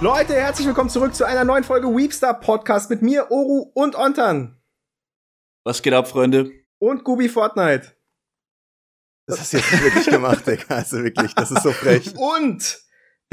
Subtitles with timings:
[0.00, 4.60] Leute, herzlich willkommen zurück zu einer neuen Folge Weepstar Podcast mit mir, Oru und Ontan.
[5.64, 6.50] Was geht ab, Freunde?
[6.78, 7.92] Und Gubi Fortnite.
[9.26, 10.66] Das hast du jetzt wirklich gemacht, Digga.
[10.68, 12.12] Also wirklich, das ist so frech.
[12.16, 12.78] Und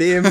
[0.00, 0.24] dem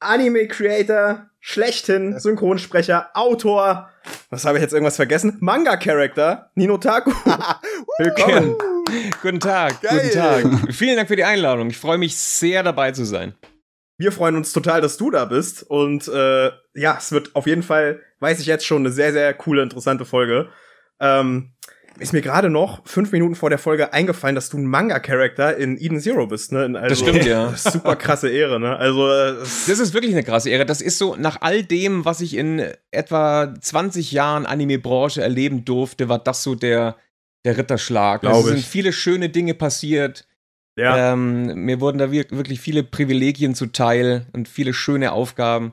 [0.00, 3.88] Anime-Creator, schlechthin, Synchronsprecher, Autor,
[4.30, 5.36] was habe ich jetzt irgendwas vergessen?
[5.40, 7.10] Manga-Character, Nino Taku.
[7.98, 8.56] Willkommen.
[9.22, 10.00] Guten Tag, Geil.
[10.00, 10.74] guten Tag.
[10.74, 11.70] Vielen Dank für die Einladung.
[11.70, 13.34] Ich freue mich sehr dabei zu sein.
[13.98, 15.64] Wir freuen uns total, dass du da bist.
[15.64, 19.34] Und äh, ja, es wird auf jeden Fall, weiß ich jetzt schon, eine sehr, sehr
[19.34, 20.48] coole, interessante Folge.
[21.00, 21.50] Ähm,
[21.98, 25.76] ist mir gerade noch fünf Minuten vor der Folge eingefallen, dass du ein Manga-Charakter in
[25.76, 26.60] Eden Zero bist, ne?
[26.80, 27.52] Also, das stimmt, ja.
[27.56, 28.76] Super krasse Ehre, ne?
[28.76, 29.08] Also.
[29.10, 30.64] Äh, das ist wirklich eine krasse Ehre.
[30.64, 36.08] Das ist so, nach all dem, was ich in etwa 20 Jahren Anime-Branche erleben durfte,
[36.08, 36.96] war das so der,
[37.44, 38.22] der Ritterschlag.
[38.22, 40.27] Also, es sind viele schöne Dinge passiert.
[40.78, 41.12] Ja.
[41.12, 45.72] Ähm, mir wurden da wirklich viele Privilegien zuteil und viele schöne Aufgaben.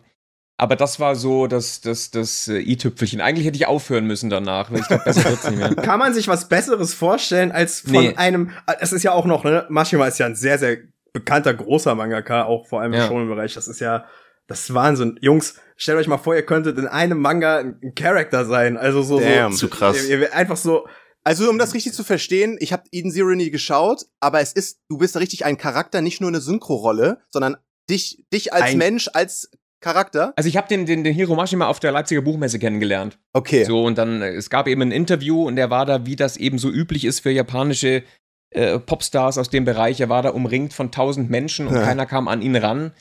[0.57, 3.21] Aber das war so das, das, das äh, i-Tüpfelchen.
[3.21, 5.75] Eigentlich hätte ich aufhören müssen danach, weil ich glaube, besser wird's nicht mehr.
[5.83, 8.15] Kann man sich was Besseres vorstellen als von nee.
[8.15, 10.77] einem, es ist ja auch noch, ne, Mashima ist ja ein sehr, sehr
[11.13, 13.07] bekannter, großer Mangaka, auch vor allem im ja.
[13.07, 13.53] Shonen-Bereich.
[13.53, 14.05] Das ist ja,
[14.47, 15.19] das ist Wahnsinn.
[15.21, 18.77] Jungs, stellt euch mal vor, ihr könntet in einem Manga ein Charakter sein.
[18.77, 20.07] Also so, Damn, so, zu krass.
[20.07, 20.87] Ihr, ihr, einfach so,
[21.25, 24.79] also um das richtig zu verstehen, ich habe Eden Zero nie geschaut, aber es ist,
[24.89, 27.57] du bist richtig ein Charakter, nicht nur eine Synchro-Rolle, sondern
[27.89, 29.49] dich, dich als ein Mensch, als
[29.81, 30.33] Charakter?
[30.35, 33.19] Also ich habe den, den, den Hiro Mashima auf der Leipziger Buchmesse kennengelernt.
[33.33, 33.65] Okay.
[33.65, 36.57] So, und dann, es gab eben ein Interview und er war da, wie das eben
[36.57, 38.03] so üblich ist für japanische
[38.51, 39.99] äh, Popstars aus dem Bereich.
[39.99, 41.83] Er war da umringt von tausend Menschen und ja.
[41.83, 42.93] keiner kam an ihn ran.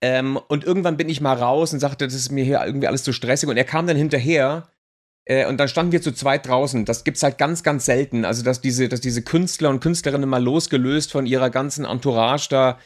[0.00, 3.04] Ähm, und irgendwann bin ich mal raus und sagte, das ist mir hier irgendwie alles
[3.04, 3.48] zu stressig.
[3.48, 4.68] Und er kam dann hinterher
[5.28, 6.86] äh, und dann standen wir zu zweit draußen.
[6.86, 8.24] Das gibt's halt ganz, ganz selten.
[8.24, 12.78] Also, dass diese, dass diese Künstler und Künstlerinnen mal losgelöst von ihrer ganzen Entourage da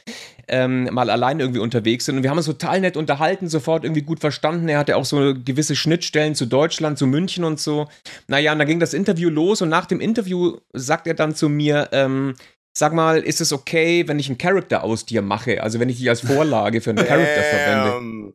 [0.48, 2.16] ähm, mal allein irgendwie unterwegs sind.
[2.16, 4.68] Und wir haben uns total nett unterhalten, sofort irgendwie gut verstanden.
[4.68, 7.86] Er hatte auch so gewisse Schnittstellen zu Deutschland, zu München und so.
[8.26, 11.48] Naja, und dann ging das Interview los und nach dem Interview sagt er dann zu
[11.48, 12.34] mir, ähm,
[12.74, 15.62] Sag mal, ist es okay, wenn ich einen Charakter aus dir mache?
[15.62, 18.32] Also wenn ich dich als Vorlage für einen Charakter verwende?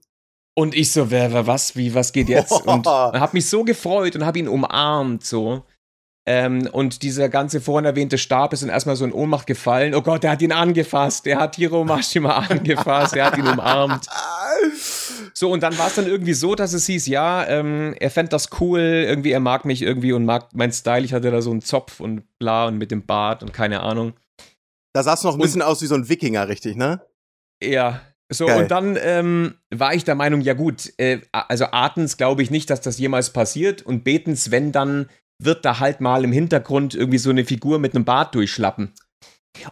[0.58, 2.52] Und ich so, wer, wer, was, wie, was geht jetzt?
[2.66, 5.64] Und habe mich so gefreut und habe ihn umarmt, so.
[6.28, 9.94] Ähm, und dieser ganze vorhin erwähnte Stab ist dann erstmal so in Ohnmacht gefallen.
[9.94, 14.08] Oh Gott, der hat ihn angefasst, der hat Hiro Mashima angefasst, der hat ihn umarmt.
[15.34, 18.32] So, und dann war es dann irgendwie so, dass es hieß, ja, ähm, er fände
[18.32, 21.06] das cool, irgendwie, er mag mich irgendwie und mag mein Style.
[21.06, 24.14] Ich hatte da so einen Zopf und bla und mit dem Bart und keine Ahnung.
[24.92, 27.02] Da sah es noch ein bisschen aus wie so ein Wikinger, richtig, ne?
[27.64, 28.62] Ja, so, Geil.
[28.62, 32.70] und dann ähm, war ich der Meinung, ja gut, äh, also Artens glaube ich nicht,
[32.70, 35.10] dass das jemals passiert und betens, wenn, dann
[35.42, 38.94] wird da halt mal im Hintergrund irgendwie so eine Figur mit einem Bart durchschlappen.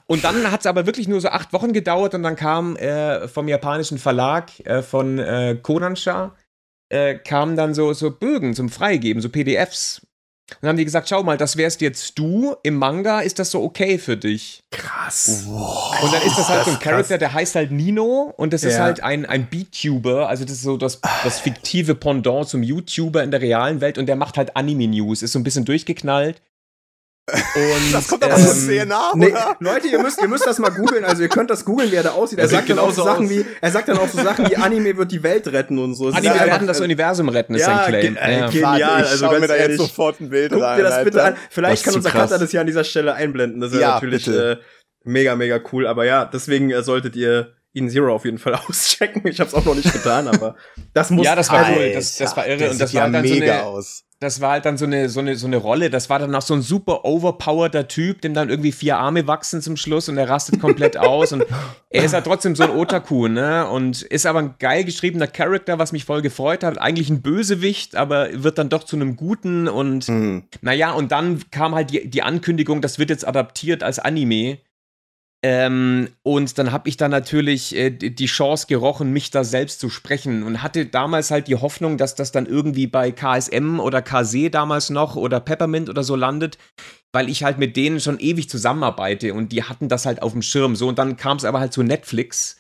[0.08, 3.28] Und dann hat es aber wirklich nur so acht Wochen gedauert und dann kam äh,
[3.28, 6.36] vom japanischen Verlag äh, von äh, Kodansha,
[6.90, 10.05] äh, kamen dann so, so Bögen zum Freigeben, so PDFs
[10.52, 12.56] und dann haben die gesagt, schau mal, das wärst jetzt du.
[12.62, 14.62] Im Manga ist das so okay für dich.
[14.70, 15.44] Krass.
[15.48, 16.04] Wow.
[16.04, 18.62] Und dann ist das halt das so ein Charakter, der heißt halt Nino und das
[18.62, 18.70] ja.
[18.70, 23.24] ist halt ein, ein Beatuber, also das ist so das, das fiktive Pendant zum YouTuber
[23.24, 26.42] in der realen Welt und der macht halt Anime-News, ist so ein bisschen durchgeknallt
[27.28, 30.70] und, das kommt aber ähm, sehr nah, nee, Leute, ihr müsst, ihr müsst das mal
[30.70, 31.04] googeln.
[31.04, 32.38] Also ihr könnt das googeln, wie er da aussieht.
[32.38, 33.32] Er sagt dann auch so Sachen aus.
[33.32, 36.10] wie, er sagt dann auch so Sachen wie Anime wird die Welt retten und so.
[36.10, 38.16] Anime wird ja, das Universum retten, ist ja, sein Claim.
[38.18, 38.50] Äh, ja.
[38.50, 39.02] Genial.
[39.02, 40.78] Ich also schau mir da jetzt sofort ein Bild guck rein.
[40.78, 41.36] dir das bitte an.
[41.50, 43.60] Vielleicht kann unser Cutter das hier an dieser Stelle einblenden.
[43.60, 44.58] Das ist ja, natürlich äh,
[45.04, 45.88] mega, mega cool.
[45.88, 49.26] Aber ja, deswegen äh, solltet ihr Eden Zero auf jeden Fall auschecken.
[49.26, 50.56] Ich habe es auch noch nicht getan, aber
[50.94, 51.26] das muss.
[51.26, 51.92] Ja, das war cool.
[51.92, 54.66] Das, das war irre und das war dann mega so eine, aus das war halt
[54.66, 55.90] dann so eine, so eine, so eine Rolle.
[55.90, 59.62] Das war dann auch so ein super overpowerter Typ, dem dann irgendwie vier Arme wachsen
[59.62, 61.34] zum Schluss und er rastet komplett aus.
[61.34, 61.44] Und
[61.90, 63.68] er ist halt trotzdem so ein Otaku, ne?
[63.68, 66.78] Und ist aber ein geil geschriebener Charakter, was mich voll gefreut hat.
[66.78, 69.68] Eigentlich ein Bösewicht, aber wird dann doch zu einem Guten.
[69.68, 70.44] Und mhm.
[70.62, 74.60] naja, und dann kam halt die, die Ankündigung, das wird jetzt adaptiert als Anime.
[75.48, 79.92] Ähm, und dann habe ich da natürlich äh, die Chance gerochen, mich da selbst zu
[79.92, 84.50] sprechen und hatte damals halt die Hoffnung, dass das dann irgendwie bei KSM oder KC
[84.50, 86.58] damals noch oder Peppermint oder so landet,
[87.14, 90.42] weil ich halt mit denen schon ewig zusammenarbeite und die hatten das halt auf dem
[90.42, 90.76] Schirm.
[90.76, 92.58] So, und dann kam es aber halt zu Netflix.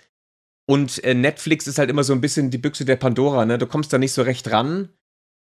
[0.69, 3.57] Und äh, Netflix ist halt immer so ein bisschen die Büchse der Pandora, ne?
[3.57, 4.89] Du kommst da nicht so recht ran.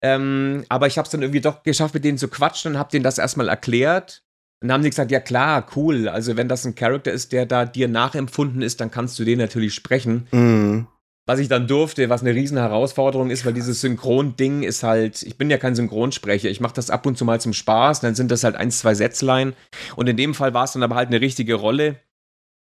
[0.04, 2.90] Ähm, aber ich habe es dann irgendwie doch geschafft, mit denen zu quatschen und habe
[2.90, 4.24] denen das erstmal erklärt.
[4.62, 6.10] Und dann haben sie gesagt, ja klar, cool.
[6.10, 9.38] Also wenn das ein Charakter ist, der da dir nachempfunden ist, dann kannst du den
[9.38, 10.28] natürlich sprechen.
[10.32, 10.88] Mhm.
[11.28, 15.38] Was ich dann durfte, was eine riesen Herausforderung ist, weil dieses Synchron-Ding ist halt, ich
[15.38, 18.32] bin ja kein Synchronsprecher, ich mache das ab und zu mal zum Spaß, dann sind
[18.32, 19.54] das halt ein, zwei Sätzlein.
[19.98, 21.98] Und in dem Fall war es dann aber halt eine richtige Rolle.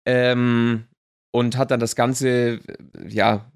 [0.07, 0.85] Ähm,
[1.31, 2.61] und hat dann das Ganze,
[3.07, 3.51] ja,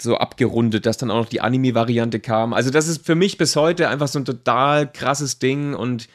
[0.00, 2.52] so abgerundet, dass dann auch noch die Anime-Variante kam.
[2.52, 6.08] Also das ist für mich bis heute einfach so ein total krasses Ding und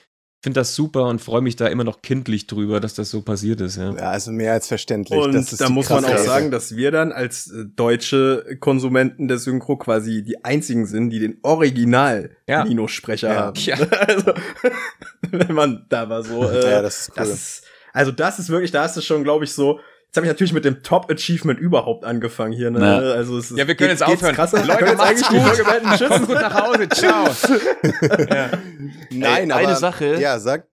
[0.46, 3.62] finde das super und freue mich da immer noch kindlich drüber, dass das so passiert
[3.62, 3.78] ist.
[3.78, 5.20] Ja, ja also mehr als verständlich.
[5.20, 9.76] Und da muss man auch sagen, dass wir dann als äh, deutsche Konsumenten der Synchro
[9.76, 12.64] quasi die einzigen sind, die den Original ja.
[12.64, 13.36] Nino-Sprecher ja.
[13.36, 13.60] haben.
[13.60, 13.76] Ja.
[14.06, 14.34] Also,
[15.32, 16.48] wenn man da war so.
[16.48, 17.16] Äh, ja, das ist cool.
[17.18, 19.80] Das ist, also das ist wirklich, da ist es schon, glaube ich, so
[20.16, 22.72] Jetzt habe ich natürlich mit dem Top-Achievement überhaupt angefangen hier.
[22.72, 22.80] Ne?
[22.80, 23.00] Ja.
[23.00, 24.34] Also es ist, ja, wir können geht, jetzt aufhören.
[24.34, 24.66] Krasser.
[24.66, 25.38] Leute, jetzt eigentlich gut.
[25.38, 25.90] die Folge beenden.
[25.98, 26.88] Tschüss, gut nach Hause.
[26.88, 27.26] Ciao.
[28.30, 28.50] ja.
[29.10, 30.18] Nein, Ey, aber eine Sache.
[30.22, 30.70] Ja, sag.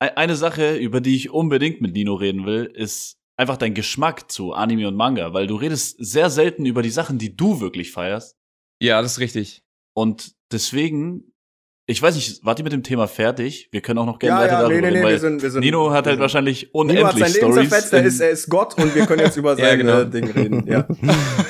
[0.00, 4.52] Eine Sache, über die ich unbedingt mit Nino reden will, ist einfach dein Geschmack zu
[4.52, 8.36] Anime und Manga, weil du redest sehr selten über die Sachen, die du wirklich feierst.
[8.82, 9.62] Ja, das ist richtig.
[9.94, 11.35] Und deswegen
[11.88, 13.68] ich weiß nicht, wart ihr mit dem Thema fertig?
[13.70, 15.42] Wir können auch noch gerne ja, weiter ja, darüber nee, nee, reden, nee, wir sind,
[15.42, 18.30] wir sind, Nino hat halt wahrscheinlich unendlich Nino hat sein Leben zerfetzt, er ist, er
[18.30, 20.02] ist Gott und wir können jetzt über sein ja, genau.
[20.02, 20.66] Ding reden.
[20.66, 20.84] Ja.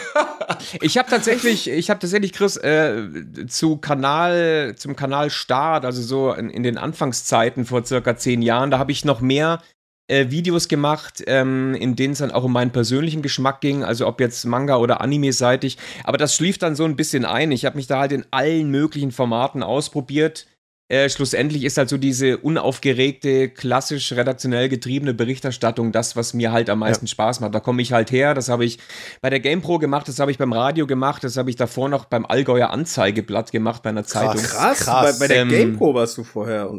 [0.83, 3.05] ich habe tatsächlich, ich habe tatsächlich Chris äh,
[3.49, 8.79] zu Kanal, zum Kanalstart, also so in, in den Anfangszeiten vor circa zehn Jahren, da
[8.79, 9.63] habe ich noch mehr
[10.09, 14.07] äh, Videos gemacht, ähm, in denen es dann auch um meinen persönlichen Geschmack ging, also
[14.07, 15.79] ob jetzt Manga oder Anime-seitig.
[16.05, 17.51] Aber das schlief dann so ein bisschen ein.
[17.53, 20.47] Ich habe mich da halt in allen möglichen Formaten ausprobiert.
[20.89, 26.71] Äh, schlussendlich ist halt so diese unaufgeregte, klassisch redaktionell getriebene Berichterstattung das, was mir halt
[26.71, 27.11] am meisten ja.
[27.11, 27.57] Spaß macht.
[27.57, 28.35] Da komme ich halt her.
[28.35, 28.79] Das habe ich
[29.21, 32.05] bei der GamePro gemacht, das habe ich beim Radio gemacht, das habe ich davor noch
[32.05, 34.41] beim Allgäuer Anzeigeblatt gemacht bei einer Zeitung.
[34.45, 35.19] Krass, krass.
[35.19, 36.73] Bei, bei der ähm, GamePro warst du vorher.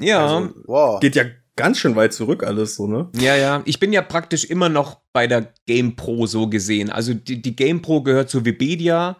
[0.00, 0.24] ja.
[0.24, 1.00] Also, wow.
[1.00, 1.24] Geht ja
[1.58, 3.10] ganz schön weit zurück alles so, ne?
[3.18, 3.62] Ja, ja.
[3.66, 6.88] Ich bin ja praktisch immer noch bei der GamePro so gesehen.
[6.88, 9.18] Also die, die GamePro gehört zu Webedia.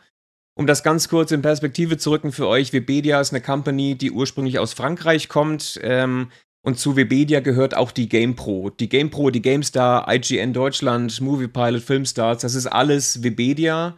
[0.55, 4.11] Um das ganz kurz in Perspektive zu rücken für euch, Webedia ist eine Company, die
[4.11, 5.79] ursprünglich aus Frankreich kommt.
[5.82, 6.31] Ähm,
[6.64, 8.70] und zu Webedia gehört auch die GamePro.
[8.70, 13.96] Die GamePro, die GameStar, IGN Deutschland, Moviepilot, Filmstars, das ist alles Webedia.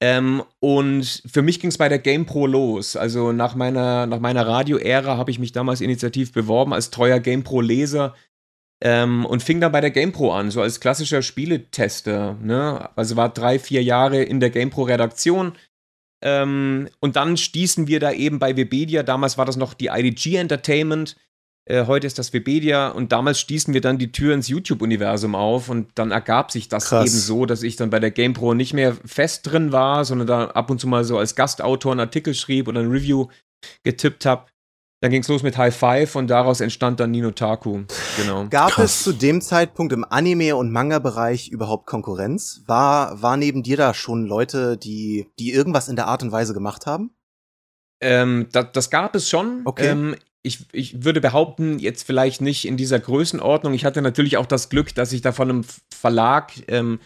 [0.00, 2.96] Ähm, und für mich ging es bei der GamePro los.
[2.96, 8.14] Also nach meiner, nach meiner Radio-Ära habe ich mich damals initiativ beworben als treuer GamePro-Leser
[8.82, 12.36] ähm, und fing dann bei der GamePro an, so als klassischer Spieletester.
[12.42, 12.90] Ne?
[12.94, 15.52] Also war drei, vier Jahre in der GamePro-Redaktion.
[16.22, 20.36] Ähm, und dann stießen wir da eben bei Webedia, damals war das noch die IDG
[20.36, 21.16] Entertainment,
[21.68, 25.68] äh, heute ist das Webedia und damals stießen wir dann die Tür ins YouTube-Universum auf
[25.68, 27.06] und dann ergab sich das Krass.
[27.06, 30.44] eben so, dass ich dann bei der GamePro nicht mehr fest drin war, sondern da
[30.46, 33.26] ab und zu mal so als Gastautor einen Artikel schrieb oder ein Review
[33.82, 34.46] getippt habe.
[35.02, 37.82] Dann ging es los mit High Five und daraus entstand dann Nino Taku.
[38.16, 38.46] Genau.
[38.48, 38.96] Gab Krass.
[38.96, 42.62] es zu dem Zeitpunkt im Anime- und Manga-Bereich überhaupt Konkurrenz?
[42.66, 46.54] War, war neben dir da schon Leute, die, die irgendwas in der Art und Weise
[46.54, 47.10] gemacht haben?
[48.00, 49.62] Ähm, das, das, gab es schon.
[49.64, 49.88] Okay.
[49.88, 50.16] Ähm,
[50.46, 53.74] ich, ich würde behaupten, jetzt vielleicht nicht in dieser Größenordnung.
[53.74, 57.00] Ich hatte natürlich auch das Glück, dass ich da von einem Verlag ähm,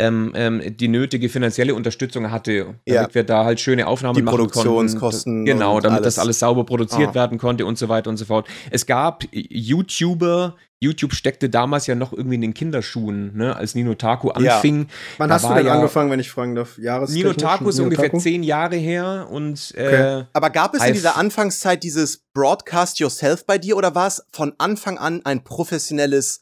[0.00, 3.14] ähm, ähm, die nötige finanzielle Unterstützung hatte, damit ja.
[3.14, 5.44] wir da halt schöne Aufnahmen die machen Produktionskosten konnten.
[5.44, 6.16] Genau, damit alles.
[6.16, 7.14] das alles sauber produziert ah.
[7.14, 8.48] werden konnte und so weiter und so fort.
[8.70, 13.94] Es gab YouTuber, YouTube steckte damals ja noch irgendwie in den Kinderschuhen, ne, als Nino
[13.94, 14.80] Taku anfing.
[14.80, 14.86] Ja.
[15.18, 16.78] Wann hast du denn ja angefangen, wenn ich fragen darf?
[16.78, 18.20] Jahres Nino Taku ist Nino ungefähr Taku?
[18.20, 20.20] zehn Jahre her und okay.
[20.20, 24.24] äh, Aber gab es in dieser Anfangszeit dieses Broadcast Yourself bei dir oder war es
[24.32, 26.40] von Anfang an ein professionelles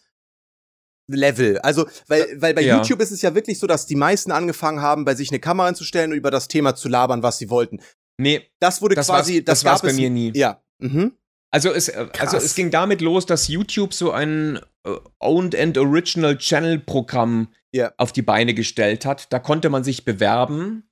[1.09, 1.59] Level.
[1.59, 2.77] Also, weil, weil bei ja.
[2.77, 5.67] YouTube ist es ja wirklich so, dass die meisten angefangen haben, bei sich eine Kamera
[5.67, 7.81] hinzustellen und über das Thema zu labern, was sie wollten.
[8.19, 8.43] Nee.
[8.61, 10.33] Das wurde das quasi, das, das gab bei mir nie.
[10.35, 10.63] Ja.
[10.79, 11.13] Mhm.
[11.51, 15.79] Also es, äh, also es ging damit los, dass YouTube so ein äh, Owned and
[15.79, 17.93] Original Channel Programm yeah.
[17.97, 19.33] auf die Beine gestellt hat.
[19.33, 20.89] Da konnte man sich bewerben.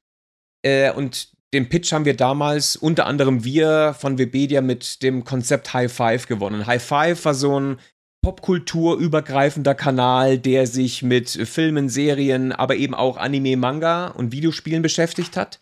[0.63, 5.73] Äh, und den Pitch haben wir damals unter anderem wir von Webedia mit dem Konzept
[5.75, 6.67] High Five gewonnen.
[6.67, 7.79] High Five war so ein
[8.27, 15.37] popkulturübergreifender Kanal, der sich mit Filmen, Serien, aber eben auch Anime, Manga und Videospielen beschäftigt
[15.37, 15.61] hat.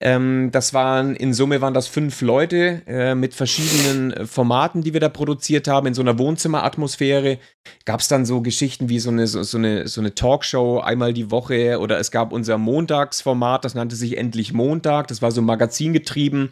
[0.00, 4.92] Ähm, das waren, in Summe waren das fünf Leute äh, mit verschiedenen äh, Formaten, die
[4.92, 7.38] wir da produziert haben, in so einer Wohnzimmeratmosphäre.
[7.84, 11.12] Gab es dann so Geschichten wie so eine, so, so, eine, so eine Talkshow einmal
[11.12, 15.42] die Woche oder es gab unser Montagsformat, das nannte sich Endlich Montag, das war so
[15.42, 16.50] magazingetrieben.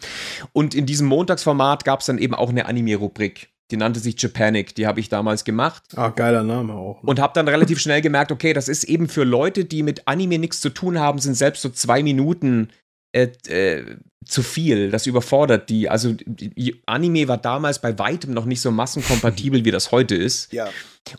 [0.53, 3.51] Und in diesem Montagsformat gab es dann eben auch eine Anime-Rubrik.
[3.71, 5.83] Die nannte sich Japanic, die habe ich damals gemacht.
[5.97, 7.03] Ah, geiler Name auch.
[7.03, 7.11] Ne?
[7.11, 10.39] Und habe dann relativ schnell gemerkt, okay, das ist eben für Leute, die mit Anime
[10.39, 12.69] nichts zu tun haben, sind selbst so zwei Minuten
[13.13, 14.91] äh, äh, zu viel.
[14.91, 15.89] Das überfordert die.
[15.89, 20.53] Also die Anime war damals bei weitem noch nicht so massenkompatibel, wie das heute ist.
[20.53, 20.69] Ja.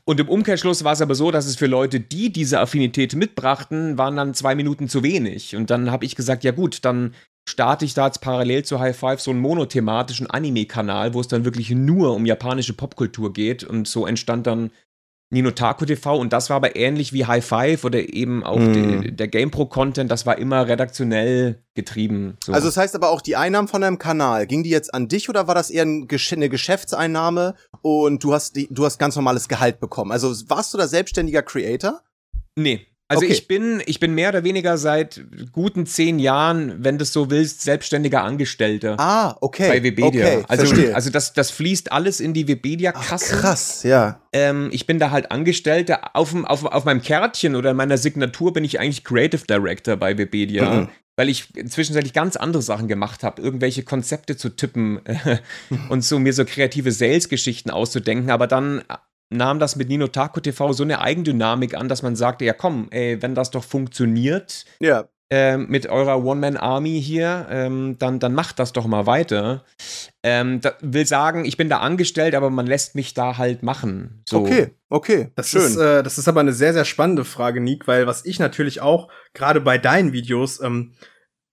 [0.04, 3.98] Und im Umkehrschluss war es aber so, dass es für Leute, die diese Affinität mitbrachten,
[3.98, 5.56] waren dann zwei Minuten zu wenig.
[5.56, 7.16] Und dann habe ich gesagt, ja gut, dann
[7.48, 11.46] starte ich da jetzt parallel zu High Five so einen monothematischen Anime-Kanal, wo es dann
[11.46, 13.64] wirklich nur um japanische Popkultur geht.
[13.64, 14.72] Und so entstand dann
[15.30, 18.74] Nino Taku TV und das war aber ähnlich wie High Five oder eben auch mm.
[18.74, 22.38] de, der GamePro-Content, das war immer redaktionell getrieben.
[22.44, 22.54] So.
[22.54, 25.28] Also das heißt aber auch die Einnahmen von deinem Kanal, ging die jetzt an dich
[25.28, 29.82] oder war das eher eine Geschäftseinnahme und du hast, die, du hast ganz normales Gehalt
[29.82, 30.14] bekommen?
[30.14, 32.02] Also warst du da selbstständiger Creator?
[32.56, 33.32] Nee, also okay.
[33.32, 35.24] ich bin, ich bin mehr oder weniger seit
[35.54, 39.00] guten zehn Jahren, wenn du es so willst, selbstständiger Angestellter.
[39.00, 39.70] Ah, okay.
[39.70, 40.26] Bei Webedia.
[40.26, 40.94] Okay, also, verstehe.
[40.94, 43.38] also das, das fließt alles in die Webedia-Kasse.
[43.38, 44.20] Krass, ja.
[44.34, 46.16] Ähm, ich bin da halt Angestellter.
[46.18, 50.18] Auf, auf, auf meinem Kärtchen oder in meiner Signatur bin ich eigentlich Creative Director bei
[50.18, 50.70] Webedia.
[50.70, 50.90] Mhm.
[51.16, 55.38] Weil ich zwischenzeitlich ganz andere Sachen gemacht habe, irgendwelche Konzepte zu tippen äh,
[55.90, 58.32] und so mir so kreative Sales-Geschichten auszudenken.
[58.32, 58.84] Aber dann
[59.30, 62.88] nahm das mit Nino Taco TV so eine Eigendynamik an, dass man sagte, ja komm,
[62.92, 65.06] ey, wenn das doch funktioniert ja.
[65.30, 69.64] äh, mit eurer One-Man-Army hier, ähm, dann, dann macht das doch mal weiter.
[70.24, 74.24] Ähm, da, will sagen, ich bin da angestellt, aber man lässt mich da halt machen.
[74.28, 74.40] So.
[74.40, 75.62] Okay, okay, das schön.
[75.62, 78.82] Ist, äh, das ist aber eine sehr, sehr spannende Frage, Nick, weil was ich natürlich
[78.82, 80.94] auch gerade bei deinen Videos ähm,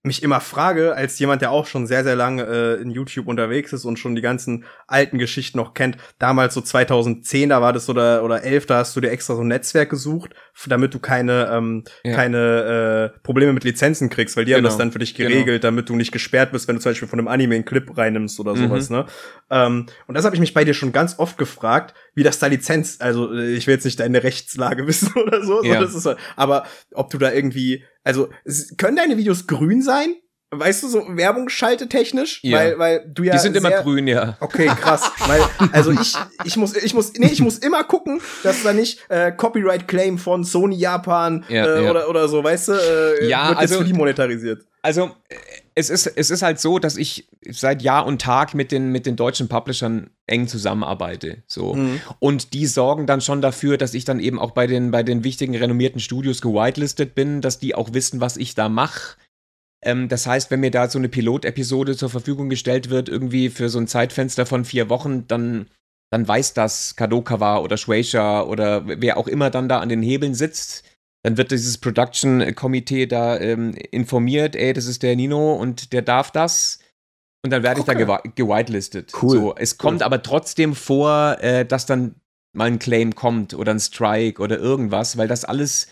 [0.04, 3.72] mich immer frage, als jemand, der auch schon sehr, sehr lange äh, in YouTube unterwegs
[3.72, 7.88] ist und schon die ganzen alten Geschichten noch kennt, damals so 2010, da war das
[7.88, 10.34] oder, oder 11, da hast du dir extra so ein Netzwerk gesucht,
[10.66, 12.14] damit du keine, ähm, ja.
[12.14, 14.58] keine äh, Probleme mit Lizenzen kriegst, weil die genau.
[14.58, 15.30] haben das dann für dich genau.
[15.30, 15.70] geregelt, genau.
[15.70, 18.38] damit du nicht gesperrt bist, wenn du zum Beispiel von einem Anime einen Clip reinnimmst
[18.38, 18.68] oder mhm.
[18.68, 19.06] sowas, ne?
[19.50, 22.48] Ähm, und das habe ich mich bei dir schon ganz oft gefragt, wie das da
[22.48, 25.74] Lizenz, also äh, ich will jetzt nicht deine Rechtslage wissen oder so, ja.
[25.74, 28.28] so das ist, aber ob du da irgendwie also,
[28.76, 30.14] können deine Videos grün sein?
[30.50, 32.40] Weißt du, so Werbung schalte technisch?
[32.42, 32.58] Ja.
[32.58, 33.32] Weil, weil du ja.
[33.32, 34.36] Die sind immer grün, ja.
[34.40, 35.10] Okay, krass.
[35.26, 35.40] weil,
[35.72, 39.32] also ich, ich muss, ich muss, nee, ich muss immer gucken, dass da nicht äh,
[39.32, 41.90] Copyright Claim von Sony Japan ja, äh, ja.
[41.90, 44.64] Oder, oder so, weißt du, äh, ja, wird also, jetzt für die monetarisiert.
[44.82, 45.10] Also,
[45.76, 49.06] es ist, es ist halt so, dass ich seit Jahr und Tag mit den, mit
[49.06, 51.42] den deutschen Publishern eng zusammenarbeite.
[51.46, 51.74] So.
[51.74, 52.00] Mhm.
[52.20, 55.24] Und die sorgen dann schon dafür, dass ich dann eben auch bei den, bei den
[55.24, 59.16] wichtigen renommierten Studios gewitelistet bin, dass die auch wissen, was ich da mache.
[59.82, 63.68] Ähm, das heißt, wenn mir da so eine Pilotepisode zur Verfügung gestellt wird, irgendwie für
[63.68, 65.66] so ein Zeitfenster von vier Wochen, dann,
[66.10, 70.34] dann weiß das Kadokawa oder Shueisha oder wer auch immer dann da an den Hebeln
[70.34, 70.84] sitzt
[71.24, 76.30] dann wird dieses Production-Komitee da ähm, informiert, ey, das ist der Nino und der darf
[76.30, 76.80] das.
[77.42, 79.10] Und dann werde ich da gewitelistet.
[79.20, 79.30] Cool.
[79.30, 80.04] So, es kommt cool.
[80.04, 82.16] aber trotzdem vor, äh, dass dann
[82.52, 85.88] mal ein Claim kommt oder ein Strike oder irgendwas, weil das alles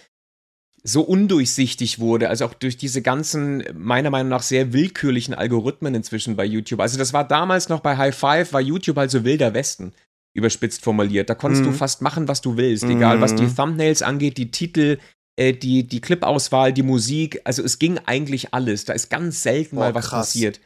[0.84, 6.36] so undurchsichtig wurde, also auch durch diese ganzen, meiner Meinung nach, sehr willkürlichen Algorithmen inzwischen
[6.36, 6.80] bei YouTube.
[6.80, 9.94] Also das war damals noch bei High Five, war YouTube halt so wilder Westen,
[10.34, 11.30] überspitzt formuliert.
[11.30, 11.70] Da konntest mhm.
[11.70, 13.56] du fast machen, was du willst, egal was die mhm.
[13.56, 14.98] Thumbnails angeht, die Titel,
[15.36, 18.84] äh, die, die Clipauswahl, die Musik, also es ging eigentlich alles.
[18.84, 20.26] Da ist ganz selten Boah, mal was krass.
[20.28, 20.60] passiert.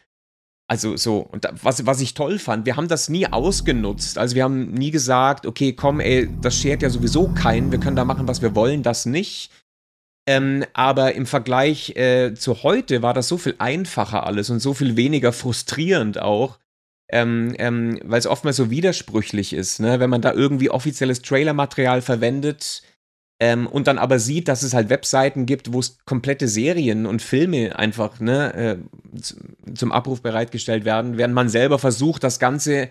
[0.68, 4.18] Also so, und da, was, was ich toll fand, wir haben das nie ausgenutzt.
[4.18, 7.96] Also wir haben nie gesagt, okay, komm, ey, das schert ja sowieso keinen, wir können
[7.96, 9.52] da machen, was wir wollen, das nicht.
[10.28, 14.74] Ähm, aber im Vergleich äh, zu heute war das so viel einfacher alles und so
[14.74, 16.58] viel weniger frustrierend auch.
[17.08, 20.00] Ähm, ähm, weil es oftmals so widersprüchlich ist, ne?
[20.00, 22.82] wenn man da irgendwie offizielles Trailermaterial verwendet,
[23.38, 27.20] ähm, und dann aber sieht, dass es halt Webseiten gibt, wo es komplette Serien und
[27.20, 32.88] Filme einfach ne, äh, zum Abruf bereitgestellt werden, während man selber versucht, das Ganze,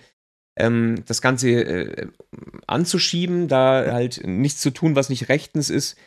[0.55, 2.07] ähm, das Ganze äh,
[2.67, 5.97] anzuschieben, da halt nichts zu tun, was nicht rechtens ist.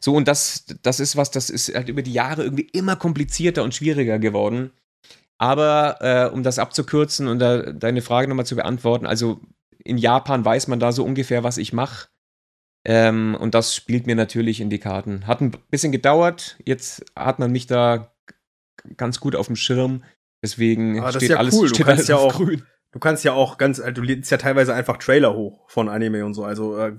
[0.00, 3.62] So, und das, das ist was, das ist halt über die Jahre irgendwie immer komplizierter
[3.62, 4.72] und schwieriger geworden.
[5.38, 9.40] Aber äh, um das abzukürzen und da, deine Frage nochmal zu beantworten, also
[9.84, 12.08] in Japan weiß man da so ungefähr, was ich mache.
[12.88, 15.26] Ähm, und das spielt mir natürlich in die Karten.
[15.26, 18.12] Hat ein bisschen gedauert, jetzt hat man mich da
[18.96, 20.04] ganz gut auf dem Schirm.
[20.40, 21.68] Deswegen Aber steht ja alles, cool.
[21.68, 22.62] steht alles ja auch, grün.
[22.92, 26.34] Du kannst ja auch ganz, du lädst ja teilweise einfach Trailer hoch von Anime und
[26.34, 26.44] so.
[26.44, 26.92] Also äh,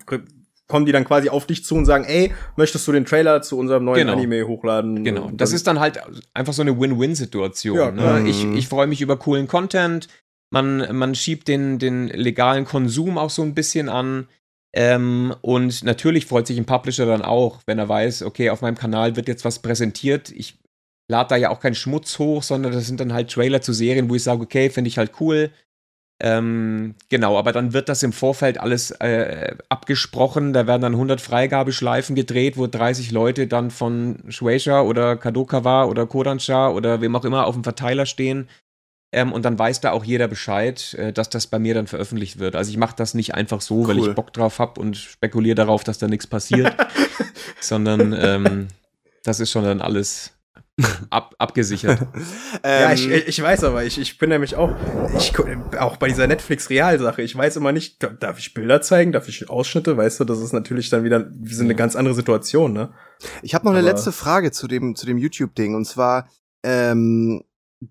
[0.68, 3.58] kommen die dann quasi auf dich zu und sagen, ey, möchtest du den Trailer zu
[3.58, 4.12] unserem neuen genau.
[4.12, 5.06] Anime hochladen?
[5.06, 5.32] Genau.
[5.34, 6.02] Das ist dann halt
[6.34, 7.78] einfach so eine Win-Win-Situation.
[7.78, 8.28] Ja, ne?
[8.28, 10.10] Ich, ich freue mich über coolen Content.
[10.50, 14.28] Man, man schiebt den, den legalen Konsum auch so ein bisschen an.
[14.80, 18.78] Ähm, und natürlich freut sich ein Publisher dann auch, wenn er weiß, okay, auf meinem
[18.78, 20.30] Kanal wird jetzt was präsentiert.
[20.30, 20.60] Ich
[21.10, 24.08] lade da ja auch keinen Schmutz hoch, sondern das sind dann halt Trailer zu Serien,
[24.08, 25.50] wo ich sage, okay, finde ich halt cool.
[26.22, 30.54] Ähm, genau, aber dann wird das im Vorfeld alles äh, abgesprochen.
[30.54, 36.06] Da werden dann 100 Freigabeschleifen gedreht, wo 30 Leute dann von Shueisha oder Kadokawa oder
[36.06, 38.48] Kodansha oder wem auch immer auf dem Verteiler stehen
[39.12, 42.40] ähm, und dann weiß da auch jeder Bescheid, äh, dass das bei mir dann veröffentlicht
[42.40, 42.56] wird.
[42.56, 43.88] Also ich mache das nicht einfach so, cool.
[43.88, 46.76] weil ich Bock drauf habe und spekuliere darauf, dass da nichts passiert,
[47.62, 48.68] sondern ähm,
[49.24, 50.34] das ist schon dann alles
[51.10, 52.02] ab, abgesichert.
[52.66, 54.76] ja, ich, ähm, ich weiß aber, ich, ich bin nämlich auch,
[55.18, 55.34] ich,
[55.80, 59.98] auch bei dieser Netflix-Real-Sache, ich weiß immer nicht, darf ich Bilder zeigen, darf ich Ausschnitte,
[59.98, 62.94] weißt du, das ist natürlich dann wieder wir sind eine ganz andere Situation, ne?
[63.42, 66.30] Ich habe noch aber eine letzte Frage zu dem, zu dem YouTube-Ding, und zwar,
[66.64, 67.44] ähm,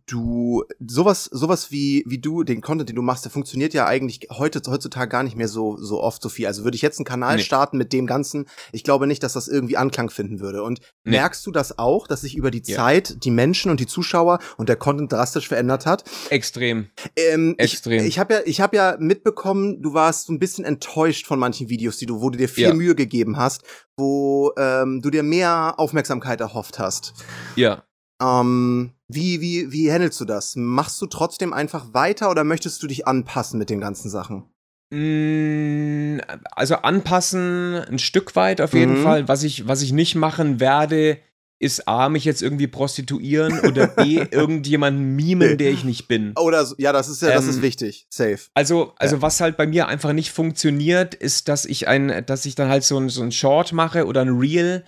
[0.06, 4.28] du sowas sowas wie wie du den Content den du machst der funktioniert ja eigentlich
[4.32, 7.04] heute heutzutage gar nicht mehr so so oft so viel also würde ich jetzt einen
[7.04, 7.42] Kanal nee.
[7.42, 11.12] starten mit dem ganzen ich glaube nicht dass das irgendwie Anklang finden würde und nee.
[11.12, 12.76] merkst du das auch dass sich über die ja.
[12.76, 18.00] Zeit die Menschen und die Zuschauer und der Content drastisch verändert hat extrem ähm, extrem
[18.00, 21.38] ich, ich habe ja ich habe ja mitbekommen du warst so ein bisschen enttäuscht von
[21.38, 22.74] manchen Videos die du wo du dir viel ja.
[22.74, 23.62] Mühe gegeben hast
[23.96, 27.14] wo ähm, du dir mehr Aufmerksamkeit erhofft hast
[27.54, 27.84] ja
[28.20, 30.56] ähm, wie, wie, wie handelst du das?
[30.56, 34.44] Machst du trotzdem einfach weiter oder möchtest du dich anpassen mit den ganzen Sachen?
[34.90, 36.18] Mm,
[36.52, 39.02] also anpassen ein Stück weit auf jeden mhm.
[39.02, 39.28] Fall.
[39.28, 41.18] Was ich, was ich nicht machen werde,
[41.58, 46.34] ist A, mich jetzt irgendwie prostituieren oder B, irgendjemanden mimen, der ich nicht bin.
[46.36, 48.06] Oder, ja, das ist ja, das ist ähm, wichtig.
[48.10, 48.38] Safe.
[48.54, 49.22] Also, also ja.
[49.22, 52.84] was halt bei mir einfach nicht funktioniert, ist, dass ich ein, dass ich dann halt
[52.84, 54.84] so ein, so ein Short mache oder ein Reel,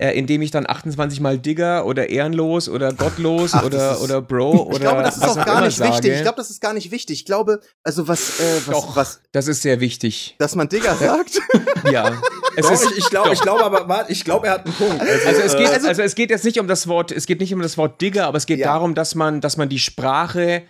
[0.00, 4.22] äh, indem ich dann 28 mal Digger oder ehrenlos oder gottlos Ach, oder, ist, oder
[4.22, 4.72] Bro oder.
[4.72, 5.92] Ich glaube, das ist auch gar nicht sage.
[5.92, 6.12] wichtig.
[6.14, 7.18] Ich glaube, das ist gar nicht wichtig.
[7.18, 9.20] Ich glaube, also was, äh, was, Doch, was.
[9.32, 10.36] Das ist sehr wichtig.
[10.38, 11.38] Dass man Digger sagt?
[11.92, 12.18] ja.
[12.56, 15.02] Es Doch, ist, ich, ich glaube, ich glaube aber, ich glaube, er hat einen Punkt.
[15.02, 17.40] Also, also, es geht, also, also, es geht jetzt nicht um das Wort, es geht
[17.40, 18.68] nicht um das Wort Digger, aber es geht ja.
[18.68, 20.62] darum, dass man, dass man die Sprache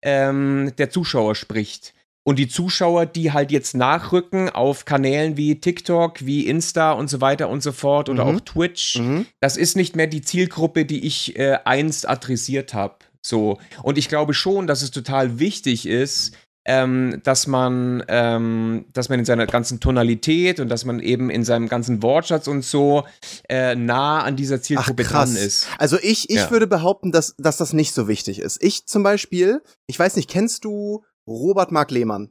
[0.00, 1.92] ähm, der Zuschauer spricht.
[2.28, 7.22] Und die Zuschauer, die halt jetzt nachrücken auf Kanälen wie TikTok, wie Insta und so
[7.22, 8.36] weiter und so fort oder mhm.
[8.36, 9.24] auch Twitch, mhm.
[9.40, 12.96] das ist nicht mehr die Zielgruppe, die ich äh, einst adressiert habe.
[13.22, 13.56] So.
[13.82, 19.20] Und ich glaube schon, dass es total wichtig ist, ähm, dass man, ähm, dass man
[19.20, 23.04] in seiner ganzen Tonalität und dass man eben in seinem ganzen Wortschatz und so
[23.48, 25.66] äh, nah an dieser Zielgruppe Ach, dran ist.
[25.78, 26.50] Also ich, ich ja.
[26.50, 28.62] würde behaupten, dass, dass das nicht so wichtig ist.
[28.62, 32.30] Ich zum Beispiel, ich weiß nicht, kennst du Robert Mark Lehmann.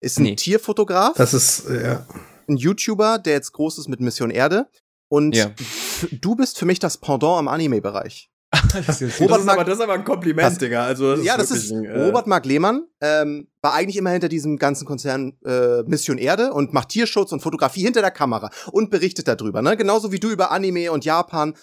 [0.00, 0.36] Ist ein nee.
[0.36, 1.14] Tierfotograf.
[1.16, 2.06] Das ist, äh, ja.
[2.48, 4.68] Ein YouTuber, der jetzt groß ist mit Mission Erde.
[5.08, 5.50] Und ja.
[6.12, 8.30] du bist für mich das Pendant im Anime-Bereich.
[8.86, 10.84] das, ist, Robert das, ist aber, das ist aber ein Kompliment, das, Digga.
[10.84, 14.10] Also, das ja, ist das ist ein, äh Robert Mark Lehmann, ähm, war eigentlich immer
[14.10, 18.50] hinter diesem ganzen Konzern äh, Mission Erde und macht Tierschutz und Fotografie hinter der Kamera
[18.72, 19.76] und berichtet darüber, ne?
[19.76, 21.54] Genauso wie du über Anime und Japan.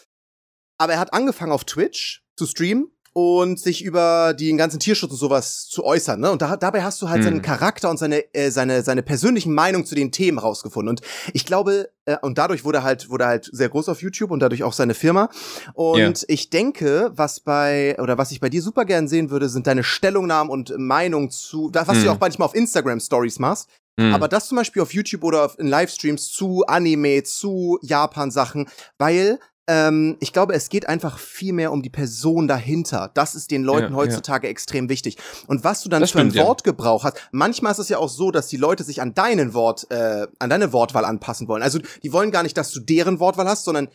[0.77, 5.17] Aber er hat angefangen auf Twitch zu streamen und sich über den ganzen Tierschutz und
[5.17, 6.19] sowas zu äußern.
[6.19, 6.29] Ne?
[6.29, 7.23] Und da, dabei hast du halt hm.
[7.23, 10.91] seinen Charakter und seine, äh, seine, seine persönlichen Meinungen zu den Themen rausgefunden.
[10.91, 11.01] Und
[11.33, 14.61] ich glaube, äh, und dadurch wurde halt, wurde halt sehr groß auf YouTube und dadurch
[14.61, 15.31] auch seine Firma.
[15.73, 16.25] Und ja.
[16.27, 19.83] ich denke, was bei, oder was ich bei dir super gern sehen würde, sind deine
[19.83, 22.03] Stellungnahmen und Meinungen zu, was hm.
[22.03, 23.67] du auch manchmal auf Instagram Stories machst.
[23.99, 24.13] Hm.
[24.13, 30.15] Aber das zum Beispiel auf YouTube oder in Livestreams zu Anime, zu Japan-Sachen, weil ähm,
[30.21, 33.11] ich glaube, es geht einfach viel mehr um die Person dahinter.
[33.13, 34.51] Das ist den Leuten ja, heutzutage ja.
[34.51, 35.17] extrem wichtig.
[35.47, 38.31] Und was du dann das für ein Wortgebrauch hast, manchmal ist es ja auch so,
[38.31, 41.63] dass die Leute sich an deinen Wort, äh, an deine Wortwahl anpassen wollen.
[41.63, 43.89] Also die wollen gar nicht, dass du deren Wortwahl hast, sondern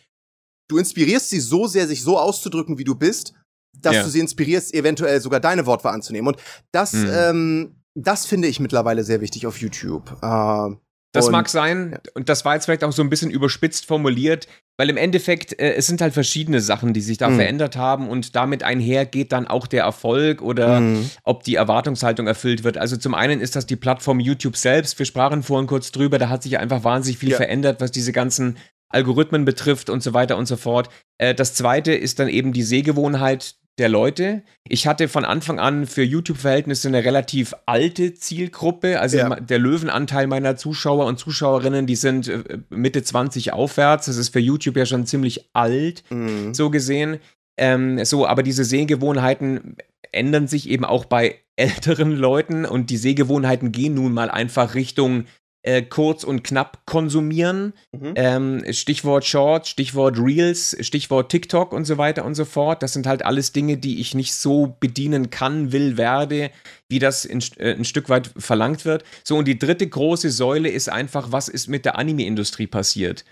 [0.67, 3.33] du inspirierst sie so sehr, sich so auszudrücken, wie du bist,
[3.81, 4.03] dass ja.
[4.03, 6.27] du sie inspirierst, eventuell sogar deine Wortwahl anzunehmen.
[6.27, 6.37] Und
[6.71, 7.09] das, mhm.
[7.11, 10.17] ähm, das finde ich mittlerweile sehr wichtig auf YouTube.
[10.21, 10.75] Äh,
[11.13, 12.11] das und, mag sein, ja.
[12.15, 15.75] und das war jetzt vielleicht auch so ein bisschen überspitzt formuliert, weil im Endeffekt, äh,
[15.75, 17.35] es sind halt verschiedene Sachen, die sich da mhm.
[17.35, 21.09] verändert haben und damit einher geht dann auch der Erfolg oder mhm.
[21.23, 22.77] ob die Erwartungshaltung erfüllt wird.
[22.77, 26.29] Also zum einen ist das die Plattform YouTube selbst, wir sprachen vorhin kurz drüber, da
[26.29, 27.37] hat sich einfach wahnsinnig viel ja.
[27.37, 28.57] verändert, was diese ganzen
[28.89, 30.89] Algorithmen betrifft und so weiter und so fort.
[31.17, 34.43] Äh, das zweite ist dann eben die Sehgewohnheit der Leute.
[34.67, 38.99] Ich hatte von Anfang an für YouTube-Verhältnisse eine relativ alte Zielgruppe.
[38.99, 39.35] Also ja.
[39.35, 44.05] der Löwenanteil meiner Zuschauer und Zuschauerinnen, die sind äh, Mitte 20 aufwärts.
[44.05, 46.53] Das ist für YouTube ja schon ziemlich alt, mhm.
[46.53, 47.19] so gesehen.
[47.57, 49.75] Ähm, so, aber diese Sehgewohnheiten
[50.11, 55.25] ändern sich eben auch bei älteren Leuten und die Sehgewohnheiten gehen nun mal einfach Richtung
[55.63, 57.73] äh, kurz und knapp konsumieren.
[57.91, 58.13] Mhm.
[58.15, 62.83] Ähm, Stichwort Shorts, Stichwort Reels, Stichwort TikTok und so weiter und so fort.
[62.83, 66.51] Das sind halt alles Dinge, die ich nicht so bedienen kann, will, werde,
[66.89, 69.03] wie das in, äh, ein Stück weit verlangt wird.
[69.23, 73.25] So, und die dritte große Säule ist einfach, was ist mit der Anime-Industrie passiert?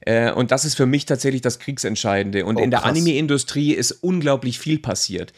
[0.00, 2.44] Äh, und das ist für mich tatsächlich das Kriegsentscheidende.
[2.44, 5.32] Und oh, in der Anime-Industrie ist unglaublich viel passiert.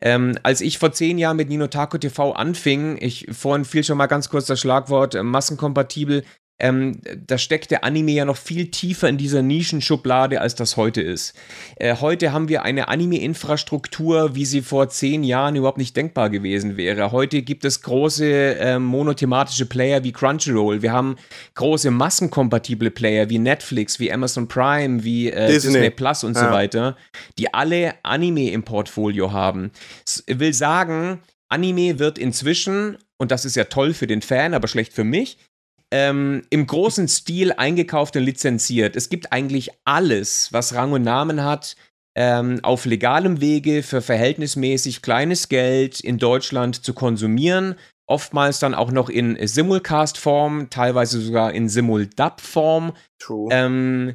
[0.00, 3.98] Ähm, als ich vor zehn Jahren mit Nino Taco TV anfing, ich vorhin fiel schon
[3.98, 6.24] mal ganz kurz das Schlagwort äh, massenkompatibel,
[6.60, 11.00] ähm, da steckt der Anime ja noch viel tiefer in dieser Nischenschublade, als das heute
[11.00, 11.34] ist.
[11.76, 16.76] Äh, heute haben wir eine Anime-Infrastruktur, wie sie vor zehn Jahren überhaupt nicht denkbar gewesen
[16.76, 17.12] wäre.
[17.12, 20.82] Heute gibt es große äh, monothematische Player wie Crunchyroll.
[20.82, 21.16] Wir haben
[21.54, 25.74] große massenkompatible Player wie Netflix, wie Amazon Prime, wie äh, Disney.
[25.74, 25.90] Disney.
[25.90, 26.46] Plus und ja.
[26.46, 26.96] so weiter,
[27.38, 29.70] die alle Anime im Portfolio haben.
[30.04, 34.68] Das will sagen, Anime wird inzwischen, und das ist ja toll für den Fan, aber
[34.68, 35.38] schlecht für mich,
[35.90, 38.96] ähm, im großen Stil eingekauft und lizenziert.
[38.96, 41.76] Es gibt eigentlich alles, was Rang und Namen hat,
[42.14, 47.76] ähm, auf legalem Wege für verhältnismäßig kleines Geld in Deutschland zu konsumieren.
[48.06, 52.94] Oftmals dann auch noch in Simulcast-Form, teilweise sogar in Simuldub-Form.
[53.18, 53.48] True.
[53.52, 54.14] Ähm,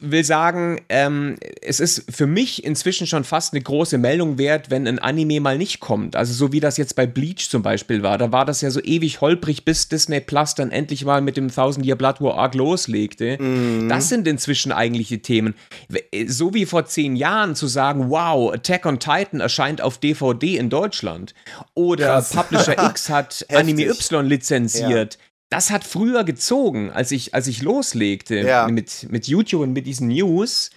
[0.00, 4.88] will sagen, ähm, es ist für mich inzwischen schon fast eine große Meldung wert, wenn
[4.88, 6.16] ein Anime mal nicht kommt.
[6.16, 8.18] Also so wie das jetzt bei Bleach zum Beispiel war.
[8.18, 11.54] Da war das ja so ewig holprig, bis Disney Plus dann endlich mal mit dem
[11.54, 13.40] Thousand Year Blood War Arc loslegte.
[13.40, 13.88] Mhm.
[13.88, 15.54] Das sind inzwischen eigentliche Themen.
[16.26, 20.68] So wie vor zehn Jahren zu sagen, wow, Attack on Titan erscheint auf DVD in
[20.68, 21.32] Deutschland.
[21.74, 22.30] Oder Krass.
[22.30, 25.14] Publisher X hat Anime Y lizenziert.
[25.14, 28.68] Ja das hat früher gezogen, als ich, als ich loslegte ja.
[28.68, 30.70] mit, mit YouTube und mit diesen News.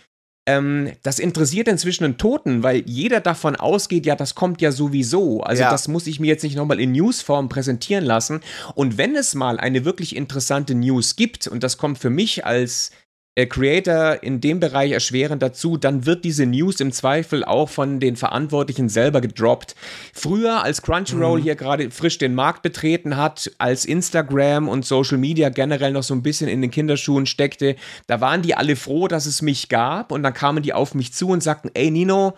[0.45, 5.41] Ähm, das interessiert inzwischen einen Toten, weil jeder davon ausgeht, ja, das kommt ja sowieso.
[5.41, 5.69] Also ja.
[5.69, 8.41] das muss ich mir jetzt nicht nochmal in Newsform präsentieren lassen.
[8.75, 12.91] Und wenn es mal eine wirklich interessante News gibt, und das kommt für mich als
[13.35, 18.15] Creator in dem Bereich erschwerend dazu, dann wird diese News im Zweifel auch von den
[18.15, 19.75] Verantwortlichen selber gedroppt.
[20.13, 21.43] Früher, als Crunchyroll mhm.
[21.43, 26.13] hier gerade frisch den Markt betreten hat, als Instagram und Social Media generell noch so
[26.13, 30.11] ein bisschen in den Kinderschuhen steckte, da waren die alle froh, dass es mich gab
[30.11, 32.37] und dann kamen die auf mich zu und sagten, ey Nino,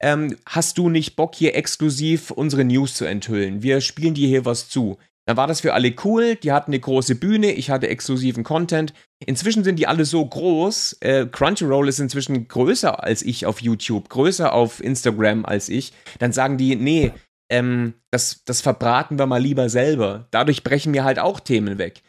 [0.00, 3.62] ähm, hast du nicht Bock hier exklusiv unsere News zu enthüllen?
[3.62, 4.98] Wir spielen dir hier was zu.
[5.26, 8.92] Dann war das für alle cool, die hatten eine große Bühne, ich hatte exklusiven Content.
[9.24, 10.96] Inzwischen sind die alle so groß.
[11.00, 15.92] Äh, Crunchyroll ist inzwischen größer als ich auf YouTube, größer auf Instagram als ich.
[16.18, 17.12] Dann sagen die, nee,
[17.50, 20.26] ähm, das, das verbraten wir mal lieber selber.
[20.32, 22.02] Dadurch brechen mir halt auch Themen weg.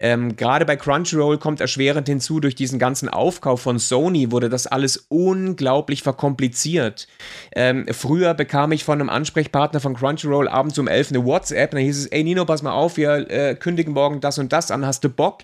[0.00, 4.66] Ähm, Gerade bei Crunchyroll kommt erschwerend hinzu, durch diesen ganzen Aufkauf von Sony wurde das
[4.66, 7.06] alles unglaublich verkompliziert.
[7.54, 11.80] Ähm, früher bekam ich von einem Ansprechpartner von Crunchyroll abends um 11 eine WhatsApp, dann
[11.80, 14.86] hieß es, ey Nino, pass mal auf, wir äh, kündigen morgen das und das an,
[14.86, 15.42] hast du Bock,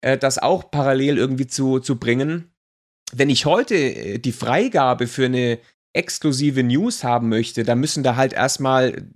[0.00, 2.50] äh, das auch parallel irgendwie zu, zu bringen?
[3.12, 5.58] Wenn ich heute äh, die Freigabe für eine
[5.92, 9.10] exklusive News haben möchte, dann müssen da halt erstmal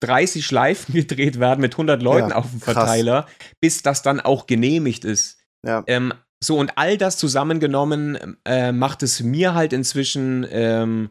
[0.00, 3.32] 30 Schleifen gedreht werden mit 100 Leuten ja, auf dem Verteiler, krass.
[3.60, 5.38] bis das dann auch genehmigt ist.
[5.64, 5.82] Ja.
[5.86, 11.10] Ähm, so, und all das zusammengenommen äh, macht es mir halt inzwischen ähm,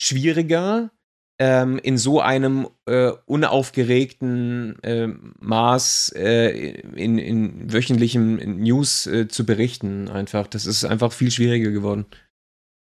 [0.00, 0.92] schwieriger,
[1.40, 5.08] ähm, in so einem äh, unaufgeregten äh,
[5.40, 10.08] Maß in, in wöchentlichem News äh, zu berichten.
[10.08, 12.06] Einfach, das ist einfach viel schwieriger geworden.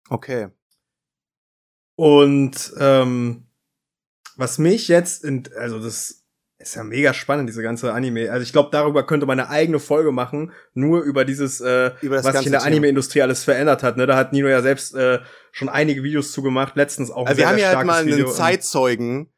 [0.09, 0.48] Okay.
[1.96, 3.44] Und ähm,
[4.36, 6.22] was mich jetzt, in, also das
[6.62, 8.30] ist ja mega spannend, diese ganze Anime.
[8.30, 12.22] Also ich glaube, darüber könnte man eine eigene Folge machen, nur über dieses, äh, über
[12.22, 13.96] was sich in der Anime-Industrie alles verändert hat.
[13.96, 14.06] Ne?
[14.06, 15.18] Da hat Nino ja selbst äh,
[15.50, 17.26] schon einige Videos zugemacht, letztens auch.
[17.26, 18.30] Also wir haben ja halt mal einen Video.
[18.30, 19.31] Zeitzeugen,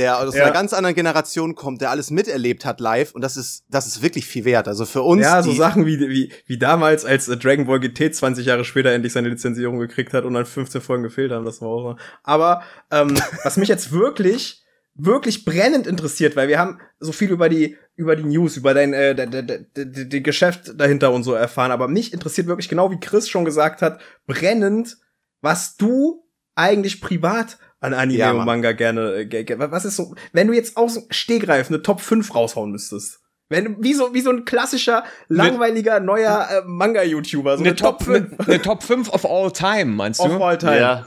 [0.00, 0.44] der aus ja.
[0.44, 4.02] einer ganz anderen Generation kommt, der alles miterlebt hat live und das ist das ist
[4.02, 4.66] wirklich viel wert.
[4.66, 8.14] Also für uns Ja, so Sachen wie wie wie damals als äh, Dragon Ball GT
[8.14, 11.60] 20 Jahre später endlich seine Lizenzierung gekriegt hat und dann 15 Folgen gefehlt haben, das
[11.60, 11.96] war auch so.
[12.22, 17.48] Aber ähm, was mich jetzt wirklich wirklich brennend interessiert, weil wir haben so viel über
[17.48, 21.34] die über die News, über dein äh, de, de, de, de Geschäft dahinter und so
[21.34, 24.96] erfahren, aber mich interessiert wirklich genau wie Chris schon gesagt hat, brennend,
[25.42, 30.46] was du eigentlich privat an Anime ja, und Manga gerne, äh, was ist so, wenn
[30.46, 33.20] du jetzt aus Stehgreif eine Top 5 raushauen müsstest?
[33.48, 37.56] Wenn, wie so, wie so ein klassischer, langweiliger, neuer äh, Manga-YouTuber.
[37.56, 38.38] So eine, eine, Top, 5.
[38.46, 40.24] Eine, Top 5 of all time, meinst du?
[40.24, 40.78] Of all time.
[40.78, 41.06] Ja.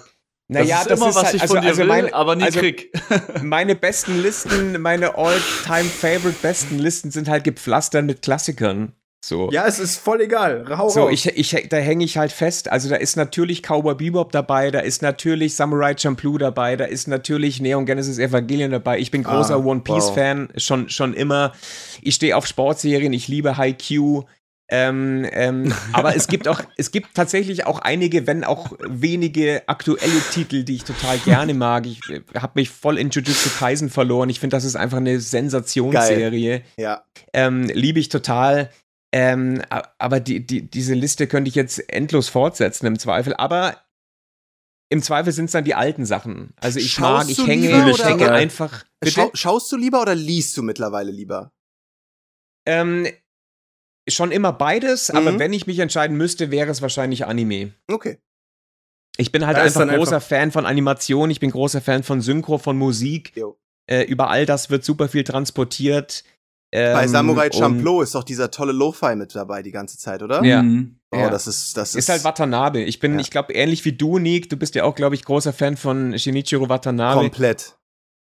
[0.49, 2.35] Naja, das ist das immer, ist was halt, ich also, von dir also will, aber
[2.35, 2.91] nie also krieg.
[3.41, 8.93] meine besten Listen, meine all-time-favorite besten Listen sind halt gepflastert mit Klassikern.
[9.25, 9.49] So.
[9.51, 10.65] Ja, es ist voll egal.
[10.77, 12.69] Hau so, ich, ich, da hänge ich halt fest.
[12.69, 17.07] Also da ist natürlich Cowboy Bebop dabei, da ist natürlich Samurai Champloo dabei, da ist
[17.07, 18.99] natürlich Neon Genesis Evangelion dabei.
[18.99, 20.15] Ich bin großer ah, One Piece wow.
[20.15, 21.53] Fan, schon, schon immer.
[22.01, 24.23] Ich stehe auf Sportserien, ich liebe Haikyuu.
[24.69, 30.19] Ähm, ähm, aber es gibt auch, es gibt tatsächlich auch einige, wenn auch wenige aktuelle
[30.33, 31.85] Titel, die ich total gerne mag.
[31.85, 34.29] Ich äh, habe mich voll in Jujutsu Kaisen verloren.
[34.29, 36.63] Ich finde, das ist einfach eine Sensationsserie.
[36.75, 37.03] Ja.
[37.31, 38.69] Ähm, Liebe ich total.
[39.13, 39.61] Ähm,
[39.99, 43.35] aber die, die, diese Liste könnte ich jetzt endlos fortsetzen im Zweifel.
[43.35, 43.77] Aber
[44.89, 46.55] im Zweifel sind es dann die alten Sachen.
[46.59, 48.83] Also ich Schaust mag, ich hänge, ich hänge einfach.
[49.05, 51.51] Schau, schaust du lieber oder liest du mittlerweile lieber?
[52.65, 53.07] Ähm,
[54.09, 55.17] schon immer beides, mhm.
[55.17, 57.73] aber wenn ich mich entscheiden müsste, wäre es wahrscheinlich Anime.
[57.87, 58.17] Okay.
[59.17, 62.57] Ich bin halt einfach großer einfach Fan von Animation, ich bin großer Fan von Synchro,
[62.57, 63.39] von Musik.
[63.85, 66.23] Äh, über all das wird super viel transportiert.
[66.75, 70.43] Ähm, Bei Samurai Champloo ist doch dieser tolle Lo-Fi mit dabei die ganze Zeit, oder?
[70.43, 70.63] Ja.
[70.63, 70.95] Mhm.
[71.11, 71.29] Oh, ja.
[71.29, 72.81] das ist das ist, ist halt Watanabe.
[72.81, 73.19] Ich bin, ja.
[73.19, 74.49] ich glaube, ähnlich wie du, Nick.
[74.49, 77.21] Du bist ja auch, glaube ich, großer Fan von Shinichiro Watanabe.
[77.21, 77.75] Komplett.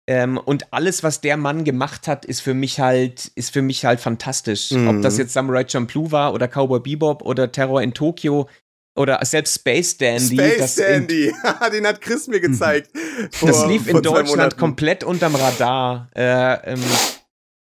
[0.05, 3.85] Ähm, und alles, was der Mann gemacht hat, ist für mich halt, ist für mich
[3.85, 4.69] halt fantastisch.
[4.69, 4.87] Mhm.
[4.87, 8.47] Ob das jetzt Samurai Champloo war oder Cowboy Bebop oder Terror in Tokio
[8.95, 10.35] oder selbst Space Dandy.
[10.35, 11.33] Space Dandy,
[11.73, 12.91] den hat Chris mir gezeigt.
[13.31, 16.09] Vor, das lief in Deutschland komplett unterm Radar.
[16.15, 16.83] Äh, ähm,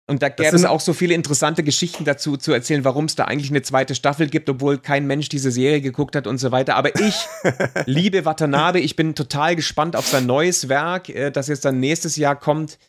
[0.09, 3.25] und da gäbe es auch so viele interessante Geschichten dazu zu erzählen, warum es da
[3.25, 6.75] eigentlich eine zweite Staffel gibt, obwohl kein Mensch diese Serie geguckt hat und so weiter.
[6.75, 7.15] Aber ich
[7.85, 8.79] liebe Watanabe.
[8.79, 12.79] Ich bin total gespannt auf sein neues Werk, äh, das jetzt dann nächstes Jahr kommt.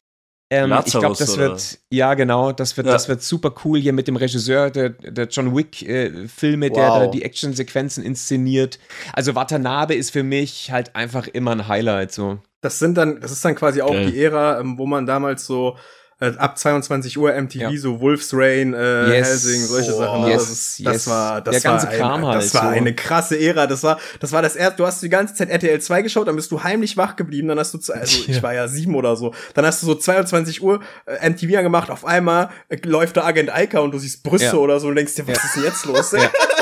[0.53, 1.51] Ähm, ich glaube, das oder?
[1.51, 2.93] wird, ja genau, das wird, ja.
[2.95, 6.77] das wird super cool hier mit dem Regisseur der, der John Wick-Filme, äh, wow.
[6.77, 8.79] der da die Actionsequenzen inszeniert.
[9.13, 12.13] Also Watanabe ist für mich halt einfach immer ein Highlight.
[12.13, 12.39] So.
[12.63, 14.07] Das sind dann, das ist dann quasi auch ja.
[14.07, 15.77] die Ära, ähm, wo man damals so
[16.21, 17.77] äh, ab 22 Uhr MTV, ja.
[17.77, 19.29] so Wolf's Rain, äh, yes.
[19.29, 20.27] Helsing, solche oh, Sachen.
[20.27, 21.07] Yes, das, ist, das yes.
[21.09, 22.69] war, das Der ganze war, Kram ein, halt das war so.
[22.69, 23.67] eine krasse Ära.
[23.67, 24.77] Das war, das war das erste.
[24.77, 27.49] Du hast die ganze Zeit RTL 2 geschaut, dann bist du heimlich wach geblieben.
[27.49, 28.35] Dann hast du, also ja.
[28.35, 29.35] ich war ja sieben oder so.
[29.55, 31.91] Dann hast du so 22 Uhr äh, MTV angemacht.
[31.91, 34.55] Auf einmal äh, läuft da Agent Eika und du siehst Brüste ja.
[34.55, 36.15] oder so und denkst dir, was ist denn jetzt los?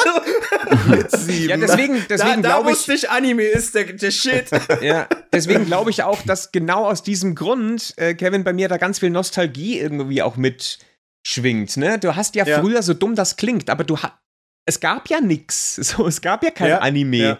[0.89, 1.35] Ja.
[1.35, 4.51] ja, deswegen, deswegen da, glaube ich, ich, Anime ist der, der Shit.
[4.83, 8.77] ja, deswegen glaube ich auch, dass genau aus diesem Grund äh, Kevin bei mir da
[8.77, 11.77] ganz viel Nostalgie irgendwie auch mitschwingt.
[11.77, 12.61] Ne, du hast ja, ja.
[12.61, 14.13] früher so dumm das klingt, aber du hast
[14.69, 15.77] es gab ja nix.
[15.83, 17.17] So, es gab ja kein ja, Anime.
[17.17, 17.39] Ja.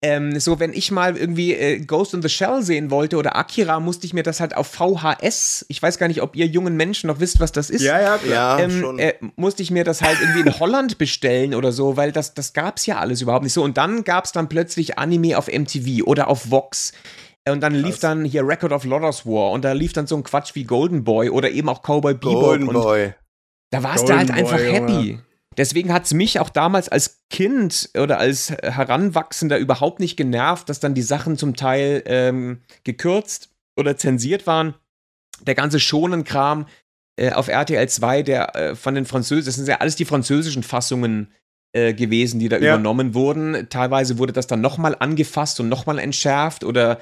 [0.00, 3.80] Ähm, so, wenn ich mal irgendwie äh, Ghost in the Shell sehen wollte oder Akira,
[3.80, 7.08] musste ich mir das halt auf VHS, ich weiß gar nicht, ob ihr jungen Menschen
[7.08, 7.82] noch wisst, was das ist.
[7.82, 8.60] Ja, ja, klar.
[8.60, 8.98] Ähm, schon.
[9.00, 12.52] Äh, musste ich mir das halt irgendwie in Holland bestellen oder so, weil das, das
[12.52, 13.64] gab's ja alles überhaupt nicht so.
[13.64, 16.92] Und dann gab's dann plötzlich Anime auf MTV oder auf Vox.
[17.48, 20.22] Und dann lief dann hier Record of Lotters War und da lief dann so ein
[20.22, 22.40] Quatsch wie Golden Boy oder eben auch Cowboy Bebop.
[22.40, 23.14] Golden Boy.
[23.70, 24.92] Da warst du halt einfach Boy, happy.
[24.92, 25.24] Junge.
[25.58, 30.78] Deswegen hat es mich auch damals als Kind oder als Heranwachsender überhaupt nicht genervt, dass
[30.78, 34.74] dann die Sachen zum Teil ähm, gekürzt oder zensiert waren.
[35.42, 36.66] Der ganze Schonenkram
[37.18, 40.62] äh, auf RTL 2, der äh, von den Französischen, das sind ja alles die französischen
[40.62, 41.32] Fassungen
[41.72, 42.74] äh, gewesen, die da ja.
[42.74, 43.68] übernommen wurden.
[43.68, 47.00] Teilweise wurde das dann nochmal angefasst und nochmal entschärft oder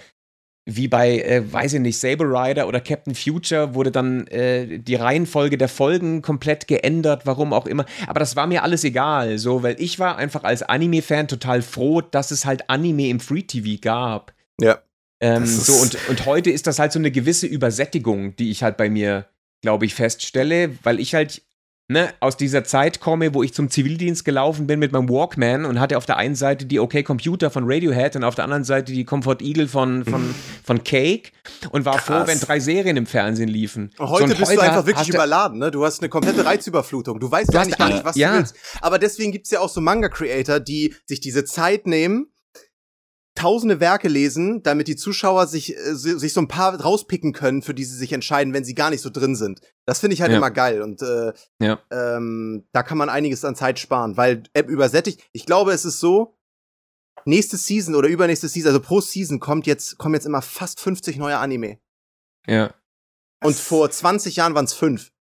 [0.68, 4.96] wie bei, äh, weiß ich nicht, Saber Rider oder Captain Future wurde dann äh, die
[4.96, 7.86] Reihenfolge der Folgen komplett geändert, warum auch immer.
[8.08, 12.00] Aber das war mir alles egal, so, weil ich war einfach als Anime-Fan total froh,
[12.00, 14.34] dass es halt Anime im Free TV gab.
[14.60, 14.80] Ja.
[15.20, 18.76] Ähm, so, und, und heute ist das halt so eine gewisse Übersättigung, die ich halt
[18.76, 19.26] bei mir,
[19.62, 21.42] glaube ich, feststelle, weil ich halt
[21.88, 25.78] ne, aus dieser Zeit komme, wo ich zum Zivildienst gelaufen bin mit meinem Walkman und
[25.78, 28.92] hatte auf der einen Seite die OK Computer von Radiohead und auf der anderen Seite
[28.92, 31.30] die Comfort Eagle von, von, von Cake
[31.70, 32.04] und war Krass.
[32.04, 33.90] froh, wenn drei Serien im Fernsehen liefen.
[33.98, 35.70] Heute so, bist heute du einfach wirklich überladen, ne?
[35.70, 37.20] Du hast eine komplette Reizüberflutung.
[37.20, 38.32] Du weißt du gar, nicht, gar nicht, was ja.
[38.32, 38.56] du willst.
[38.80, 42.28] Aber deswegen gibt's ja auch so Manga-Creator, die sich diese Zeit nehmen,
[43.36, 47.74] tausende Werke lesen, damit die Zuschauer sich, äh, sich so ein paar rauspicken können, für
[47.74, 49.60] die sie sich entscheiden, wenn sie gar nicht so drin sind.
[49.86, 50.38] Das finde ich halt ja.
[50.38, 51.78] immer geil und äh, ja.
[51.90, 55.22] ähm, da kann man einiges an Zeit sparen, weil App übersättigt.
[55.32, 56.36] Ich glaube, es ist so,
[57.24, 61.18] nächste Season oder übernächste Season, also pro Season kommt jetzt, kommen jetzt immer fast 50
[61.18, 61.78] neue Anime.
[62.46, 62.74] Ja.
[63.44, 65.12] Und vor 20 Jahren waren es fünf.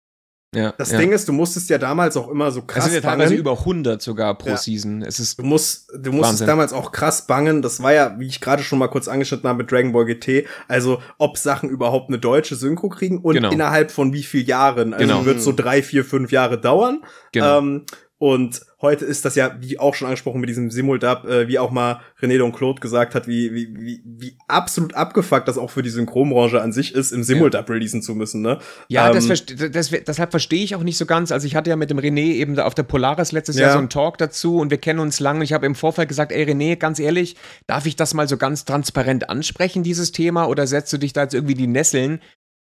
[0.56, 0.98] Ja, das ja.
[0.98, 2.86] Ding ist, du musstest ja damals auch immer so krass.
[2.86, 3.40] Es sind ja teilweise bangen.
[3.40, 4.58] über 100 sogar pro ja.
[4.58, 5.02] Season.
[5.02, 7.62] Es ist du musst, du musstest damals auch krass bangen.
[7.62, 10.48] Das war ja, wie ich gerade schon mal kurz angeschnitten habe mit Dragon Ball GT.
[10.68, 13.52] Also, ob Sachen überhaupt eine deutsche Synchro kriegen und genau.
[13.52, 14.94] innerhalb von wie viel Jahren.
[14.94, 15.26] Also, genau.
[15.26, 17.02] wird so drei, vier, fünf Jahre dauern.
[17.32, 17.60] Genau.
[17.60, 17.86] Ähm,
[18.18, 21.72] und heute ist das ja, wie auch schon angesprochen mit diesem Simuldub, äh, wie auch
[21.72, 25.82] mal René Don Claude gesagt hat, wie, wie, wie, wie absolut abgefuckt das auch für
[25.82, 28.60] die Synchronbranche an sich ist, im Simuldub releasen zu müssen, ne?
[28.88, 31.34] Ja, ähm, das, das, deshalb verstehe ich auch nicht so ganz.
[31.34, 33.64] Also ich hatte ja mit dem René eben auf der Polaris letztes ja.
[33.64, 35.42] Jahr so einen Talk dazu und wir kennen uns lang.
[35.42, 37.36] Ich habe im Vorfeld gesagt, ey René, ganz ehrlich,
[37.68, 41.24] darf ich das mal so ganz transparent ansprechen, dieses Thema, oder setzt du dich da
[41.24, 42.22] jetzt irgendwie die Nesseln?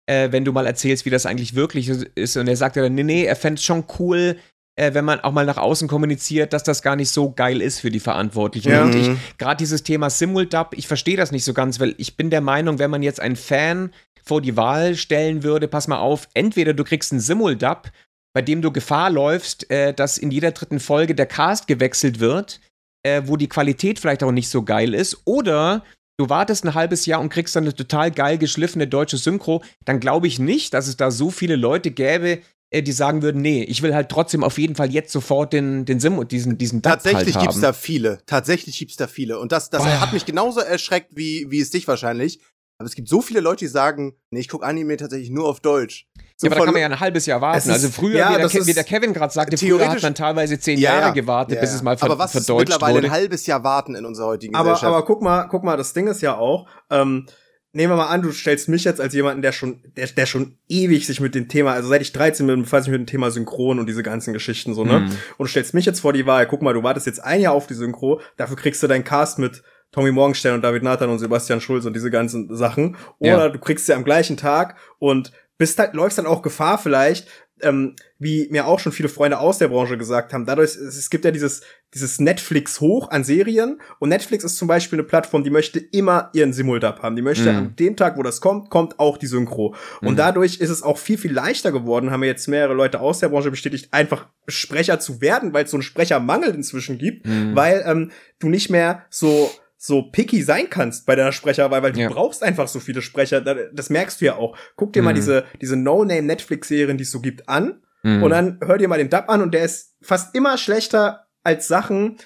[0.07, 2.37] Äh, wenn du mal erzählst, wie das eigentlich wirklich ist.
[2.37, 4.37] Und er sagte dann, nee, nee, er fände es schon cool,
[4.83, 7.81] äh, wenn man auch mal nach außen kommuniziert, dass das gar nicht so geil ist
[7.81, 8.73] für die Verantwortlichen.
[8.73, 8.83] Ja.
[8.83, 12.31] Und ich, gerade dieses Thema Simuldub, ich verstehe das nicht so ganz, weil ich bin
[12.31, 13.92] der Meinung, wenn man jetzt einen Fan
[14.25, 17.90] vor die Wahl stellen würde, pass mal auf, entweder du kriegst einen Simuldub,
[18.35, 22.61] bei dem du Gefahr läufst, äh, dass in jeder dritten Folge der Cast gewechselt wird,
[23.05, 25.85] äh, wo die Qualität vielleicht auch nicht so geil ist, oder
[26.18, 30.01] du wartest ein halbes Jahr und kriegst dann eine total geil geschliffene deutsche Synchro, dann
[30.01, 32.38] glaube ich nicht, dass es da so viele Leute gäbe,
[32.80, 36.00] die sagen würden, nee, ich will halt trotzdem auf jeden Fall jetzt sofort den, den
[36.00, 38.20] Sim und diesen, diesen Duck Tatsächlich halt gibt's da viele.
[38.24, 39.38] Tatsächlich gibt's da viele.
[39.38, 42.40] Und das, das hat mich genauso erschreckt, wie, wie es dich wahrscheinlich.
[42.78, 45.61] Aber es gibt so viele Leute, die sagen, nee, ich gucke Anime tatsächlich nur auf
[45.61, 46.08] Deutsch.
[46.37, 47.58] So ja, aber da kann man ja ein halbes Jahr warten.
[47.58, 50.58] Ist, also früher, ja, wie, der, wie, der, Kevin gerade sagte, früher hat man teilweise
[50.58, 53.06] zehn ja, Jahre gewartet, bis es mal ver aber was verdeutscht mittlerweile wurde.
[53.06, 54.92] ein halbes Jahr warten in unserer heutigen aber, Gesellschaft.
[54.92, 57.26] Aber guck mal, guck mal, das Ding ist ja auch, ähm,
[57.72, 60.58] nehmen wir mal an, du stellst mich jetzt als jemanden, der schon, der, der schon
[60.68, 63.11] ewig sich mit dem Thema, also seit ich 13 bin, befasse ich mich mit dem
[63.11, 65.00] Thema Synchron und diese ganzen Geschichten so, ne?
[65.00, 65.06] Mhm.
[65.38, 67.54] Und du stellst mich jetzt vor die Wahl, guck mal, du wartest jetzt ein Jahr
[67.54, 71.18] auf die Synchro, dafür kriegst du deinen Cast mit Tommy Morgenstern und David Nathan und
[71.18, 72.96] Sebastian Schulz und diese ganzen Sachen.
[73.18, 73.48] Oder ja.
[73.50, 77.28] du kriegst sie am gleichen Tag und bist halt, läufst dann auch Gefahr vielleicht,
[77.62, 81.11] ähm, wie mir auch schon viele Freunde aus der Branche gesagt haben, dadurch, es, es
[81.11, 81.62] gibt ja dieses,
[81.94, 86.31] dieses Netflix hoch an Serien und Netflix ist zum Beispiel eine Plattform, die möchte immer
[86.33, 87.16] ihren Simultap haben.
[87.16, 87.59] Die möchte mhm.
[87.59, 89.75] an dem Tag, wo das kommt, kommt auch die Synchro.
[90.01, 90.09] Mhm.
[90.09, 93.18] Und dadurch ist es auch viel, viel leichter geworden, haben mir jetzt mehrere Leute aus
[93.18, 97.55] der Branche bestätigt, einfach Sprecher zu werden, weil es so einen Sprechermangel inzwischen gibt, mhm.
[97.55, 99.51] weil ähm, du nicht mehr so
[99.85, 102.09] so picky sein kannst bei deiner Sprecherwahl, weil du ja.
[102.09, 103.40] brauchst einfach so viele Sprecher.
[103.40, 104.57] Das merkst du ja auch.
[104.77, 105.07] Guck dir mhm.
[105.07, 107.83] mal diese, diese No-Name-Netflix-Serien, die es so gibt, an.
[108.05, 108.23] Mhm.
[108.23, 111.66] Und dann hör dir mal den Dub an und der ist fast immer schlechter als
[111.66, 112.18] Sachen,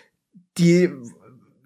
[0.59, 0.91] die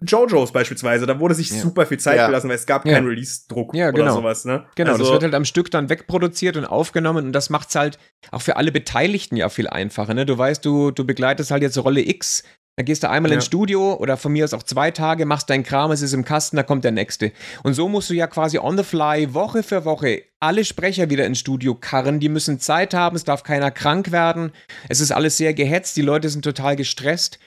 [0.01, 1.57] JoJo's beispielsweise, da wurde sich ja.
[1.57, 2.27] super viel Zeit ja.
[2.27, 2.93] gelassen, weil es gab ja.
[2.93, 4.05] keinen Release-Druck ja, genau.
[4.05, 4.65] oder sowas, ne?
[4.75, 7.99] Genau, also, das wird halt am Stück dann wegproduziert und aufgenommen und das macht's halt
[8.31, 10.25] auch für alle Beteiligten ja viel einfacher, ne?
[10.25, 12.43] Du weißt, du, du begleitest halt jetzt Rolle X,
[12.77, 13.35] dann gehst du einmal ja.
[13.35, 16.23] ins Studio oder von mir aus auch zwei Tage, machst deinen Kram, es ist im
[16.23, 17.33] Kasten, da kommt der nächste.
[17.63, 21.25] Und so musst du ja quasi on the fly, Woche für Woche, alle Sprecher wieder
[21.25, 22.19] ins Studio karren.
[22.19, 24.51] Die müssen Zeit haben, es darf keiner krank werden.
[24.87, 27.39] Es ist alles sehr gehetzt, die Leute sind total gestresst.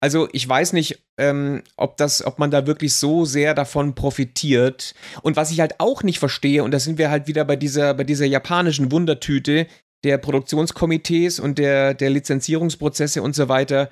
[0.00, 4.94] Also ich weiß nicht, ähm, ob das, ob man da wirklich so sehr davon profitiert.
[5.22, 7.94] Und was ich halt auch nicht verstehe, und da sind wir halt wieder bei dieser,
[7.94, 9.66] bei dieser japanischen Wundertüte
[10.02, 13.88] der Produktionskomitees und der, der Lizenzierungsprozesse und so weiter,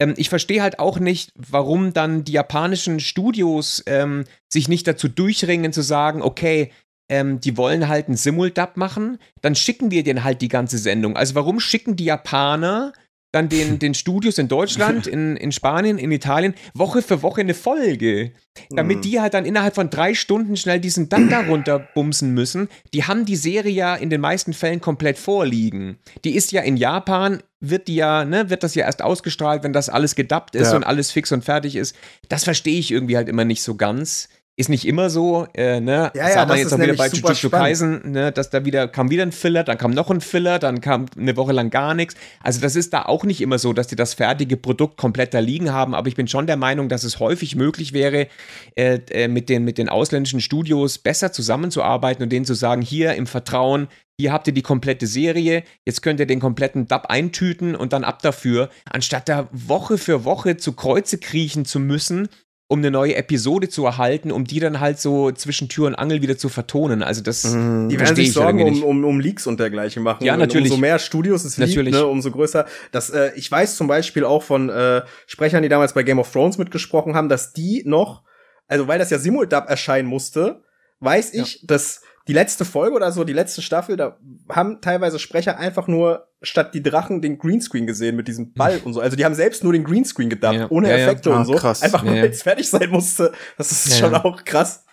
[0.00, 5.08] ähm, ich verstehe halt auch nicht, warum dann die japanischen Studios ähm, sich nicht dazu
[5.08, 6.72] durchringen zu sagen, okay,
[7.08, 11.16] ähm, die wollen halt einen Simuldub machen, dann schicken wir denen halt die ganze Sendung.
[11.16, 12.92] Also warum schicken die Japaner
[13.32, 17.54] dann den, den Studios in Deutschland, in, in Spanien, in Italien Woche für Woche eine
[17.54, 18.32] Folge.
[18.70, 19.02] Damit mhm.
[19.02, 22.68] die halt dann innerhalb von drei Stunden schnell diesen Duck da runterbumsen müssen.
[22.92, 25.98] Die haben die Serie ja in den meisten Fällen komplett vorliegen.
[26.24, 29.72] Die ist ja in Japan, wird die ja, ne, wird das ja erst ausgestrahlt, wenn
[29.72, 30.76] das alles gedubbt ist ja.
[30.76, 31.94] und alles fix und fertig ist.
[32.28, 34.28] Das verstehe ich irgendwie halt immer nicht so ganz.
[34.60, 36.12] Ist nicht immer so, äh, ne?
[36.14, 39.08] Ja, ja, das wir jetzt auch wieder bei Jujutsu Kaisen, ne, dass da wieder kam
[39.08, 42.14] wieder ein Filler, dann kam noch ein Filler, dann kam eine Woche lang gar nichts.
[42.42, 45.38] Also das ist da auch nicht immer so, dass die das fertige Produkt komplett da
[45.38, 48.26] liegen haben, aber ich bin schon der Meinung, dass es häufig möglich wäre,
[48.74, 53.14] äh, äh, mit, den, mit den ausländischen Studios besser zusammenzuarbeiten und denen zu sagen, hier
[53.14, 57.74] im Vertrauen, hier habt ihr die komplette Serie, jetzt könnt ihr den kompletten Dub eintüten
[57.74, 62.28] und dann ab dafür, anstatt da Woche für Woche zu Kreuze kriechen zu müssen
[62.70, 66.22] um eine neue Episode zu erhalten, um die dann halt so zwischen Tür und Angel
[66.22, 67.02] wieder zu vertonen.
[67.02, 67.88] Also das mhm.
[67.88, 70.24] Die werden sich Sorgen um, um, um Leaks und dergleichen machen.
[70.24, 70.70] Ja, natürlich.
[70.70, 71.92] umso mehr Studios es natürlich.
[71.92, 72.66] ne, umso größer.
[72.92, 76.30] Das, äh, ich weiß zum Beispiel auch von äh, Sprechern, die damals bei Game of
[76.30, 78.22] Thrones mitgesprochen haben, dass die noch,
[78.68, 80.62] also weil das ja Simuldub erscheinen musste,
[81.00, 81.60] weiß ich, ja.
[81.64, 86.28] dass die letzte Folge oder so, die letzte Staffel, da haben teilweise Sprecher einfach nur
[86.42, 89.00] statt die Drachen den Greenscreen gesehen mit diesem Ball und so.
[89.00, 90.70] Also die haben selbst nur den Greenscreen gedacht, ja.
[90.70, 91.36] ohne ja, Effekte ja.
[91.36, 91.54] und so.
[91.54, 91.82] Krass.
[91.82, 93.32] Einfach nur, weil es fertig sein musste.
[93.56, 94.84] Das ist schon auch krass.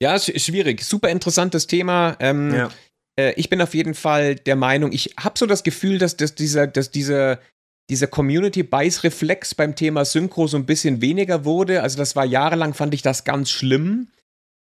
[0.00, 0.82] Ja, schwierig.
[0.82, 2.16] Super interessantes Thema.
[2.20, 2.68] Ähm, ja.
[3.16, 6.34] äh, ich bin auf jeden Fall der Meinung, ich habe so das Gefühl, dass, dass
[6.34, 7.38] dieser, dass dieser
[7.90, 11.82] dieser Community-Bias-Reflex beim Thema Synchro so ein bisschen weniger wurde.
[11.82, 14.08] Also das war jahrelang, fand ich das ganz schlimm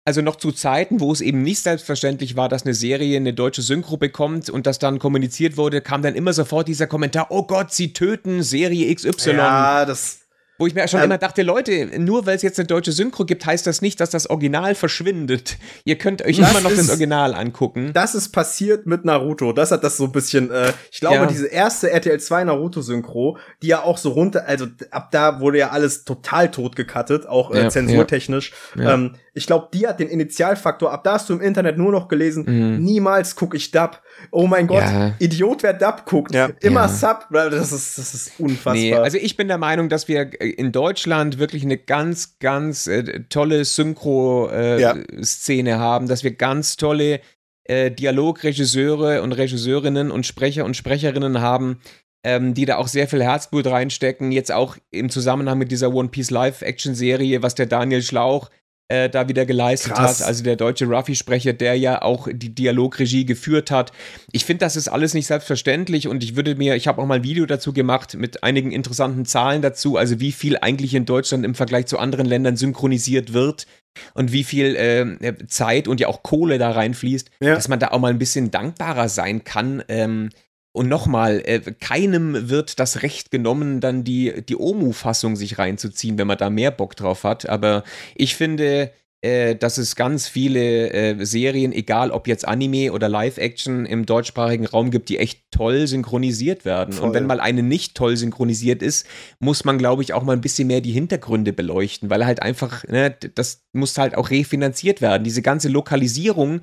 [0.07, 3.61] also noch zu Zeiten, wo es eben nicht selbstverständlich war, dass eine Serie eine deutsche
[3.61, 7.73] Synchro bekommt und das dann kommuniziert wurde, kam dann immer sofort dieser Kommentar, oh Gott,
[7.73, 9.31] sie töten Serie XY.
[9.31, 10.19] Ja, das
[10.57, 13.25] wo ich mir schon ähm, immer dachte, Leute, nur weil es jetzt eine deutsche Synchro
[13.25, 15.57] gibt, heißt das nicht, dass das Original verschwindet.
[15.83, 17.91] Ihr könnt euch immer noch ist, das Original angucken.
[17.93, 19.53] Das ist passiert mit Naruto.
[19.53, 21.25] Das hat das so ein bisschen, äh, ich glaube, ja.
[21.27, 25.69] diese erste RTL 2 Naruto-Synchro, die ja auch so runter, also ab da wurde ja
[25.69, 28.53] alles total tot gecuttet, auch äh, ja, zensurtechnisch.
[28.75, 28.93] Ja.
[28.93, 30.91] Ähm, ich glaube, die hat den Initialfaktor.
[30.91, 32.83] Ab da hast du im Internet nur noch gelesen, mhm.
[32.83, 34.01] niemals gucke ich Dub.
[34.31, 35.13] Oh mein Gott, ja.
[35.19, 36.33] Idiot, wer Dub guckt.
[36.33, 36.49] Ja.
[36.61, 36.89] Immer ja.
[36.89, 37.27] Sub.
[37.31, 38.73] Das ist, das ist unfassbar.
[38.73, 43.23] Nee, also ich bin der Meinung, dass wir in Deutschland wirklich eine ganz, ganz äh,
[43.29, 47.21] tolle Synchro-Szene äh, haben, dass wir ganz tolle
[47.63, 51.79] äh, Dialogregisseure und Regisseurinnen und Sprecher und Sprecherinnen haben,
[52.23, 54.31] ähm, die da auch sehr viel Herzblut reinstecken.
[54.31, 58.49] Jetzt auch im Zusammenhang mit dieser One Piece Live-Action-Serie, was der Daniel Schlauch
[58.89, 60.21] äh, da wieder geleistet Krass.
[60.21, 60.27] hat.
[60.27, 63.91] Also der deutsche Ruffy-Sprecher, der ja auch die Dialogregie geführt hat.
[64.31, 67.15] Ich finde, das ist alles nicht selbstverständlich und ich würde mir, ich habe auch mal
[67.15, 71.45] ein Video dazu gemacht mit einigen interessanten Zahlen dazu, also wie viel eigentlich in Deutschland
[71.45, 73.67] im Vergleich zu anderen Ländern synchronisiert wird
[74.13, 77.55] und wie viel äh, Zeit und ja auch Kohle da reinfließt, ja.
[77.55, 79.83] dass man da auch mal ein bisschen dankbarer sein kann.
[79.87, 80.29] Ähm,
[80.77, 86.27] und nochmal, äh, keinem wird das Recht genommen, dann die, die Omu-Fassung sich reinzuziehen, wenn
[86.27, 87.49] man da mehr Bock drauf hat.
[87.49, 87.83] Aber
[88.15, 93.87] ich finde, äh, dass es ganz viele äh, Serien, egal ob jetzt Anime oder Live-Action
[93.87, 96.93] im deutschsprachigen Raum gibt, die echt toll synchronisiert werden.
[96.93, 97.07] Voll.
[97.07, 99.07] Und wenn mal eine nicht toll synchronisiert ist,
[99.39, 102.83] muss man, glaube ich, auch mal ein bisschen mehr die Hintergründe beleuchten, weil halt einfach,
[102.87, 105.23] ne, das muss halt auch refinanziert werden.
[105.23, 106.61] Diese ganze Lokalisierung,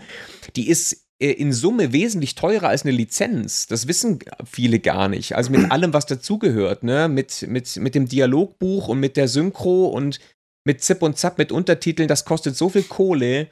[0.54, 3.66] die ist in Summe wesentlich teurer als eine Lizenz.
[3.66, 5.36] Das wissen viele gar nicht.
[5.36, 7.08] Also mit allem, was dazugehört, ne?
[7.08, 10.18] Mit, mit, mit dem Dialogbuch und mit der Synchro und
[10.64, 13.48] mit Zip und Zap mit Untertiteln, das kostet so viel Kohle.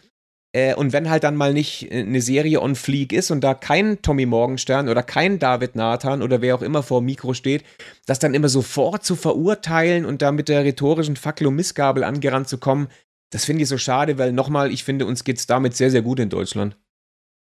[0.54, 3.54] Äh, und wenn halt dann mal nicht äh, eine Serie on Fleek ist und da
[3.54, 7.64] kein Tommy Morgenstern oder kein David Nathan oder wer auch immer vor dem Mikro steht,
[8.06, 12.48] das dann immer sofort zu verurteilen und da mit der rhetorischen Fackel und Missgabel angerannt
[12.48, 12.88] zu kommen,
[13.30, 16.02] das finde ich so schade, weil nochmal, ich finde, uns geht es damit sehr, sehr
[16.02, 16.76] gut in Deutschland.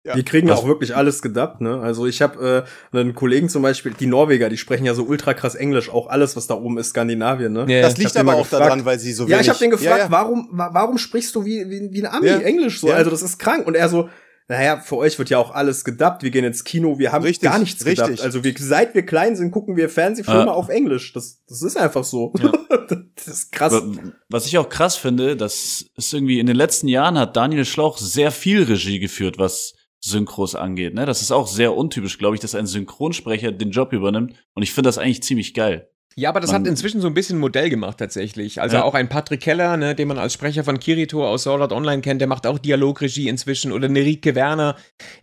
[0.03, 0.15] Ja.
[0.15, 1.79] Die kriegen ja auch wirklich alles gedubbt, ne?
[1.79, 5.35] Also ich habe äh, einen Kollegen zum Beispiel, die Norweger, die sprechen ja so ultra
[5.35, 7.65] krass Englisch, auch alles, was da oben ist, Skandinavien, ne?
[7.67, 7.81] Ja.
[7.83, 10.11] Das liegt aber auch gefragt, daran, weil sie so Ja, ich habe den gefragt, ja,
[10.11, 12.89] warum, warum sprichst du wie, wie, wie ein Ami Englisch so?
[12.89, 13.67] Also das ist krank.
[13.67, 14.09] Und er so,
[14.47, 16.23] naja, für euch wird ja auch alles gedubbt.
[16.23, 18.05] Wir gehen ins Kino, wir haben richtig, gar nichts richtig.
[18.05, 18.21] gedubbt.
[18.21, 20.55] Also wir, seit wir klein sind, gucken wir Fernsehfilme ah.
[20.55, 21.13] auf Englisch.
[21.13, 22.33] Das, das ist einfach so.
[22.39, 22.51] Ja.
[23.15, 23.81] das ist krass.
[24.29, 27.97] Was ich auch krass finde, das ist irgendwie in den letzten Jahren hat Daniel Schlauch
[27.97, 30.93] sehr viel Regie geführt, was Synchros angeht.
[30.93, 31.05] Ne?
[31.05, 34.33] Das ist auch sehr untypisch, glaube ich, dass ein Synchronsprecher den Job übernimmt.
[34.53, 35.87] Und ich finde das eigentlich ziemlich geil.
[36.17, 38.59] Ja, aber das man, hat inzwischen so ein bisschen Modell gemacht tatsächlich.
[38.61, 38.83] Also ja.
[38.83, 42.01] auch ein Patrick Keller, ne, den man als Sprecher von Kirito aus Sword Art Online
[42.01, 43.71] kennt, der macht auch Dialogregie inzwischen.
[43.71, 44.75] Oder Nerike Werner,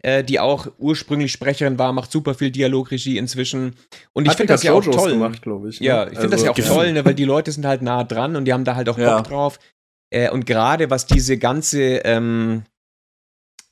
[0.02, 3.74] äh, die auch ursprünglich Sprecherin war, macht super viel Dialogregie inzwischen.
[4.14, 5.12] Und ich finde das ja auch toll.
[5.12, 5.86] Gemacht, ich, ne?
[5.86, 6.74] Ja, ich finde also, das ja auch genau.
[6.74, 8.96] toll, ne, weil die Leute sind halt nah dran und die haben da halt auch
[8.96, 9.22] Bock ja.
[9.22, 9.58] drauf.
[10.10, 12.62] Äh, und gerade was diese ganze ähm,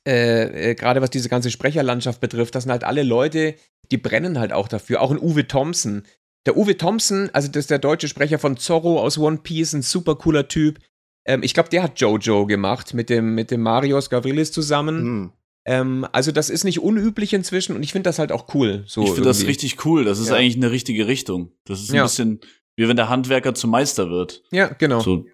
[0.07, 3.55] äh, äh, gerade was diese ganze Sprecherlandschaft betrifft, das sind halt alle Leute,
[3.91, 5.01] die brennen halt auch dafür.
[5.01, 6.03] Auch ein Uwe Thompson.
[6.45, 9.81] Der Uwe Thompson, also das ist der deutsche Sprecher von Zorro aus One Piece, ein
[9.81, 10.79] super cooler Typ.
[11.25, 15.03] Ähm, ich glaube, der hat Jojo gemacht mit dem, mit dem Marius Gavrilis zusammen.
[15.03, 15.31] Mhm.
[15.65, 18.85] Ähm, also das ist nicht unüblich inzwischen und ich finde das halt auch cool.
[18.87, 20.05] So ich finde das richtig cool.
[20.05, 20.35] Das ist ja.
[20.35, 21.51] eigentlich eine richtige Richtung.
[21.65, 22.03] Das ist ein ja.
[22.03, 22.39] bisschen
[22.77, 24.43] wie wenn der Handwerker zum Meister wird.
[24.51, 25.01] Ja, genau.
[25.01, 25.25] So,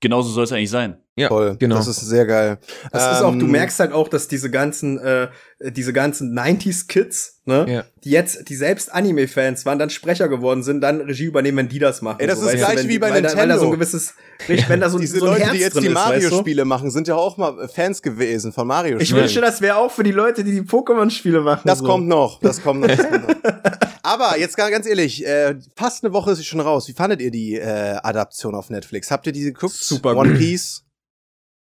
[0.00, 0.96] genauso soll es eigentlich sein.
[1.18, 1.56] Ja, Voll.
[1.58, 1.76] genau.
[1.76, 2.58] Das ist sehr geil.
[2.92, 5.28] Das ähm, ist auch, du ähm, merkst halt auch, dass diese ganzen, äh,
[5.60, 7.84] diese ganzen 90s Kids, ne, ja.
[8.04, 11.78] die jetzt, die selbst Anime-Fans waren, dann Sprecher geworden sind, dann Regie übernehmen, wenn die
[11.78, 12.20] das machen.
[12.20, 13.34] Ey, das so, ist das gleiche wie bei weil Nintendo.
[13.34, 14.12] Da, weil da so ein gewisses,
[14.46, 16.68] wenn da so, diese so ein Leute, Herz die jetzt die Mario-Spiele weißt du?
[16.68, 19.00] machen, sind ja auch mal Fans gewesen von Mario-Spielen.
[19.00, 21.62] Ich wünschte, das wäre auch für die Leute, die die Pokémon-Spiele machen.
[21.64, 21.86] Das so.
[21.86, 22.88] kommt noch, das kommt noch.
[22.88, 23.52] Das kommt noch.
[24.02, 26.86] Aber jetzt ganz ehrlich, äh, fast eine Woche ist sie schon raus.
[26.88, 29.10] Wie fandet ihr die äh, Adaption auf Netflix?
[29.10, 29.74] Habt ihr die geguckt?
[29.74, 30.85] Super One Piece?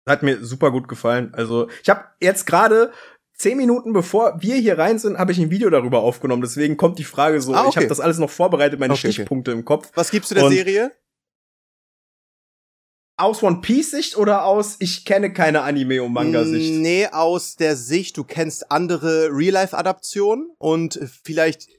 [0.07, 1.33] Hat mir super gut gefallen.
[1.33, 2.91] Also ich habe jetzt gerade
[3.33, 6.41] zehn Minuten bevor wir hier rein sind, habe ich ein Video darüber aufgenommen.
[6.41, 7.53] Deswegen kommt die Frage so.
[7.53, 7.69] Ah, okay.
[7.69, 9.59] Ich habe das alles noch vorbereitet, meine okay, Stichpunkte okay.
[9.59, 9.91] im Kopf.
[9.95, 10.91] Was gibst du der Und Serie?
[13.17, 16.73] Aus One Piece Sicht oder aus ich kenne keine Anime und Manga Sicht?
[16.73, 21.69] Nee, aus der Sicht, du kennst andere Real Life Adaptionen und vielleicht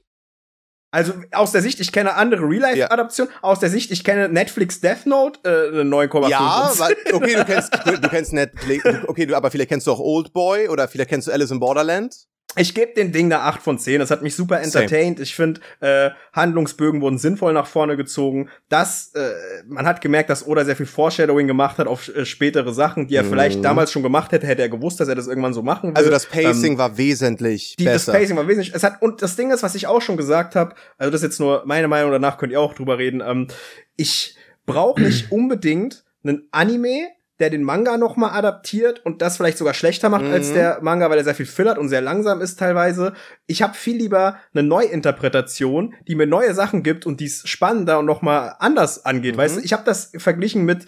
[0.97, 3.30] also aus der Sicht, ich kenne andere Real-Life-Adaptionen.
[3.30, 3.42] Ja.
[3.42, 6.28] Aus der Sicht, ich kenne Netflix Death Note, äh, 9,5.
[6.30, 10.01] Ja, weil, okay, du kennst, du kennst Netflix, okay, du, aber vielleicht kennst du auch
[10.01, 12.16] Old Boy oder vielleicht kennst du Alice in Borderland.
[12.59, 14.00] Ich gebe dem Ding eine 8 von 10.
[14.00, 15.18] Das hat mich super entertained.
[15.18, 15.22] Same.
[15.22, 18.48] Ich finde, äh, Handlungsbögen wurden sinnvoll nach vorne gezogen.
[18.68, 19.30] Das, äh,
[19.66, 23.16] man hat gemerkt, dass Oda sehr viel Foreshadowing gemacht hat auf äh, spätere Sachen, die
[23.16, 23.30] er mhm.
[23.30, 25.96] vielleicht damals schon gemacht hätte, hätte er gewusst, dass er das irgendwann so machen will.
[25.96, 28.12] Also das Pacing ähm, war wesentlich die, besser.
[28.12, 28.74] Das Pacing war wesentlich.
[28.74, 30.74] Es hat und das Ding ist, was ich auch schon gesagt habe.
[30.96, 32.11] Also das ist jetzt nur meine Meinung.
[32.11, 33.22] Danach könnt ihr auch drüber reden.
[33.24, 33.48] Ähm,
[33.96, 37.09] ich brauche nicht unbedingt einen Anime,
[37.39, 40.32] der den Manga noch mal adaptiert und das vielleicht sogar schlechter macht mhm.
[40.32, 43.12] als der Manga, weil er sehr viel fillert und sehr langsam ist teilweise.
[43.47, 47.99] Ich habe viel lieber eine Neuinterpretation, die mir neue Sachen gibt und die es spannender
[47.99, 49.34] und noch mal anders angeht.
[49.34, 49.39] Mhm.
[49.39, 50.87] Weißt du, ich habe das verglichen mit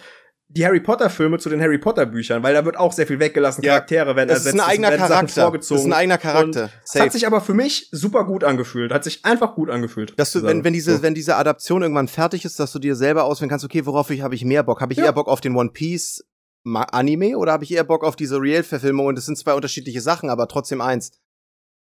[0.51, 3.19] die Harry Potter Filme zu den Harry Potter Büchern, weil da wird auch sehr viel
[3.19, 3.73] weggelassen, ja.
[3.73, 5.51] Charaktere werden das ersetzt, ist ein eigener Charakter.
[5.51, 6.71] Das ist ein eigener Charakter.
[6.83, 10.13] Es hat sich aber für mich super gut angefühlt, hat sich einfach gut angefühlt.
[10.17, 11.03] Dass du, wenn, wenn diese, so.
[11.03, 14.23] wenn diese Adaption irgendwann fertig ist, dass du dir selber auswählen kannst, okay, worauf ich
[14.23, 14.81] habe ich mehr Bock?
[14.81, 15.05] Habe ich ja.
[15.05, 16.25] eher Bock auf den One Piece
[16.65, 19.07] Anime oder habe ich eher Bock auf diese Real-Verfilmung?
[19.07, 21.11] Und das sind zwei unterschiedliche Sachen, aber trotzdem eins.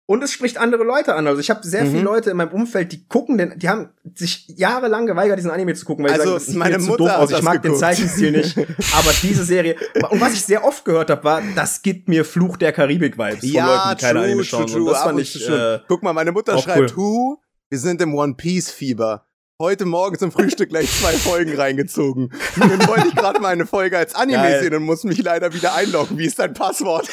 [0.06, 1.26] und es spricht andere Leute an.
[1.26, 1.90] Also ich habe sehr mhm.
[1.90, 5.74] viele Leute in meinem Umfeld, die gucken, denn die haben sich jahrelang geweigert, diesen Anime
[5.74, 7.30] zu gucken, weil also, sie sagen, das meine Mutter doof aus.
[7.30, 7.74] Ich mag geguckt.
[7.74, 8.56] den Zeichenstil nicht.
[8.92, 9.76] aber diese Serie
[10.10, 13.52] und was ich sehr oft gehört habe, war, das gibt mir Fluch der Karibik Vibes
[13.52, 14.66] ja, von Leuten, die keine true, Anime schauen.
[14.66, 14.80] True, true.
[14.80, 15.48] Und das fand ich.
[15.48, 17.36] Äh, Guck mal, meine Mutter schreibt, cool.
[17.36, 17.36] Hu,
[17.68, 19.27] wir sind im One Piece Fieber.
[19.60, 22.32] Heute Morgen zum Frühstück gleich zwei Folgen reingezogen.
[22.54, 24.62] Dann wollte ich gerade mal eine Folge als Anime Geil.
[24.62, 26.16] sehen und muss mich leider wieder einloggen.
[26.16, 27.08] Wie ist dein Passwort?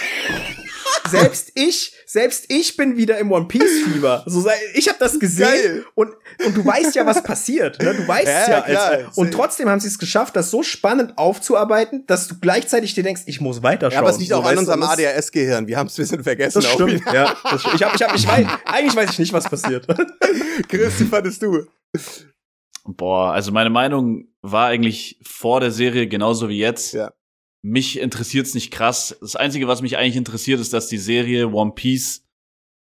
[1.10, 4.24] selbst ich, selbst ich bin wieder im One Piece Fieber.
[4.28, 5.86] So, ich habe das gesehen Geil.
[5.96, 6.14] und
[6.46, 7.82] und du weißt ja, was passiert.
[7.82, 7.96] Ne?
[7.96, 12.06] Du weißt ja, ja als, und trotzdem haben sie es geschafft, das so spannend aufzuarbeiten,
[12.06, 13.93] dass du gleichzeitig dir denkst, ich muss weiterschauen.
[13.93, 15.66] Ja, aber es liegt so, auch an unserem ADHS-Gehirn.
[15.66, 16.62] Wir haben es ein bisschen vergessen.
[16.62, 17.02] Das stimmt.
[17.12, 17.76] ja, das stimmt.
[17.76, 19.88] Ich hab, ich hab, ich weiß, eigentlich weiß ich nicht, was passiert.
[20.68, 21.66] Chris, wie fandest du?
[22.86, 26.94] Boah, also meine Meinung war eigentlich vor der Serie genauso wie jetzt.
[26.94, 27.12] Ja
[27.66, 29.18] mich interessiert's nicht krass.
[29.22, 32.24] Das Einzige, was mich eigentlich interessiert, ist, dass die Serie One Piece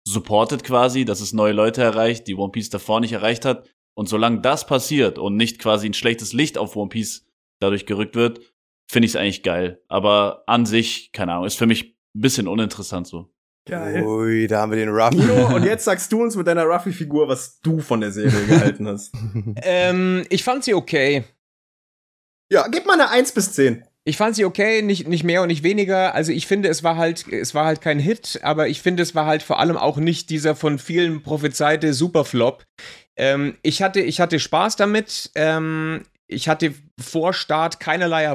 [0.07, 3.67] supportet quasi, dass es neue Leute erreicht, die One Piece davor nicht erreicht hat.
[3.95, 7.25] Und solange das passiert und nicht quasi ein schlechtes Licht auf One Piece
[7.59, 8.41] dadurch gerückt wird,
[8.87, 9.81] finde ich es eigentlich geil.
[9.87, 13.33] Aber an sich, keine Ahnung, ist für mich ein bisschen uninteressant so.
[13.65, 14.03] Geil.
[14.03, 15.17] Ui, da haben wir den Ruffy.
[15.53, 19.11] und jetzt sagst du uns mit deiner Ruffy-Figur, was du von der Serie gehalten hast.
[19.63, 21.23] ähm, ich fand sie okay.
[22.51, 23.83] Ja, gib mal eine 1 bis 10.
[24.07, 26.13] Ich fand sie okay, nicht, nicht mehr und nicht weniger.
[26.13, 29.15] Also ich finde, es war halt, es war halt kein Hit, aber ich finde, es
[29.15, 32.63] war halt vor allem auch nicht dieser von vielen prophezeite Superflop.
[33.15, 35.31] Ähm, ich, hatte, ich hatte Spaß damit.
[35.33, 38.27] Ähm, ich hatte vor Start keinerlei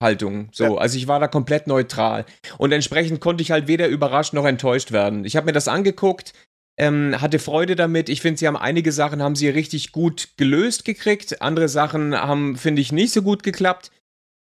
[0.00, 0.48] Erwartungshaltung.
[0.52, 0.74] So, ja.
[0.76, 2.24] also ich war da komplett neutral.
[2.58, 5.24] Und entsprechend konnte ich halt weder überrascht noch enttäuscht werden.
[5.24, 6.32] Ich habe mir das angeguckt,
[6.78, 8.08] ähm, hatte Freude damit.
[8.08, 11.40] Ich finde, sie haben einige Sachen haben sie richtig gut gelöst gekriegt.
[11.40, 13.90] Andere Sachen haben, finde ich, nicht so gut geklappt.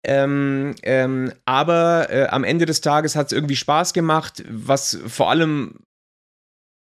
[0.05, 5.29] Ähm, ähm, aber äh, am Ende des Tages hat es irgendwie Spaß gemacht, was vor
[5.29, 5.81] allem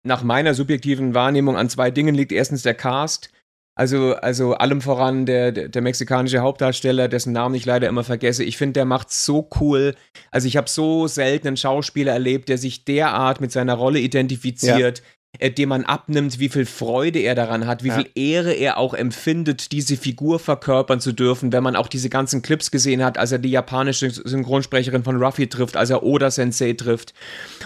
[0.04, 2.32] nach meiner subjektiven Wahrnehmung an zwei Dingen liegt.
[2.32, 3.30] Erstens der Cast.
[3.77, 8.43] Also, also allem voran der, der, der mexikanische Hauptdarsteller, dessen Namen ich leider immer vergesse.
[8.43, 9.95] Ich finde, der macht so cool.
[10.31, 14.99] Also ich habe so selten einen Schauspieler erlebt, der sich derart mit seiner Rolle identifiziert,
[14.99, 15.05] ja
[15.39, 17.97] äh, dem man abnimmt, wie viel Freude er daran hat, wie ja.
[17.97, 22.43] viel Ehre er auch empfindet, diese Figur verkörpern zu dürfen, wenn man auch diese ganzen
[22.43, 26.72] Clips gesehen hat, als er die japanische Synchronsprecherin von Ruffy trifft, als er Oda Sensei
[26.72, 27.12] trifft.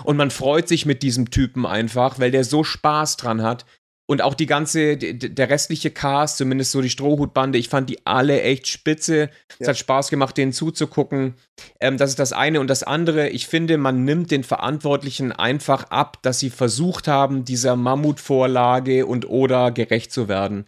[0.05, 3.65] Und man freut sich mit diesem Typen einfach, weil der so Spaß dran hat.
[4.11, 8.43] Und auch die ganze, der restliche Cast, zumindest so die Strohhutbande, ich fand die alle
[8.43, 9.31] echt spitze.
[9.61, 11.35] Es hat Spaß gemacht, denen zuzugucken.
[11.79, 12.59] Ähm, das ist das eine.
[12.59, 17.45] Und das andere, ich finde, man nimmt den Verantwortlichen einfach ab, dass sie versucht haben,
[17.45, 20.67] dieser Mammutvorlage und Oda gerecht zu werden.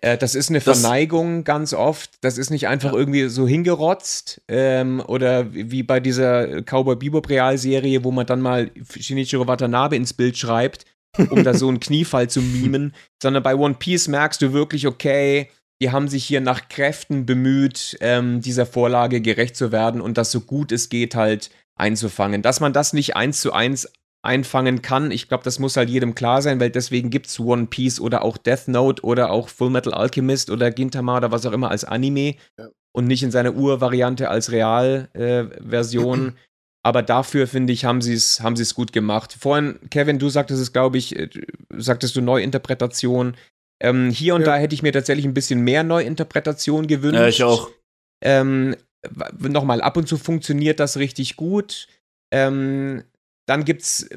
[0.00, 2.12] Äh, das ist eine das Verneigung ganz oft.
[2.20, 4.42] Das ist nicht einfach irgendwie so hingerotzt.
[4.46, 10.12] Ähm, oder wie bei dieser Cowboy Bebop Realserie, wo man dann mal Shinichiro Watanabe ins
[10.12, 10.84] Bild schreibt
[11.30, 15.48] um da so einen Kniefall zu mimen, sondern bei One Piece merkst du wirklich, okay,
[15.80, 20.30] die haben sich hier nach Kräften bemüht, ähm, dieser Vorlage gerecht zu werden und das
[20.30, 22.42] so gut es geht halt einzufangen.
[22.42, 23.90] Dass man das nicht eins zu eins
[24.22, 27.66] einfangen kann, ich glaube, das muss halt jedem klar sein, weil deswegen gibt es One
[27.66, 31.52] Piece oder auch Death Note oder auch Full Metal Alchemist oder Gintama oder was auch
[31.52, 32.68] immer als Anime ja.
[32.92, 36.28] und nicht in seiner Urvariante als Realversion.
[36.28, 36.32] Äh,
[36.86, 39.36] aber dafür, finde ich, haben sie es haben gut gemacht.
[39.36, 41.28] Vorhin, Kevin, du sagtest es, glaube ich, äh,
[41.76, 43.36] sagtest du Neuinterpretation.
[43.82, 44.46] Ähm, hier und ja.
[44.46, 47.18] da hätte ich mir tatsächlich ein bisschen mehr Neuinterpretation gewünscht.
[47.18, 47.70] Ja, ich auch.
[48.24, 48.76] Ähm,
[49.40, 51.88] Nochmal, ab und zu funktioniert das richtig gut.
[52.32, 53.02] Ähm,
[53.48, 54.08] dann gibt es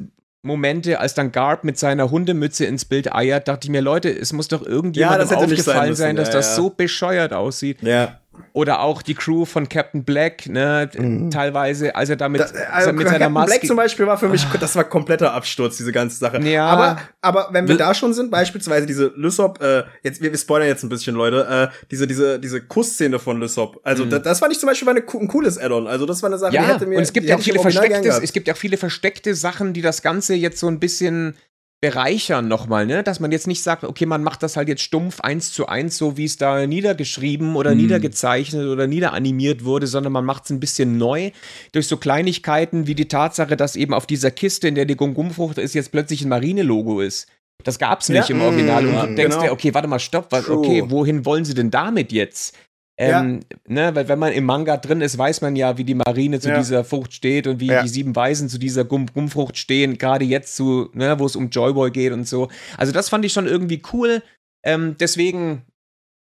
[0.43, 4.32] Momente, als dann Garb mit seiner Hundemütze ins Bild eiert, dachte ich mir, Leute, es
[4.32, 7.82] muss doch irgendjemandem ja, aufgefallen sein, sein, dass ja, das so bescheuert aussieht.
[7.82, 8.18] Ja.
[8.53, 11.29] Oder auch die Crew von Captain Black, ne, mhm.
[11.31, 13.51] teilweise, als er damit da, also mit seiner Captain Maske.
[13.51, 16.39] Black zum Beispiel war für mich, das war kompletter Absturz, diese ganze Sache.
[16.41, 16.65] Ja.
[16.67, 20.67] Aber, aber wenn wir da schon sind, beispielsweise diese Lysop, äh, jetzt, wir, wir spoilern
[20.67, 23.79] jetzt ein bisschen, Leute, äh, diese, diese, diese Kussszene von Lysop.
[23.83, 24.09] Also, mhm.
[24.09, 25.87] das, das fand ich zum Beispiel eine, ein cooles Add-on.
[25.87, 27.59] Also, das war eine Sache, ja, die hätte mir, und es gibt ja auch viele
[27.59, 31.35] versteckte, es gibt ja auch viele versteckte Sachen, die das Ganze jetzt so ein bisschen,
[31.82, 33.03] bereichern nochmal, ne?
[33.03, 35.97] Dass man jetzt nicht sagt, okay, man macht das halt jetzt stumpf eins zu eins,
[35.97, 37.82] so wie es da niedergeschrieben oder mhm.
[37.82, 41.32] niedergezeichnet oder niederanimiert wurde, sondern man macht es ein bisschen neu
[41.71, 45.57] durch so Kleinigkeiten wie die Tatsache, dass eben auf dieser Kiste, in der die Gum-Gum-Frucht
[45.57, 47.27] ist, jetzt plötzlich ein Marinelogo ist.
[47.63, 48.86] Das gab's nicht ja, im Original.
[48.86, 49.47] Und du mhm, denkst genau.
[49.47, 52.55] dir, okay, warte mal, stopp, was, okay, wohin wollen sie denn damit jetzt?
[53.01, 53.57] Ähm, ja.
[53.65, 56.49] ne, weil wenn man im Manga drin ist, weiß man ja, wie die Marine zu
[56.49, 56.57] ja.
[56.57, 57.81] dieser Frucht steht und wie ja.
[57.81, 61.49] die sieben Weisen zu dieser Gum Gummfrucht stehen, gerade jetzt zu, ne, wo es um
[61.49, 62.49] Joyboy geht und so.
[62.75, 64.21] Also das fand ich schon irgendwie cool.
[64.63, 65.61] Ähm, deswegen,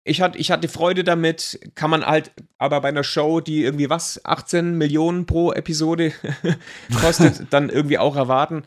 [0.04, 3.90] ich, hat, ich hatte Freude damit, kann man halt aber bei einer Show, die irgendwie
[3.90, 6.14] was, 18 Millionen pro Episode
[7.02, 8.66] kostet, dann irgendwie auch erwarten.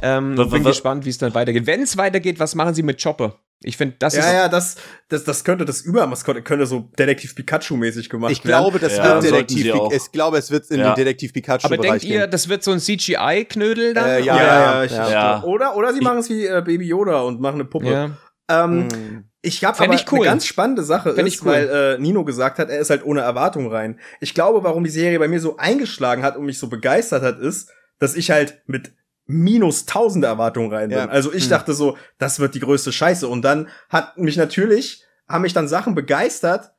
[0.00, 1.66] Ähm, bin gespannt, wie es dann weitergeht.
[1.66, 3.36] Wenn es weitergeht, was machen sie mit Chopper?
[3.60, 4.26] Ich finde, das ja, ist.
[4.26, 4.76] Ja, ja, das,
[5.08, 8.62] das, das könnte das Übermaskotte, könnte so Detektiv Pikachu-mäßig gemacht ich werden.
[8.62, 10.94] Glaube, das ja, wird Detektiv, ich glaube, es wird in ja.
[10.94, 12.30] den Detektiv Pikachu Aber denkt ihr, gehen.
[12.30, 14.08] das wird so ein CGI-Knödel dann?
[14.08, 15.42] Äh, ja, ja, ja, ich, ja.
[15.42, 17.90] Oder, oder sie machen es wie äh, Baby Yoda und machen eine Puppe.
[17.90, 18.10] Ja.
[18.48, 19.24] Ähm, mm.
[19.42, 20.18] Ich habe aber ich cool.
[20.18, 21.52] eine ganz spannende Sache Fänd ist, cool.
[21.52, 23.98] weil äh, Nino gesagt hat, er ist halt ohne Erwartung rein.
[24.20, 27.38] Ich glaube, warum die Serie bei mir so eingeschlagen hat und mich so begeistert hat,
[27.38, 28.92] ist, dass ich halt mit
[29.28, 30.98] minus tausende Erwartungen rein bin.
[30.98, 31.08] Ja.
[31.08, 31.50] Also ich hm.
[31.50, 33.28] dachte so, das wird die größte Scheiße.
[33.28, 36.72] Und dann hat mich natürlich, haben mich dann Sachen begeistert,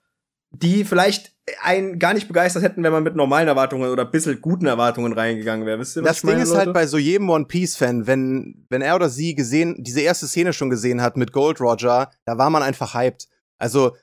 [0.51, 1.31] die vielleicht
[1.61, 5.65] einen gar nicht begeistert hätten, wenn man mit normalen Erwartungen oder bisschen guten Erwartungen reingegangen
[5.65, 5.79] wäre.
[5.79, 6.67] Wisst ihr, was das Ding meine, ist halt Leute?
[6.67, 10.27] halt bei so jedem One Piece Fan, wenn wenn er oder sie gesehen diese erste
[10.27, 13.27] Szene schon gesehen hat mit Gold Roger, da war man einfach hyped.
[13.57, 13.95] Also.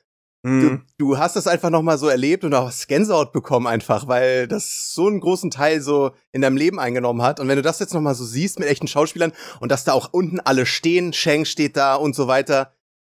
[0.47, 4.93] Du, du hast das einfach nochmal so erlebt und auch Gänsehaut bekommen einfach, weil das
[4.93, 7.39] so einen großen Teil so in deinem Leben eingenommen hat.
[7.39, 10.13] Und wenn du das jetzt nochmal so siehst mit echten Schauspielern und dass da auch
[10.13, 12.73] unten alle stehen, Shang steht da und so weiter,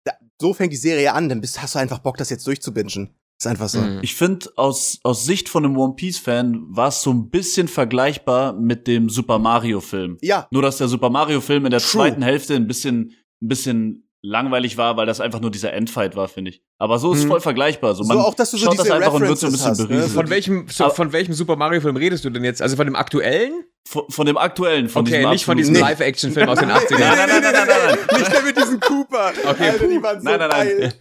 [0.04, 3.10] da, so fängt die Serie an, dann bist, hast du einfach Bock, das jetzt durchzubingen.
[3.40, 3.78] Ist einfach so.
[3.78, 4.00] Mhm.
[4.02, 8.52] Ich finde, aus, aus Sicht von einem One Piece-Fan war es so ein bisschen vergleichbar
[8.52, 10.18] mit dem Super Mario-Film.
[10.22, 10.48] Ja.
[10.50, 11.90] Nur, dass der Super Mario-Film in der True.
[11.90, 16.28] zweiten Hälfte ein bisschen, ein bisschen langweilig war, weil das einfach nur dieser Endfight war,
[16.28, 16.62] finde ich.
[16.78, 17.28] Aber so ist hm.
[17.28, 17.94] voll vergleichbar.
[17.94, 19.70] So, man so auch, dass du so schaut das einfach und wird so ein bisschen
[19.70, 20.08] hast, ne?
[20.08, 22.60] Von welchem, so, von welchem Super Mario Film redest du denn jetzt?
[22.60, 23.64] Also von dem aktuellen?
[23.86, 25.80] Von, von dem aktuellen, von okay, diesem nicht von diesem nee.
[25.80, 26.90] Live-Action-Film aus den 80ern.
[26.98, 28.18] nein, nein, nein, nein, nein, nein.
[28.18, 29.32] Nicht der mit diesem Cooper.
[29.46, 29.70] Okay.
[29.70, 30.66] Alter, die waren so nein, nein, nein.
[30.66, 30.92] Geil.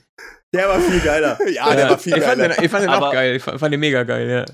[0.53, 1.37] Der war viel geiler.
[1.51, 2.43] ja, der war viel ich geiler.
[2.43, 3.35] Fand den, ich fand den auch geil.
[3.35, 4.45] Ich fand den mega geil, ja.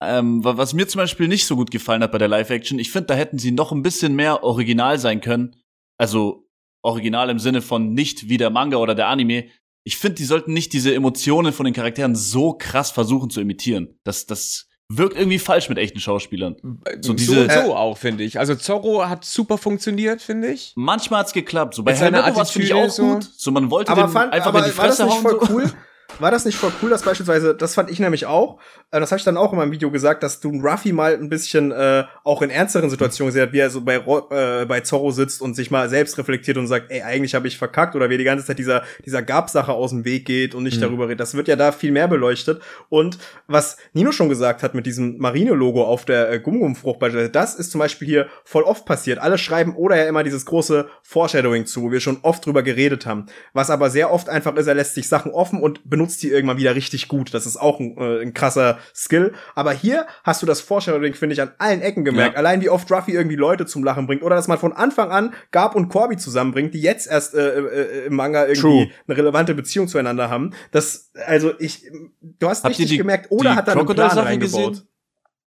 [0.00, 3.08] Ähm, was mir zum Beispiel nicht so gut gefallen hat bei der Live-Action, ich finde,
[3.08, 5.56] da hätten sie noch ein bisschen mehr original sein können.
[5.98, 6.47] Also
[6.82, 9.46] original im Sinne von nicht wie der Manga oder der Anime.
[9.84, 13.98] Ich finde, die sollten nicht diese Emotionen von den Charakteren so krass versuchen zu imitieren.
[14.04, 16.56] Das, das wirkt irgendwie falsch mit echten Schauspielern.
[17.00, 18.38] So, diese, so, so auch, finde ich.
[18.38, 20.72] Also Zorro hat super funktioniert, finde ich.
[20.76, 21.74] Manchmal hat's geklappt.
[21.74, 23.14] So bei Helmeppo war finde ich auch so.
[23.14, 23.24] gut.
[23.24, 25.54] So man wollte aber fand, einfach aber in die Fresse war das nicht voll so.
[25.54, 25.72] cool?
[26.18, 28.58] War das nicht voll cool, dass beispielsweise, das fand ich nämlich auch,
[28.90, 31.28] äh, das habe ich dann auch in meinem Video gesagt, dass du Ruffy mal ein
[31.28, 35.40] bisschen äh, auch in ernsteren Situationen sehr, wie er so bei, äh, bei Zorro sitzt
[35.40, 38.24] und sich mal selbst reflektiert und sagt, ey, eigentlich habe ich verkackt oder wie die
[38.24, 40.82] ganze Zeit dieser, dieser Gab-Sache aus dem Weg geht und nicht mhm.
[40.82, 41.20] darüber redet.
[41.20, 42.60] Das wird ja da viel mehr beleuchtet.
[42.88, 47.54] Und was Nino schon gesagt hat mit diesem Marine-Logo auf der äh, Gumgum-Frucht beispielsweise, das
[47.54, 49.20] ist zum Beispiel hier voll oft passiert.
[49.20, 53.06] Alle schreiben oder ja immer dieses große Foreshadowing zu, wo wir schon oft drüber geredet
[53.06, 53.26] haben.
[53.52, 56.58] Was aber sehr oft einfach ist, er lässt sich Sachen offen und benutzt die irgendwann
[56.58, 57.34] wieder richtig gut.
[57.34, 59.34] Das ist auch ein, äh, ein krasser Skill.
[59.56, 62.34] Aber hier hast du das Foreshadowing, finde ich, an allen Ecken gemerkt.
[62.34, 62.38] Ja.
[62.38, 65.34] Allein wie oft Ruffy irgendwie Leute zum Lachen bringt oder dass man von Anfang an
[65.50, 68.90] Gab und Corby zusammenbringt, die jetzt erst äh, äh, im Manga irgendwie True.
[69.08, 70.54] eine relevante Beziehung zueinander haben.
[70.70, 71.82] Das, also ich,
[72.22, 74.70] du hast Habt richtig die, gemerkt, oder hat da einen Plan reingebaut.
[74.70, 74.88] Gesehen?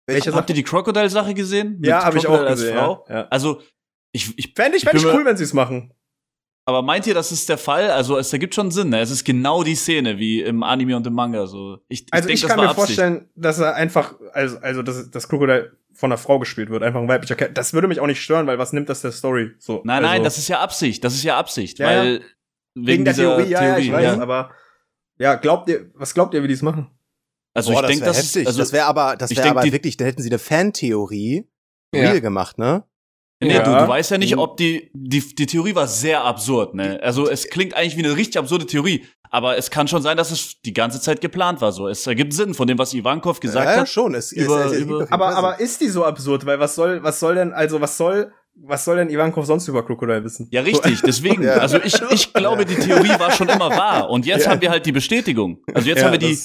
[0.08, 1.78] Welche Habt ihr die Crocodile-Sache gesehen?
[1.80, 2.76] Mit ja, habe ich auch gesehen.
[2.76, 3.28] Ja, ja.
[3.30, 3.62] Also
[4.12, 5.94] ich, ich fände ich, fänd ich cool, wenn sie es machen.
[6.70, 7.90] Aber meint ihr, das ist der Fall?
[7.90, 8.90] Also es ergibt schon Sinn.
[8.90, 9.00] Ne?
[9.00, 11.48] Es ist genau die Szene wie im Anime und im Manga.
[11.48, 12.86] So, ich, ich also denk, ich kann mir Absicht.
[12.86, 17.02] vorstellen, dass er einfach, also, also dass das Krokodil von einer Frau gespielt wird, einfach
[17.02, 17.52] ein weiblicher Kerl.
[17.52, 19.50] Das würde mich auch nicht stören, weil was nimmt das der Story?
[19.58, 21.04] So, nein, also, nein, das ist ja Absicht.
[21.04, 22.20] Das ist ja Absicht, ja, weil ja.
[22.76, 24.22] wegen, wegen der Theorie, ja, Theorie, ja, ich weiß, ja.
[24.22, 24.52] aber
[25.18, 26.92] ja, glaubt ihr, was glaubt ihr, wie die es machen?
[27.56, 29.98] Also Boah, ich denke, das, wär das, also, das wäre aber, das wäre aber wirklich,
[29.98, 31.48] da hätten sie eine Fantheorie
[31.94, 32.84] real gemacht, ne?
[33.42, 33.64] Nee, ja.
[33.64, 37.00] du, du weißt ja nicht, ob die, die, die Theorie war sehr absurd, ne?
[37.02, 40.32] Also es klingt eigentlich wie eine richtig absurde Theorie, aber es kann schon sein, dass
[40.32, 41.88] es die ganze Zeit geplant war, so.
[41.88, 43.78] Es ergibt Sinn von dem, was Ivankov gesagt ja, hat.
[43.78, 44.14] Ja, schon.
[44.14, 46.46] Es, über, es, es, über, aber, aber ist die so absurd?
[46.46, 49.86] Weil was soll, was soll denn, also was soll, was soll denn Ivankov sonst über
[49.86, 50.50] Crocodile wissen?
[50.52, 51.44] Ja, richtig, deswegen.
[51.46, 51.58] ja.
[51.58, 54.10] Also ich, ich glaube, die Theorie war schon immer wahr.
[54.10, 55.64] Und jetzt haben wir halt die Bestätigung.
[55.74, 56.38] Also jetzt haben wir die,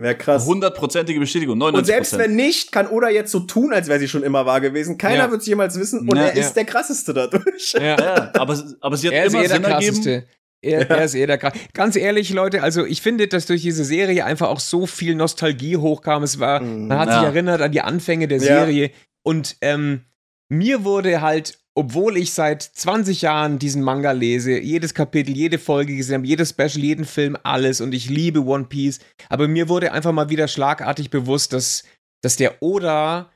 [0.00, 0.46] Wäre krass.
[0.46, 1.76] Hundertprozentige Bestätigung, 99%.
[1.76, 4.62] Und selbst wenn nicht, kann Oda jetzt so tun, als wäre sie schon immer wahr
[4.62, 4.96] gewesen.
[4.96, 5.30] Keiner ja.
[5.30, 6.40] wird es jemals wissen und ja, er ja.
[6.40, 7.74] ist der krasseste dadurch.
[7.74, 8.32] Ja, ja.
[8.34, 10.24] aber, aber sie hat er immer ist eh Sinn ergeben.
[10.62, 10.86] Er, ja.
[10.86, 11.52] er ist eh der Krass.
[11.74, 15.76] Ganz ehrlich, Leute, also ich finde, dass durch diese Serie einfach auch so viel Nostalgie
[15.76, 16.22] hochkam.
[16.22, 16.88] Es war, mhm.
[16.88, 17.18] man hat ja.
[17.18, 18.90] sich erinnert an die Anfänge der Serie.
[19.22, 20.06] Und ähm,
[20.48, 25.96] mir wurde halt obwohl ich seit 20 Jahren diesen Manga lese, jedes Kapitel, jede Folge
[25.96, 29.00] gesehen habe, jedes Special, jeden Film, alles und ich liebe One Piece,
[29.30, 31.84] aber mir wurde einfach mal wieder schlagartig bewusst, dass,
[32.22, 33.30] dass der Oda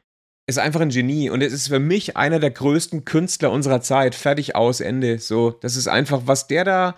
[0.47, 4.15] ist einfach ein Genie und es ist für mich einer der größten Künstler unserer Zeit.
[4.15, 5.19] Fertig aus, Ende.
[5.19, 6.97] So, das ist einfach, was der da,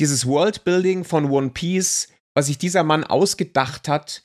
[0.00, 4.24] dieses Worldbuilding von One Piece, was sich dieser Mann ausgedacht hat,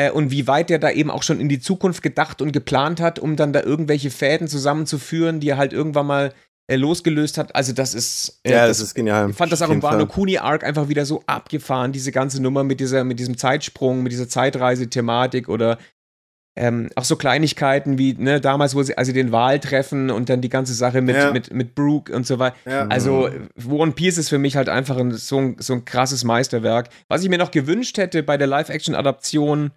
[0.00, 3.00] äh, und wie weit der da eben auch schon in die Zukunft gedacht und geplant
[3.00, 6.32] hat, um dann da irgendwelche Fäden zusammenzuführen, die er halt irgendwann mal
[6.68, 7.54] äh, losgelöst hat.
[7.54, 9.28] Also das ist äh, ja, das, das, ist genial.
[9.28, 12.64] Ich fand das auch im Wano Kuni Arc einfach wieder so abgefahren, diese ganze Nummer
[12.64, 15.76] mit dieser mit diesem Zeitsprung, mit dieser Zeitreise-Thematik oder
[16.56, 20.40] ähm, auch so Kleinigkeiten wie ne, damals, wo sie also den Wahl treffen und dann
[20.40, 21.30] die ganze Sache mit, ja.
[21.30, 22.56] mit, mit Brooke und so weiter.
[22.64, 22.86] Ja.
[22.88, 23.30] Also
[23.68, 26.88] One Piece ist für mich halt einfach ein, so, ein, so ein krasses Meisterwerk.
[27.08, 29.70] Was ich mir noch gewünscht hätte bei der Live-Action-Adaption,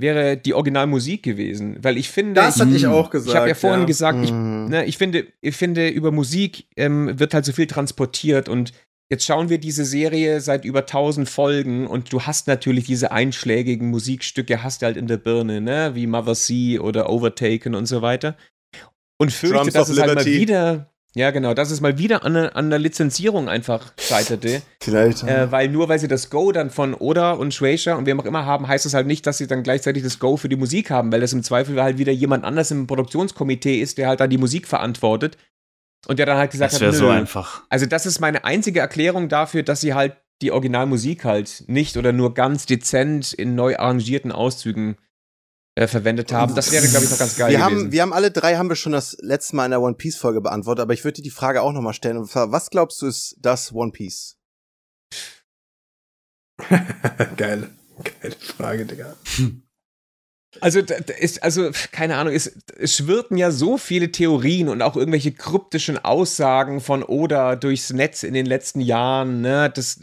[0.00, 3.30] wäre die Originalmusik gewesen, weil ich finde, das hatte ich auch gesagt.
[3.30, 3.86] Ich habe ja vorhin ja.
[3.86, 8.48] gesagt, ich, ne, ich finde, ich finde über Musik ähm, wird halt so viel transportiert
[8.48, 8.72] und
[9.12, 13.90] Jetzt schauen wir diese Serie seit über 1000 Folgen und du hast natürlich diese einschlägigen
[13.90, 15.96] Musikstücke, hast du halt in der Birne, ne?
[15.96, 18.36] Wie Mother Sea oder Overtaken und so weiter.
[19.18, 20.14] Und fürchte, Drums dass es Liberty.
[20.14, 24.62] halt mal wieder, ja genau, dass es mal wieder an, an der Lizenzierung einfach scheiterte.
[24.80, 25.22] Vielleicht.
[25.24, 28.24] Äh, weil nur weil sie das Go dann von Oda und Shueisha und wem auch
[28.24, 30.90] immer haben, heißt das halt nicht, dass sie dann gleichzeitig das Go für die Musik
[30.90, 34.30] haben, weil das im Zweifel halt wieder jemand anders im Produktionskomitee ist, der halt dann
[34.30, 35.36] die Musik verantwortet
[36.06, 37.62] und der dann halt gesagt das hat, so einfach.
[37.68, 42.12] Also das ist meine einzige Erklärung dafür, dass sie halt die Originalmusik halt nicht oder
[42.12, 44.96] nur ganz dezent in neu arrangierten Auszügen
[45.80, 46.54] äh, verwendet haben.
[46.54, 47.84] Das wäre, glaube ich, noch ganz geil wir gewesen.
[47.84, 50.16] Haben, wir haben alle drei, haben wir schon das letzte Mal in der One Piece
[50.16, 52.18] Folge beantwortet, aber ich würde dir die Frage auch nochmal stellen.
[52.18, 54.36] Und zwar, was glaubst du ist das One Piece?
[57.38, 57.70] Geile,
[58.20, 59.16] geile Frage, Digga.
[59.36, 59.62] Hm.
[60.60, 65.32] Also, ist, also, keine Ahnung, es, es schwirrten ja so viele Theorien und auch irgendwelche
[65.32, 69.70] kryptischen Aussagen von Oda durchs Netz in den letzten Jahren, ne?
[69.74, 70.00] Das,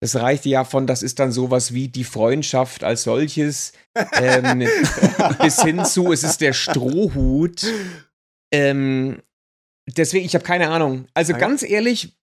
[0.00, 3.72] das reichte ja von, das ist dann sowas wie die Freundschaft als solches,
[4.12, 4.68] ähm,
[5.42, 7.66] bis hin zu, es ist der Strohhut.
[8.52, 9.22] Ähm,
[9.86, 11.06] deswegen, ich habe keine Ahnung.
[11.14, 12.16] Also ganz ehrlich,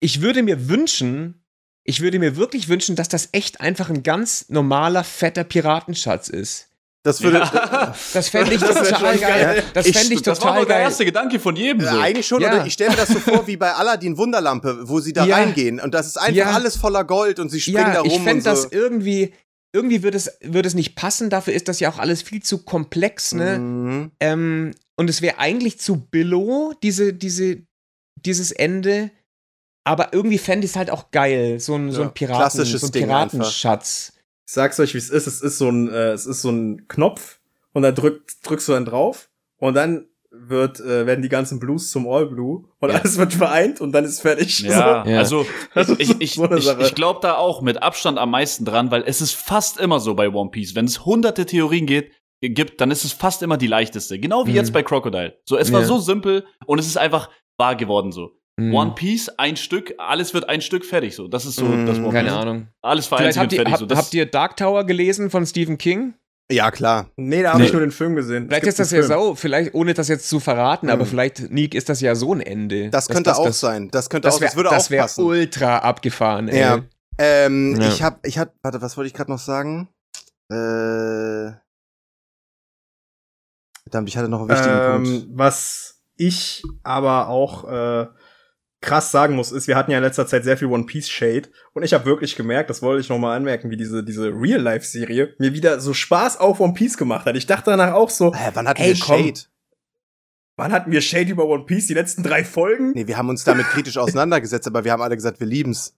[0.00, 1.44] ich würde mir wünschen,
[1.82, 6.68] ich würde mir wirklich wünschen, dass das echt einfach ein ganz normaler, fetter Piratenschatz ist.
[7.06, 7.38] Das würde.
[7.38, 7.94] Ja.
[8.12, 9.62] Das fände ich das total geil.
[9.72, 10.66] Das fände ich, total das war geil.
[10.66, 11.86] der erste Gedanke von jedem so.
[11.86, 12.42] Ja, eigentlich schon.
[12.42, 12.66] Ja.
[12.66, 15.94] ich stelle mir das so vor wie bei Aladdin Wunderlampe, wo sie da reingehen und
[15.94, 18.10] das ist einfach alles voller Gold und sie springen da rum.
[18.10, 18.50] Ich fände so.
[18.50, 19.32] das irgendwie.
[19.72, 22.64] Irgendwie würde es, würde es nicht passen, dafür ist das ja auch alles viel zu
[22.64, 23.58] komplex, ne?
[23.58, 24.10] Mhm.
[24.20, 27.58] Ähm, und es wäre eigentlich zu billow, diese, diese,
[28.24, 29.10] dieses Ende.
[29.84, 32.92] Aber irgendwie fände ich es halt auch geil, so ein, so ein Piraten, so ein
[32.92, 34.15] Piratenschatz
[34.46, 35.26] ich sag's euch, wie es ist.
[35.26, 37.40] Es ist so ein, äh, es ist so ein Knopf
[37.72, 39.28] und da drückt, drückst du dann drauf
[39.58, 42.96] und dann wird, äh, werden die ganzen Blues zum All Blue und ja.
[42.96, 44.60] alles wird vereint und dann ist fertig.
[44.60, 45.10] Ja, so.
[45.10, 45.18] ja.
[45.74, 49.02] also ich, ich, so ich, ich glaube da auch mit Abstand am meisten dran, weil
[49.06, 50.74] es ist fast immer so bei One Piece.
[50.74, 54.18] Wenn es hunderte Theorien geht, gibt, dann ist es fast immer die leichteste.
[54.18, 54.56] Genau wie mhm.
[54.56, 55.38] jetzt bei Crocodile.
[55.44, 55.86] So, es war ja.
[55.86, 58.32] so simpel und es ist einfach wahr geworden so.
[58.58, 58.74] Mm.
[58.74, 61.14] One Piece, ein Stück, alles wird ein Stück fertig.
[61.14, 62.68] So, das ist so mm, das One Keine Ahnung.
[62.80, 63.74] Alles vereinzelt habt ihr, fertig.
[63.74, 66.14] Hab, so, habt ihr Dark Tower gelesen von Stephen King?
[66.50, 67.10] Ja, klar.
[67.16, 67.66] Nee, da habe nee.
[67.66, 68.46] ich nur den Film gesehen.
[68.46, 70.92] Vielleicht ist das ja so, vielleicht, ohne das jetzt zu verraten, mhm.
[70.92, 72.88] aber vielleicht, Nick, ist das ja so ein Ende.
[72.90, 73.90] Das könnte das, auch das, sein.
[73.90, 75.24] Das könnte das wär, auch, das würde das auch passen.
[75.24, 76.60] ultra abgefahren, ey.
[76.60, 76.84] Ja.
[77.18, 77.88] Ähm, ja.
[77.88, 79.88] ich hab, ich hab, warte, was wollte ich gerade noch sagen?
[80.50, 81.52] Äh.
[83.82, 85.26] Verdammt, ich hatte noch einen wichtigen ähm, Punkt.
[85.38, 88.06] Was ich aber auch äh,
[88.80, 91.48] krass sagen muss, ist, wir hatten ja in letzter Zeit sehr viel One Piece Shade
[91.72, 94.60] und ich habe wirklich gemerkt, das wollte ich noch mal anmerken, wie diese diese Real
[94.60, 97.36] Life Serie mir wieder so Spaß auf One Piece gemacht hat.
[97.36, 99.40] Ich dachte danach auch so, äh, wann hatten ey, wir komm, Shade?
[100.56, 101.86] Wann hatten wir Shade über One Piece?
[101.86, 102.92] Die letzten drei Folgen?
[102.92, 105.94] Nee, wir haben uns damit kritisch auseinandergesetzt, aber wir haben alle gesagt, wir lieben's.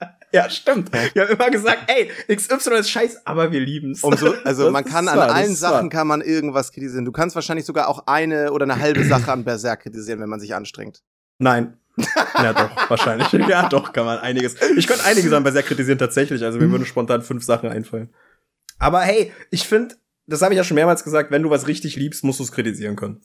[0.32, 0.92] Ja, stimmt.
[0.92, 4.04] Wir haben immer gesagt, ey, XY ist scheiße, aber wir lieben's.
[4.04, 7.04] Umso, also man kann an wahr, allen Sachen kann man irgendwas kritisieren.
[7.04, 10.38] Du kannst wahrscheinlich sogar auch eine oder eine halbe Sache an Berserk kritisieren, wenn man
[10.38, 11.02] sich anstrengt.
[11.38, 13.30] Nein, ja, doch, wahrscheinlich.
[13.48, 14.56] Ja, doch, kann man einiges.
[14.76, 16.42] Ich könnte einige Sachen bei sehr kritisieren tatsächlich.
[16.44, 18.10] Also mir würden spontan fünf Sachen einfallen.
[18.78, 21.96] Aber hey, ich finde, das habe ich ja schon mehrmals gesagt, wenn du was richtig
[21.96, 23.20] liebst, musst du es kritisieren können.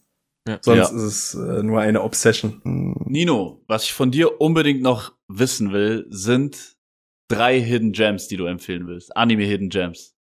[0.48, 0.60] Ja.
[0.62, 0.96] Sonst ja.
[0.96, 2.62] ist es äh, nur eine Obsession.
[2.64, 6.76] Nino, was ich von dir unbedingt noch wissen will, sind
[7.28, 9.16] drei Hidden Gems, die du empfehlen willst.
[9.16, 10.16] Anime Hidden Gems.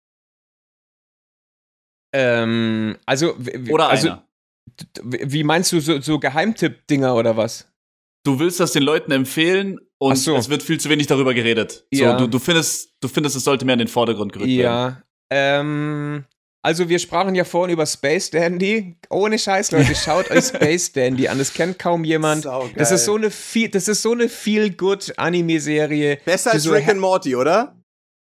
[2.14, 3.36] Ähm, also.
[3.70, 4.28] Oder also, einer.
[5.04, 7.71] Wie meinst du so, so Geheimtipp-Dinger oder was?
[8.24, 10.36] Du willst das den Leuten empfehlen und so.
[10.36, 11.86] es wird viel zu wenig darüber geredet.
[11.92, 12.14] Ja.
[12.14, 14.64] So, du, du findest, du findest, es sollte mehr in den Vordergrund gerückt ja.
[14.64, 14.98] werden.
[15.32, 15.60] Ja.
[15.60, 16.26] Ähm,
[16.64, 18.98] also wir sprachen ja vorhin über Space Dandy.
[19.10, 21.40] Ohne Scheiß, Leute, schaut euch Space Dandy an.
[21.40, 22.46] Das kennt kaum jemand.
[22.76, 26.20] Das ist so eine viel, das ist so eine feel good Anime-Serie.
[26.24, 27.76] Besser als so Rick and Morty, oder?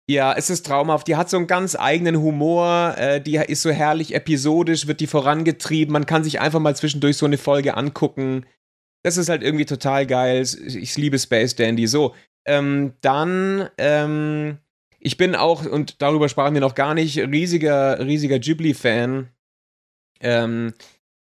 [0.10, 1.08] Ja, es ist traumhaft.
[1.08, 2.95] Die hat so einen ganz eigenen Humor.
[2.97, 5.93] Äh, die ist so herrlich episodisch, wird die vorangetrieben.
[5.93, 8.45] Man kann sich einfach mal zwischendurch so eine Folge angucken.
[9.04, 10.41] Das ist halt irgendwie total geil.
[10.41, 11.88] Ich liebe Space Dandy.
[11.88, 12.14] So,
[12.45, 14.58] ähm, dann, ähm,
[14.99, 19.30] ich bin auch, und darüber sprachen wir noch gar nicht, riesiger, riesiger Ghibli-Fan.
[20.22, 20.74] Ähm,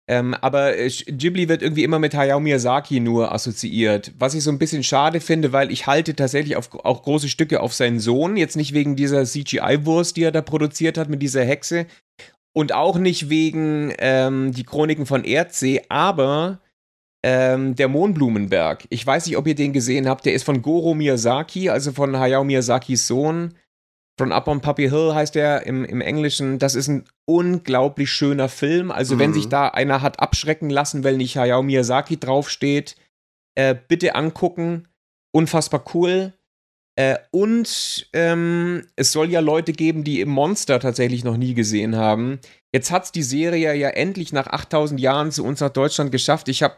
[0.07, 4.13] ähm, aber Ghibli wird irgendwie immer mit Hayao Miyazaki nur assoziiert.
[4.19, 7.59] Was ich so ein bisschen schade finde, weil ich halte tatsächlich auf, auch große Stücke
[7.59, 8.37] auf seinen Sohn.
[8.37, 11.87] Jetzt nicht wegen dieser CGI-Wurst, die er da produziert hat mit dieser Hexe.
[12.53, 16.59] Und auch nicht wegen ähm, die Chroniken von Erdsee, aber
[17.27, 18.85] ähm, der Mohnblumenberg.
[18.89, 20.27] Ich weiß nicht, ob ihr den gesehen habt.
[20.27, 23.55] Der ist von Goro Miyazaki, also von Hayao Miyazakis Sohn.
[24.15, 26.59] From Up on Puppy Hill heißt er im, im Englischen.
[26.59, 28.91] Das ist ein unglaublich schöner Film.
[28.91, 29.19] Also, mhm.
[29.19, 32.95] wenn sich da einer hat abschrecken lassen, weil nicht Hayao Miyazaki draufsteht,
[33.55, 34.87] äh, bitte angucken.
[35.33, 36.31] Unfassbar cool.
[36.95, 41.95] Äh, und ähm, es soll ja Leute geben, die im Monster tatsächlich noch nie gesehen
[41.95, 42.39] haben.
[42.71, 46.47] Jetzt hat es die Serie ja endlich nach 8000 Jahren zu uns nach Deutschland geschafft.
[46.49, 46.75] Ich habe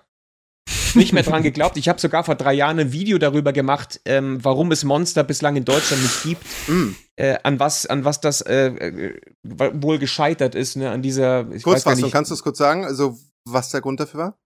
[0.93, 1.78] nicht mehr dran geglaubt.
[1.78, 5.55] Ich habe sogar vor drei Jahren ein Video darüber gemacht, ähm, warum es Monster bislang
[5.55, 6.45] in Deutschland nicht gibt.
[6.68, 6.95] Mm.
[7.15, 10.91] Äh, an was, an was das äh, äh wohl gescheitert ist, ne?
[10.91, 11.45] An dieser.
[11.45, 12.86] Kurzfassung, kannst du es kurz sagen?
[12.86, 14.39] Also, was der Grund dafür war?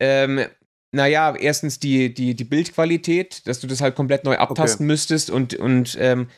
[0.00, 0.46] Ähm,
[0.92, 4.92] naja, erstens die, die, die Bildqualität, dass du das halt komplett neu abtasten okay.
[4.92, 6.28] müsstest und, und ähm,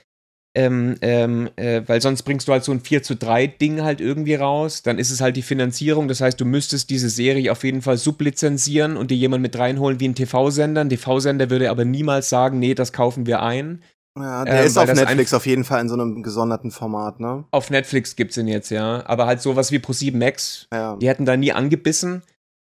[0.54, 4.00] ähm, ähm, äh, weil sonst bringst du halt so ein 4 zu 3 Ding halt
[4.00, 4.82] irgendwie raus.
[4.82, 6.08] Dann ist es halt die Finanzierung.
[6.08, 10.00] Das heißt, du müsstest diese Serie auf jeden Fall sublizenzieren und dir jemand mit reinholen
[10.00, 10.80] wie ein TV-Sender.
[10.80, 13.82] Ein TV-Sender würde aber niemals sagen, nee, das kaufen wir ein.
[14.18, 17.44] Ja, der ähm, ist auf Netflix auf jeden Fall in so einem gesonderten Format, ne?
[17.52, 19.06] Auf Netflix gibt's ihn jetzt, ja.
[19.06, 20.96] Aber halt sowas wie Pro7 Max, ja.
[20.96, 22.22] die hätten da nie angebissen.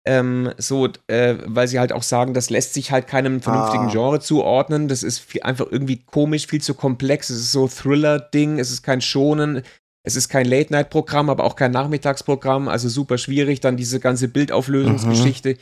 [0.08, 3.92] Ähm, so, äh, weil sie halt auch sagen, das lässt sich halt keinem vernünftigen ah.
[3.92, 4.88] Genre zuordnen.
[4.88, 7.30] Das ist viel, einfach irgendwie komisch, viel zu komplex.
[7.30, 9.64] Es ist so Thriller-Ding, es ist kein Schonen,
[10.04, 12.70] es ist kein Late-Night-Programm, aber auch kein Nachmittagsprogramm.
[12.70, 15.56] Also super schwierig, dann diese ganze Bildauflösungsgeschichte.
[15.56, 15.58] Mhm.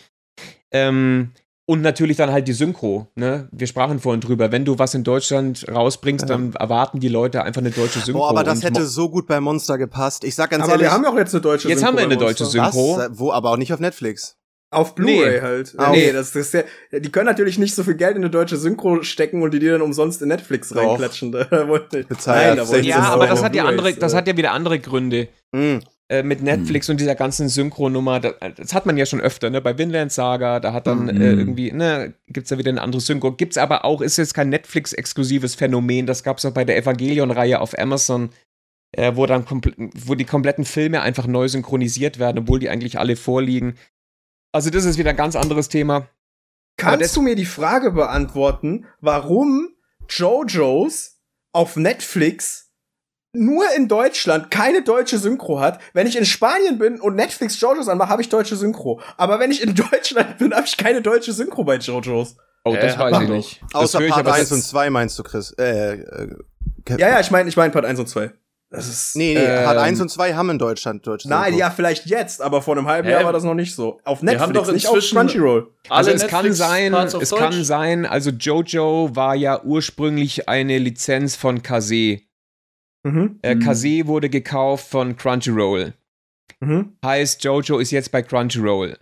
[0.71, 1.31] Ähm,
[1.67, 3.07] und natürlich dann halt die Synchro.
[3.15, 3.49] Ne?
[3.51, 4.51] Wir sprachen vorhin drüber.
[4.51, 8.21] Wenn du was in Deutschland rausbringst, dann erwarten die Leute einfach eine deutsche Synchro.
[8.21, 10.23] Boah, aber das hätte so gut bei Monster gepasst.
[10.23, 10.87] Ich sag ganz aber ehrlich.
[10.87, 11.97] Aber wir haben ja auch jetzt eine deutsche jetzt Synchro.
[11.97, 12.97] Jetzt haben wir eine deutsche Synchro.
[12.97, 13.09] Was?
[13.19, 14.37] Wo, aber auch nicht auf Netflix.
[14.71, 15.41] Auf Blu-ray nee.
[15.41, 15.79] halt.
[15.79, 15.91] Auf.
[15.91, 18.57] Nee, das, das ist ja, die können natürlich nicht so viel Geld in eine deutsche
[18.57, 20.77] Synchro stecken und die dir dann umsonst in Netflix Doch.
[20.77, 21.31] reinklatschen.
[21.49, 22.07] Da wollte ich.
[22.25, 25.29] Nein, da wollte ja, aber das hat ja andere, das hat ja wieder andere Gründe.
[25.51, 25.81] Mhm.
[26.07, 26.93] Äh, mit Netflix mhm.
[26.93, 29.59] und dieser ganzen Synchronummer, das, das, hat man ja schon öfter, ne?
[29.59, 31.19] Bei Vinland Saga, da hat dann mhm.
[31.19, 33.31] äh, irgendwie, ne, gibt's da wieder eine andere Synchro.
[33.31, 37.75] Gibt's aber auch, ist jetzt kein Netflix-exklusives Phänomen, das gab's auch bei der Evangelion-Reihe auf
[37.79, 38.29] Amazon,
[38.91, 43.15] äh, wo dann wo die kompletten Filme einfach neu synchronisiert werden, obwohl die eigentlich alle
[43.15, 43.73] vorliegen.
[44.51, 46.07] Also, das ist wieder ein ganz anderes Thema.
[46.77, 49.69] Kannst du mir die Frage beantworten, warum
[50.07, 51.19] JoJo's
[51.51, 52.64] auf Netflix
[53.35, 55.79] nur in Deutschland keine deutsche Synchro hat.
[55.93, 59.01] Wenn ich in Spanien bin und Netflix JoJo's anmache, habe ich deutsche Synchro.
[59.17, 62.35] Aber wenn ich in Deutschland bin, habe ich keine deutsche Synchro bei JoJo's.
[62.63, 63.61] Oh, das äh, weiß ich nicht.
[63.73, 65.51] Außer Part 1 und 2 meinst du, Chris?
[65.51, 66.29] Äh, äh,
[66.89, 68.31] ja, ja, ich meine ich mein Part 1 und 2.
[68.71, 71.59] Das ist, nee, nee, ähm, Part 1 und 2 haben in Deutschland deutsche Nein, Synchro.
[71.59, 73.99] ja, vielleicht jetzt, aber vor einem halben Jahr war das noch nicht so.
[74.03, 75.71] Auf Netflix, nicht auf Crunchyroll.
[75.89, 77.35] Also es kann sein, es Deutsch.
[77.35, 82.19] kann sein, also Jojo war ja ursprünglich eine Lizenz von Kase.
[83.05, 83.39] Mhm.
[83.43, 85.93] Äh, Kase wurde gekauft von Crunchyroll.
[86.59, 86.97] Mhm.
[87.05, 88.89] Heißt, Jojo ist jetzt bei Crunchyroll.
[88.89, 88.95] Mhm.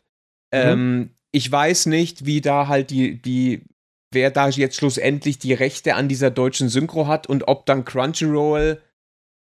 [0.51, 3.63] Ähm, ich weiß nicht, wie da halt die, die,
[4.11, 8.81] wer da jetzt schlussendlich die Rechte an dieser deutschen Synchro hat und ob dann Crunchyroll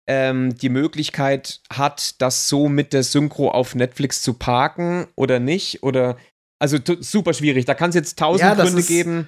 [0.07, 5.83] ähm, die Möglichkeit hat, das so mit der Synchro auf Netflix zu parken oder nicht.
[5.83, 6.17] Oder
[6.59, 7.65] also super schwierig.
[7.65, 9.27] Da kann es jetzt tausend ja, Gründe ist, geben.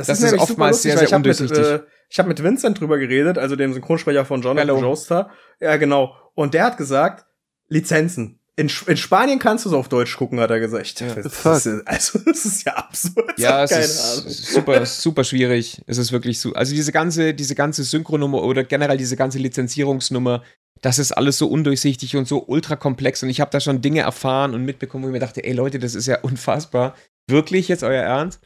[0.00, 1.58] Das, das ist, ist oftmals lustig, sehr, sehr undurchsichtig.
[1.58, 5.30] Mit, äh, ich habe mit Vincent drüber geredet, also dem Synchronsprecher von Jonathan Joestar.
[5.60, 6.16] Ja, genau.
[6.34, 7.26] Und der hat gesagt,
[7.68, 8.38] Lizenzen.
[8.56, 11.00] In, in Spanien kannst du es auf Deutsch gucken, hat er gesagt.
[11.00, 13.38] Ja, das ist, also, das ist ja absurd.
[13.38, 15.82] Ja, es ist super, super schwierig.
[15.86, 16.52] Es ist wirklich so.
[16.54, 20.42] Also, diese ganze, diese ganze Synchronummer oder generell diese ganze Lizenzierungsnummer,
[20.82, 23.22] das ist alles so undurchsichtig und so ultra komplex.
[23.22, 25.78] Und ich habe da schon Dinge erfahren und mitbekommen, wo ich mir dachte, ey Leute,
[25.78, 26.94] das ist ja unfassbar.
[27.28, 28.40] Wirklich jetzt euer Ernst?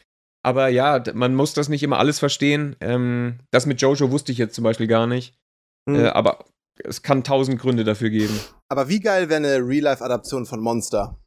[0.44, 2.76] Aber ja, man muss das nicht immer alles verstehen.
[2.80, 5.34] Ähm, das mit Jojo wusste ich jetzt zum Beispiel gar nicht.
[5.88, 5.96] Hm.
[5.96, 6.44] Äh, aber
[6.82, 8.38] es kann tausend Gründe dafür geben.
[8.68, 11.18] Aber wie geil wäre eine Real-Life-Adaption von Monster?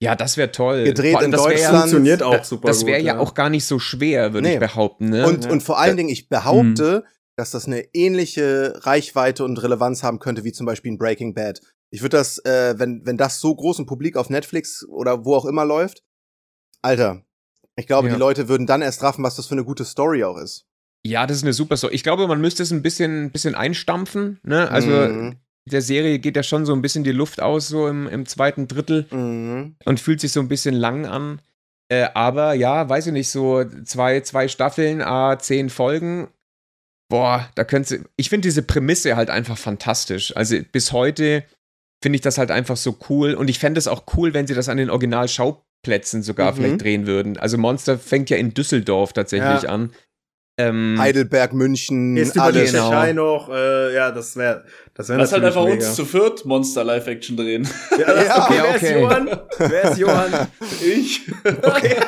[0.00, 0.84] Ja, das wäre toll.
[0.84, 1.58] Gedreht in Deutschland.
[1.58, 4.54] Ja, funktioniert auch super Das wäre ja, ja, auch gar nicht so schwer, würde nee.
[4.54, 5.08] ich behaupten.
[5.08, 5.26] Ne?
[5.26, 7.08] Und, und vor allen Dingen, ich behaupte, mhm.
[7.36, 11.60] dass das eine ähnliche Reichweite und Relevanz haben könnte, wie zum Beispiel in Breaking Bad.
[11.90, 15.34] Ich würde das, äh, wenn, wenn das so groß im Publik auf Netflix oder wo
[15.34, 16.04] auch immer läuft,
[16.82, 17.24] Alter,
[17.78, 18.14] ich glaube, ja.
[18.14, 20.66] die Leute würden dann erst raffen, was das für eine gute Story auch ist.
[21.06, 21.94] Ja, das ist eine super Story.
[21.94, 24.40] Ich glaube, man müsste es ein bisschen, bisschen einstampfen.
[24.42, 24.68] Ne?
[24.68, 25.36] Also mhm.
[25.64, 28.66] der Serie geht ja schon so ein bisschen die Luft aus, so im, im zweiten
[28.66, 29.76] Drittel mhm.
[29.84, 31.40] und fühlt sich so ein bisschen lang an.
[31.88, 36.28] Äh, aber ja, weiß ich nicht, so zwei, zwei Staffeln, a zehn Folgen.
[37.08, 38.04] Boah, da könnte.
[38.16, 40.36] Ich finde diese Prämisse halt einfach fantastisch.
[40.36, 41.44] Also bis heute
[42.02, 43.34] finde ich das halt einfach so cool.
[43.34, 44.90] Und ich fände es auch cool, wenn sie das an den
[45.78, 46.56] Originalschauplätzen sogar mhm.
[46.56, 47.36] vielleicht drehen würden.
[47.38, 49.68] Also Monster fängt ja in Düsseldorf tatsächlich ja.
[49.68, 49.92] an.
[50.58, 52.72] ähm, Heidelberg, München, ist über alles.
[52.72, 53.36] Tschechei genau.
[53.36, 54.64] noch, äh, ja, das wäre
[54.94, 55.76] das wäre Lass halt einfach mega.
[55.76, 57.68] uns zu viert Monster Live-Action drehen.
[57.92, 58.68] Ja, ja okay, okay.
[58.70, 59.40] Wer ist Johann?
[59.58, 60.48] Wer ist Johann?
[60.80, 61.32] ich.
[61.44, 61.96] Okay.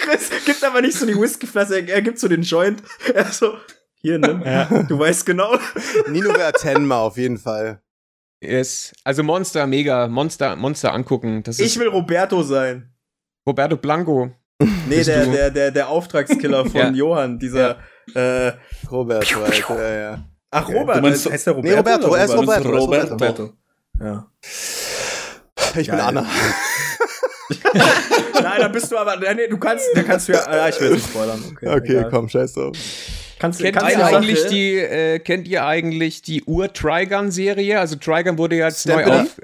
[0.00, 2.82] Chris, Chris gibt aber nicht so die Whiskyflasche, er gibt so den Joint.
[3.14, 3.54] Er so,
[4.02, 4.42] hier, nimm.
[4.44, 4.64] Ja.
[4.88, 5.56] Du weißt genau.
[6.08, 7.83] Nino wäre Tenma auf jeden Fall.
[8.44, 8.92] Yes.
[9.04, 10.08] Also Monster, mega.
[10.08, 11.42] Monster, Monster angucken.
[11.42, 12.90] Das ich will Roberto sein.
[13.46, 14.30] Roberto Blanco.
[14.88, 16.90] Nee, der, der, der, der Auftragskiller von ja.
[16.90, 17.78] Johann, dieser
[18.14, 18.46] ja.
[18.48, 18.52] äh,
[18.90, 20.24] Roberto, Alter, ja, ja.
[20.50, 21.74] Ach, Robert, meinst, heißt der Roberto?
[21.74, 22.68] Nee, Roberto, er ist Roberto.
[22.70, 23.12] Roberto.
[23.12, 23.52] Roberto.
[24.00, 24.30] Ja.
[25.76, 26.24] Ich bin Anna.
[27.74, 30.92] Nein, da bist du aber, nee, du kannst, da kannst du ja, ja ich will
[30.92, 31.42] nicht spoilern.
[31.50, 32.76] Okay, okay komm, scheiß drauf.
[33.44, 37.78] Kannst, kennt, kannst ihr eigentlich die, äh, kennt ihr eigentlich die Ur-Trigun-Serie?
[37.78, 39.38] Also Trigun wurde ja jetzt neu auf.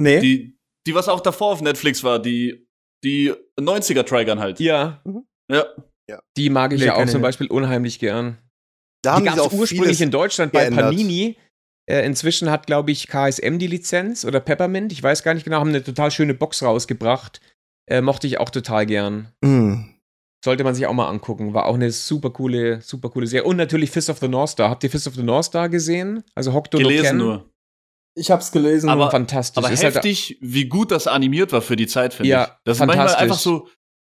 [0.00, 0.20] Nee.
[0.20, 2.66] Die, die, was auch davor auf Netflix war, die,
[3.04, 4.58] die 90er Trigun halt.
[4.58, 5.02] Ja.
[5.04, 5.26] Mhm.
[5.50, 5.66] Ja.
[6.08, 6.22] ja.
[6.38, 8.38] Die mag ich nee, ja auch zum Beispiel unheimlich gern.
[9.02, 10.86] Da die gab es ursprünglich in Deutschland bei geändert.
[10.86, 11.36] Panini.
[11.88, 15.60] Äh, inzwischen hat, glaube ich, KSM die Lizenz oder Peppermint, ich weiß gar nicht genau,
[15.60, 17.40] haben eine total schöne Box rausgebracht.
[17.88, 19.32] Äh, mochte ich auch total gern.
[19.42, 19.95] Mm.
[20.46, 21.54] Sollte man sich auch mal angucken.
[21.54, 23.48] War auch eine super coole, super coole Serie.
[23.48, 24.70] Und natürlich Fist of the North Star.
[24.70, 26.22] Habt ihr Fist of the North Star gesehen?
[26.36, 27.30] Also Hokuto Gelesen no Ken.
[27.32, 27.50] nur.
[28.14, 28.88] Ich hab's gelesen.
[28.88, 29.58] Aber fantastisch.
[29.58, 32.44] Aber ist halt heftig, halt, wie gut das animiert war für die Zeit, finde ja,
[32.44, 32.50] ich.
[32.62, 33.66] Das sind manchmal einfach so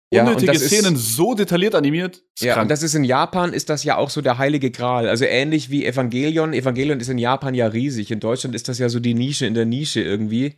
[0.09, 2.23] unnötige ja, Szenen ist, so detailliert animiert.
[2.39, 2.63] Ja, krank.
[2.63, 5.09] und das ist in Japan, ist das ja auch so der heilige Gral.
[5.09, 6.53] Also ähnlich wie Evangelion.
[6.53, 8.09] Evangelion ist in Japan ja riesig.
[8.09, 10.55] In Deutschland ist das ja so die Nische in der Nische irgendwie.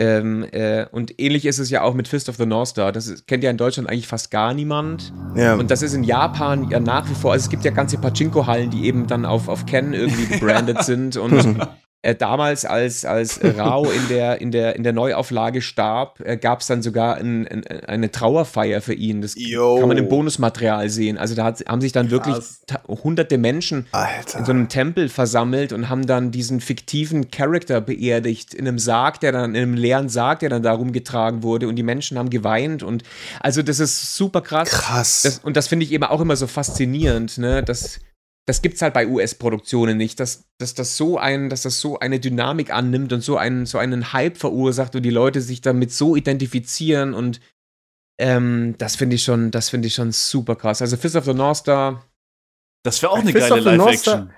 [0.00, 2.90] Ähm, äh, und ähnlich ist es ja auch mit Fist of the North Star.
[2.90, 5.12] Das ist, kennt ja in Deutschland eigentlich fast gar niemand.
[5.36, 5.56] Ja.
[5.56, 7.32] Und das ist in Japan ja nach wie vor.
[7.32, 11.18] Also es gibt ja ganze Pachinko-Hallen, die eben dann auf, auf Ken irgendwie gebrandet sind.
[11.18, 11.58] Und
[12.02, 16.60] Äh, damals, als, als Rao in der, in, der, in der Neuauflage starb, äh, gab
[16.60, 19.20] es dann sogar ein, ein, eine Trauerfeier für ihn.
[19.20, 19.78] Das Yo.
[19.78, 21.18] kann man im Bonusmaterial sehen.
[21.18, 22.26] Also da hat, haben sich dann Krass.
[22.26, 24.38] wirklich hunderte Menschen Alter.
[24.38, 29.20] in so einem Tempel versammelt und haben dann diesen fiktiven Charakter beerdigt in einem Sarg,
[29.20, 32.30] der dann, in einem leeren Sarg, der dann darum getragen wurde und die Menschen haben
[32.30, 33.02] geweint und
[33.40, 34.70] also das ist super krass.
[34.70, 35.22] Krass.
[35.22, 38.00] Das, und das finde ich eben auch immer so faszinierend, ne, dass
[38.46, 41.98] das gibt es halt bei US-Produktionen nicht, dass, dass, das so ein, dass das so
[41.98, 45.92] eine Dynamik annimmt und so einen, so einen Hype verursacht und die Leute sich damit
[45.92, 47.40] so identifizieren und
[48.18, 50.82] ähm, das finde ich schon, das finde ich schon super krass.
[50.82, 52.04] Also Fist of the North Star.
[52.82, 54.30] Das wäre auch eine geile Live-Action.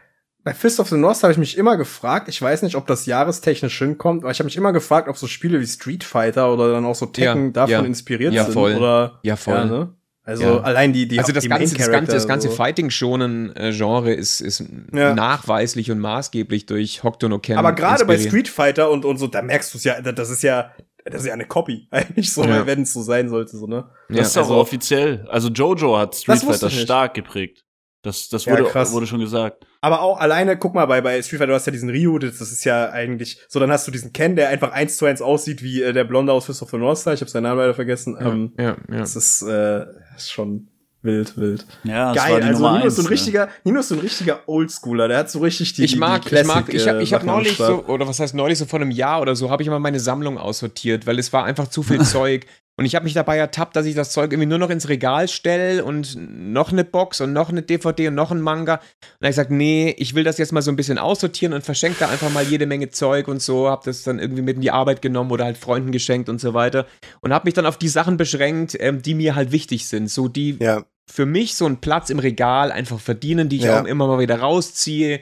[0.45, 3.07] Bei Fist of the North habe ich mich immer gefragt, ich weiß nicht, ob das
[3.07, 6.73] jahrestechnisch hinkommt, aber ich habe mich immer gefragt, ob so Spiele wie Street Fighter oder
[6.73, 8.55] dann auch so Tekken ja, davon ja, inspiriert ja, sind.
[8.55, 8.75] Voll.
[8.75, 9.55] Oder, ja, voll.
[9.55, 9.95] Ja, ne?
[10.25, 10.61] Also ja.
[10.61, 12.55] allein die, die Also das die ganze, das ganze, das ganze so.
[12.55, 15.15] Fighting-Shonen-Genre ist, ist ja.
[15.15, 19.27] nachweislich und maßgeblich durch Hokuto no Ken Aber gerade bei Street Fighter und, und so,
[19.27, 20.71] da merkst du es ja, das ist ja,
[21.05, 22.65] das ist ja eine Copy, eigentlich so, ja.
[22.67, 23.91] wenn es so sein sollte, so, ne?
[24.09, 25.27] Das ist also, auch offiziell.
[25.29, 27.65] Also Jojo hat Street Fighter stark geprägt.
[28.03, 29.65] Das, das wurde, ja, wurde schon gesagt.
[29.81, 32.39] Aber auch alleine, guck mal, bei, bei Street Fighter, du hast ja diesen Ryu, das,
[32.39, 35.23] das ist ja eigentlich, so dann hast du diesen Ken, der einfach eins zu eins
[35.23, 37.59] aussieht wie äh, der Blonde aus Fist of the North Star, ich habe seinen Namen
[37.59, 38.17] leider vergessen.
[38.19, 38.99] Ja, ähm, ja, ja.
[38.99, 39.87] Das ist, äh,
[40.17, 40.67] ist schon
[41.03, 41.67] wild, wild.
[41.85, 43.95] Ja, das Geil, war die also Nummer Nino ist so ein richtiger, Nino ist so
[43.95, 46.89] ein richtiger Oldschooler, der hat so richtig die Ich mag, die Classic, ich mag, ich
[46.89, 49.51] habe ich hab neulich so, oder was heißt neulich, so vor einem Jahr oder so,
[49.51, 52.47] habe ich immer meine Sammlung aussortiert, weil es war einfach zu viel Zeug.
[52.83, 55.29] Und ich habe mich dabei ertappt, dass ich das Zeug irgendwie nur noch ins Regal
[55.29, 58.75] stelle und noch eine Box und noch eine DVD und noch ein Manga.
[58.75, 58.81] Und
[59.21, 61.63] dann habe ich gesagt, nee, ich will das jetzt mal so ein bisschen aussortieren und
[61.63, 63.69] verschenke da einfach mal jede Menge Zeug und so.
[63.69, 66.55] Habe das dann irgendwie mit in die Arbeit genommen oder halt Freunden geschenkt und so
[66.55, 66.87] weiter.
[67.21, 70.11] Und habe mich dann auf die Sachen beschränkt, ähm, die mir halt wichtig sind.
[70.11, 70.83] So die ja.
[71.09, 73.81] für mich so einen Platz im Regal einfach verdienen, die ich ja.
[73.81, 75.21] auch immer mal wieder rausziehe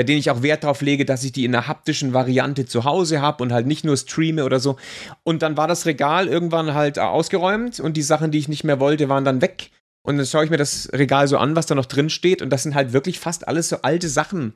[0.00, 2.84] bei denen ich auch Wert darauf lege, dass ich die in einer haptischen Variante zu
[2.84, 4.78] Hause habe und halt nicht nur streame oder so.
[5.24, 8.80] Und dann war das Regal irgendwann halt ausgeräumt und die Sachen, die ich nicht mehr
[8.80, 9.68] wollte, waren dann weg.
[10.02, 12.40] Und dann schaue ich mir das Regal so an, was da noch drin steht.
[12.40, 14.54] Und das sind halt wirklich fast alles so alte Sachen.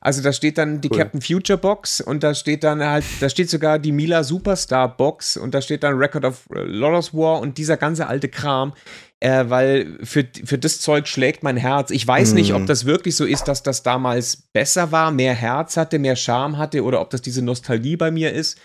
[0.00, 0.98] Also da steht dann die cool.
[0.98, 5.36] Captain Future Box und da steht dann halt, da steht sogar die Mila Superstar Box
[5.36, 8.72] und da steht dann Record of Lotus War und dieser ganze alte Kram
[9.20, 11.90] äh, weil für, für das Zeug schlägt mein Herz.
[11.90, 12.34] Ich weiß mm.
[12.34, 12.66] nicht, ob mhm.
[12.66, 16.82] das wirklich so ist, dass das damals besser war, mehr Herz hatte, mehr Charme hatte
[16.82, 18.58] oder ob das diese Nostalgie bei mir ist.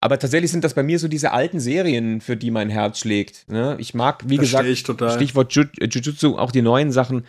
[0.00, 3.48] Aber tatsächlich sind das bei mir so diese alten Serien, für die mein Herz schlägt.
[3.48, 3.76] Ne?
[3.78, 7.24] Ich mag, wie Versteh gesagt, Stichwort äh, Jujutsu, auch die neuen Sachen.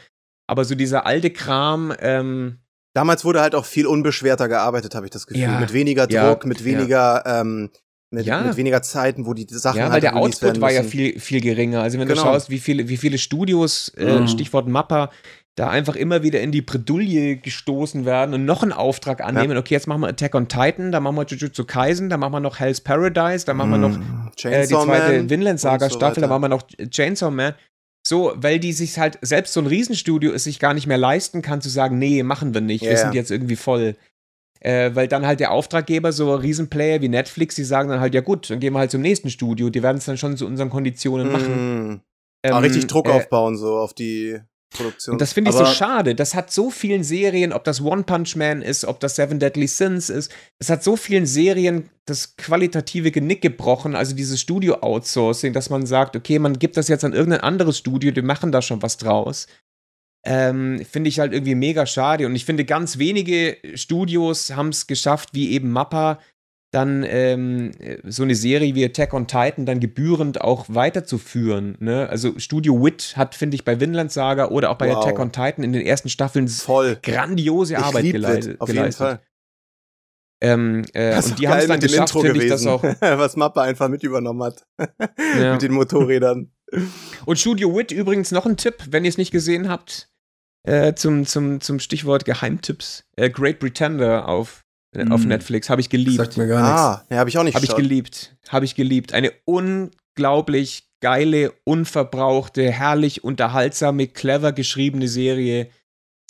[0.47, 1.93] Aber so dieser alte Kram.
[1.99, 2.57] Ähm,
[2.95, 5.41] Damals wurde halt auch viel unbeschwerter gearbeitet, habe ich das Gefühl.
[5.41, 7.41] Ja, mit weniger Druck, ja, mit weniger ja.
[7.41, 7.71] ähm,
[8.13, 8.41] mit, ja.
[8.41, 11.41] mit weniger Zeiten, wo die Sachen Ja, weil halt der Output war ja viel, viel
[11.41, 11.81] geringer.
[11.81, 12.21] Also wenn genau.
[12.21, 14.27] du schaust, wie viele, wie viele Studios, äh, mhm.
[14.27, 15.09] Stichwort Mappa,
[15.55, 19.53] da einfach immer wieder in die Bredouille gestoßen werden und noch einen Auftrag annehmen.
[19.53, 19.59] Ja.
[19.59, 22.39] Okay, jetzt machen wir Attack on Titan, dann machen wir Jujutsu Kaisen, dann machen wir
[22.39, 26.21] noch Hell's Paradise, dann machen wir noch mm, äh, die zweite Vinland Saga Staffel, so
[26.21, 27.53] dann machen wir noch Chainsaw Man.
[28.05, 31.41] So, weil die sich halt, selbst so ein Riesenstudio es sich gar nicht mehr leisten
[31.41, 32.91] kann, zu sagen, nee, machen wir nicht, yeah.
[32.91, 33.95] wir sind jetzt irgendwie voll.
[34.63, 38.21] Äh, weil dann halt der Auftraggeber, so Riesenplayer wie Netflix, die sagen dann halt, ja
[38.21, 40.69] gut, dann gehen wir halt zum nächsten Studio, die werden es dann schon zu unseren
[40.69, 41.89] Konditionen machen.
[41.89, 42.01] Mm.
[42.43, 44.39] Ähm, richtig Druck äh, aufbauen, so auf die
[44.73, 45.13] Produktion.
[45.13, 46.15] Und das finde ich Aber so schade.
[46.15, 49.67] Das hat so vielen Serien, ob das One Punch Man ist, ob das Seven Deadly
[49.67, 55.69] Sins ist, es hat so vielen Serien das qualitative Genick gebrochen, also dieses Studio-Outsourcing, dass
[55.69, 58.81] man sagt, okay, man gibt das jetzt an irgendein anderes Studio, die machen da schon
[58.81, 59.47] was draus.
[60.25, 62.25] Ähm, finde ich halt irgendwie mega schade.
[62.25, 66.19] Und ich finde, ganz wenige Studios haben es geschafft, wie eben Mappa,
[66.73, 67.71] dann ähm,
[68.03, 71.77] so eine Serie wie Attack on Titan dann gebührend auch weiterzuführen.
[71.79, 72.09] Ne?
[72.09, 75.03] Also Studio Wit hat, finde ich, bei Vinland Saga oder auch bei wow.
[75.03, 76.97] Attack on Titan in den ersten Staffeln Voll.
[77.03, 78.59] grandiose ich Arbeit geleistet.
[78.59, 79.21] Auf jeden Fall.
[80.41, 82.83] Ähm, äh, und die haben es dann geschafft, finde ich, das auch.
[82.99, 84.65] Was Mappe einfach mit übernommen hat.
[85.39, 85.53] ja.
[85.53, 86.51] mit den Motorrädern.
[87.25, 90.09] Und Studio Wit übrigens noch ein Tipp, wenn ihr es nicht gesehen habt,
[90.63, 93.03] äh, zum, zum, zum Stichwort Geheimtipps.
[93.15, 95.11] Äh, Great Pretender auf mm.
[95.11, 95.69] auf Netflix.
[95.69, 96.17] Habe ich geliebt.
[96.17, 96.81] Sagt mir gar nichts.
[96.81, 98.35] Ah, ja, habe ich auch nicht Habe ich geliebt.
[98.49, 99.13] Habe ich geliebt.
[99.13, 105.69] Eine unglaublich geile, unverbrauchte, herrlich unterhaltsame, clever geschriebene Serie.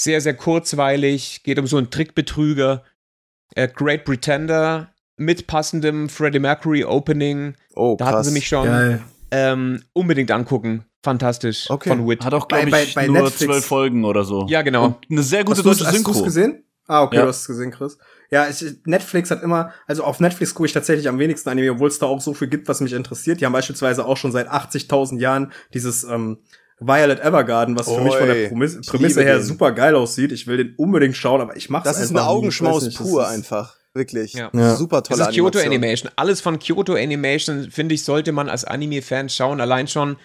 [0.02, 1.44] Sehr, sehr kurzweilig.
[1.44, 2.84] Geht um so einen Trickbetrüger.
[3.56, 7.56] Äh, Great Pretender mit passendem Freddie Mercury Opening.
[7.76, 8.66] Oh, da hatten sie mich schon.
[8.66, 9.04] Geil.
[9.34, 10.86] Ähm, unbedingt angucken.
[11.04, 11.70] Fantastisch.
[11.70, 11.90] Okay.
[11.90, 12.24] Von Wit.
[12.24, 14.46] Hat auch, glaube ich, bei, bei nur zwölf Folgen oder so.
[14.48, 14.86] Ja, genau.
[14.86, 16.12] Und eine sehr gute deutsche Synchro.
[16.12, 16.64] Hast du es gesehen?
[16.88, 17.22] Ah, okay, ja.
[17.24, 17.98] du hast es gesehen, Chris.
[18.30, 21.88] Ja, ich, Netflix hat immer, also auf Netflix gucke ich tatsächlich am wenigsten Anime, obwohl
[21.88, 23.40] es da auch so viel gibt, was mich interessiert.
[23.40, 26.40] Die haben beispielsweise auch schon seit 80.000 Jahren dieses ähm,
[26.80, 29.44] Violet Evergarden, was Oi, für mich von der Prämisse, Prämisse her den.
[29.44, 30.32] super geil aussieht.
[30.32, 32.02] Ich will den unbedingt schauen, aber ich mach's das einfach.
[32.02, 32.98] Das ist eine Augenschmaus nicht.
[32.98, 33.78] pur einfach.
[33.94, 34.34] Wirklich.
[34.34, 34.50] Ja.
[34.54, 34.76] ja.
[34.76, 36.12] Super tolle Das ist Kyoto Animation.
[36.16, 39.62] Alles von Kyoto Animation, finde ich, sollte man als Anime-Fan schauen.
[39.62, 40.18] Allein schon,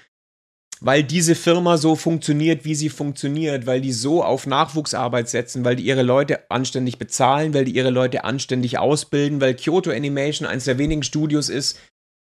[0.81, 5.77] weil diese Firma so funktioniert, wie sie funktioniert, weil die so auf Nachwuchsarbeit setzen, weil
[5.77, 10.65] die ihre Leute anständig bezahlen, weil die ihre Leute anständig ausbilden, weil Kyoto Animation eines
[10.65, 11.79] der wenigen Studios ist,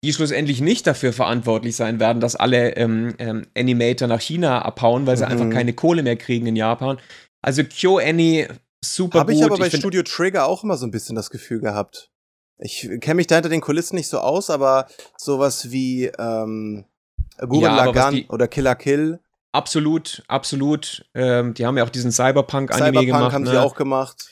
[0.04, 5.06] die schlussendlich nicht dafür verantwortlich sein werden, dass alle ähm, ähm, Animator nach China abhauen,
[5.06, 5.32] weil sie mhm.
[5.32, 6.98] einfach keine Kohle mehr kriegen in Japan.
[7.42, 8.48] Also Kyo Annie,
[8.84, 9.36] super Hab gut.
[9.36, 12.10] Habe ich aber bei ich Studio Trigger auch immer so ein bisschen das Gefühl gehabt.
[12.58, 16.84] Ich kenne mich da hinter den Kulissen nicht so aus, aber sowas wie ähm,
[17.38, 19.20] Gurren ja, Lagann oder Killer Kill.
[19.52, 21.04] Absolut, absolut.
[21.14, 23.32] Ähm, die haben ja auch diesen Cyberpunk-Anime Cyberpunk gemacht.
[23.32, 23.50] haben ne?
[23.50, 24.28] sie auch gemacht.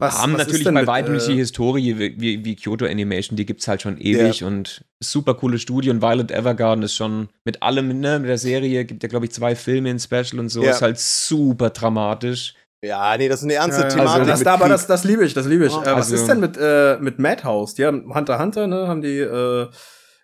[0.00, 3.36] Was, haben was natürlich bei weitem nicht die äh, Historie wie, wie, wie, Kyoto Animation,
[3.36, 4.48] die gibt's halt schon ewig yeah.
[4.48, 8.86] und super coole Studie und Violet Evergarden ist schon mit allem, ne, mit der Serie,
[8.86, 10.70] gibt ja glaube ich zwei Filme in Special und so, yeah.
[10.70, 12.54] ist halt super dramatisch.
[12.82, 14.28] Ja, nee, das ist eine ernste ja, Thematik.
[14.28, 15.72] Also das, aber das, das liebe ich, das liebe ich.
[15.72, 17.74] Oh, äh, was also, ist denn mit, äh, mit Madhouse?
[17.74, 19.68] Die haben Hunter Hunter, ne, haben die, äh,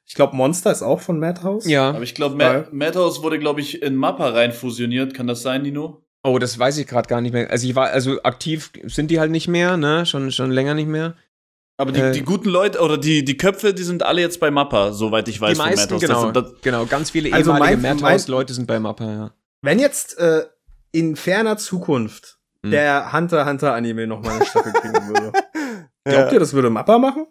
[0.06, 1.66] ich glaube, Monster ist auch von Madhouse.
[1.66, 1.90] Ja.
[1.90, 5.12] Aber ich glaube, Ma Madhouse wurde, glaube ich, in Mappa rein fusioniert.
[5.12, 6.02] Kann das sein, Nino?
[6.22, 7.50] Oh, das weiß ich gerade gar nicht mehr.
[7.50, 10.06] Also ich war, also aktiv sind die halt nicht mehr, ne?
[10.06, 11.14] Schon, schon länger nicht mehr.
[11.76, 14.50] Aber die, äh, die guten Leute oder die, die Köpfe, die sind alle jetzt bei
[14.50, 15.58] Mappa, soweit ich weiß.
[15.58, 16.86] Die meisten, genau, das, genau.
[16.86, 19.30] Ganz viele also ehemalige Madhouse-Leute sind bei Mappa, ja.
[19.60, 20.46] Wenn jetzt äh,
[20.92, 22.35] in ferner Zukunft
[22.66, 22.70] hm.
[22.70, 25.32] der Hunter Hunter Anime noch mal eine Staffel kriegen würde,
[26.04, 27.26] glaubt ihr, das würde Mappa machen?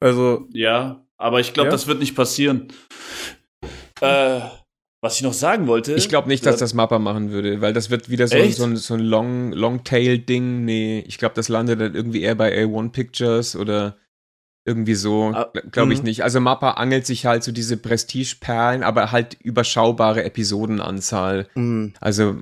[0.00, 1.72] Also ja, aber ich glaube, ja?
[1.72, 2.68] das wird nicht passieren.
[4.00, 4.40] Äh,
[5.02, 5.94] was ich noch sagen wollte.
[5.94, 8.76] Ich glaube nicht, dass das Mappa machen würde, weil das wird wieder so, so ein,
[8.76, 10.64] so ein Long, Long-Tail-Ding.
[10.64, 13.96] Nee, ich glaube, das landet dann irgendwie eher bei A1 Pictures oder
[14.64, 15.30] irgendwie so.
[15.32, 16.06] Ah, glaube ich mhm.
[16.06, 16.24] nicht.
[16.24, 21.46] Also Mappa angelt sich halt so diese Prestige-Perlen, aber halt überschaubare Episodenanzahl.
[21.54, 21.92] Mhm.
[22.00, 22.36] Also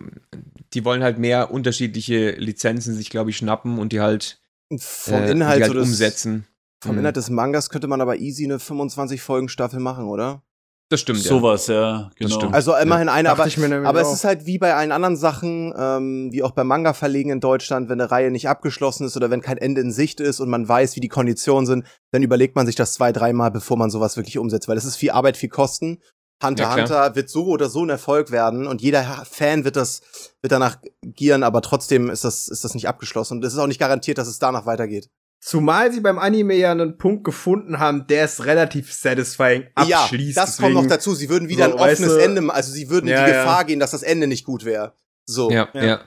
[0.74, 4.40] die wollen halt mehr unterschiedliche Lizenzen sich, glaube ich, schnappen und die halt,
[4.76, 6.46] vom äh, Inhalt die halt umsetzen.
[6.82, 7.00] Vom mhm.
[7.00, 10.42] Inhalt des Mangas könnte man aber easy eine 25-Folgen-Staffel machen, oder?
[10.90, 12.50] Das stimmt, Sowas, ja, genau.
[12.50, 13.14] Also immerhin ja.
[13.14, 13.48] eine, aber,
[13.84, 17.40] aber es ist halt wie bei allen anderen Sachen, ähm, wie auch beim Manga-Verlegen in
[17.40, 20.50] Deutschland, wenn eine Reihe nicht abgeschlossen ist oder wenn kein Ende in Sicht ist und
[20.50, 23.88] man weiß, wie die Konditionen sind, dann überlegt man sich das zwei, dreimal, bevor man
[23.88, 26.00] sowas wirklich umsetzt, weil das ist viel Arbeit, viel Kosten.
[26.42, 30.02] Hunter ja, Hunter wird so oder so ein Erfolg werden und jeder Fan wird das,
[30.40, 33.66] wird danach gieren, aber trotzdem ist das, ist das nicht abgeschlossen und es ist auch
[33.66, 35.10] nicht garantiert, dass es danach weitergeht.
[35.40, 40.36] Zumal sie beim Anime ja einen Punkt gefunden haben, der es relativ satisfying abschließt.
[40.36, 41.14] Ja, das Deswegen, kommt noch dazu.
[41.14, 43.42] Sie würden wieder so, ein offenes Ende, also sie würden ja, die ja.
[43.42, 44.94] Gefahr gehen, dass das Ende nicht gut wäre.
[45.26, 45.50] So.
[45.50, 46.00] Ja, ja, ja.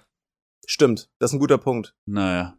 [0.65, 1.11] Stimmt.
[1.19, 1.93] Das ist ein guter Punkt.
[2.07, 2.57] Naja.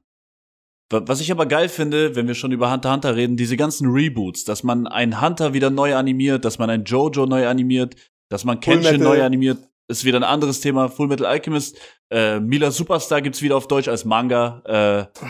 [0.90, 4.44] Was ich aber geil finde, wenn wir schon über Hunter Hunter reden, diese ganzen Reboots,
[4.44, 7.94] dass man einen Hunter wieder neu animiert, dass man einen Jojo neu animiert,
[8.31, 9.59] dass man Kenshin neu animiert,
[9.89, 10.89] ist wieder ein anderes Thema.
[10.89, 11.77] Full Metal Alchemist,
[12.10, 15.10] äh, Mila Superstar gibt's wieder auf Deutsch als Manga.
[15.12, 15.20] Äh,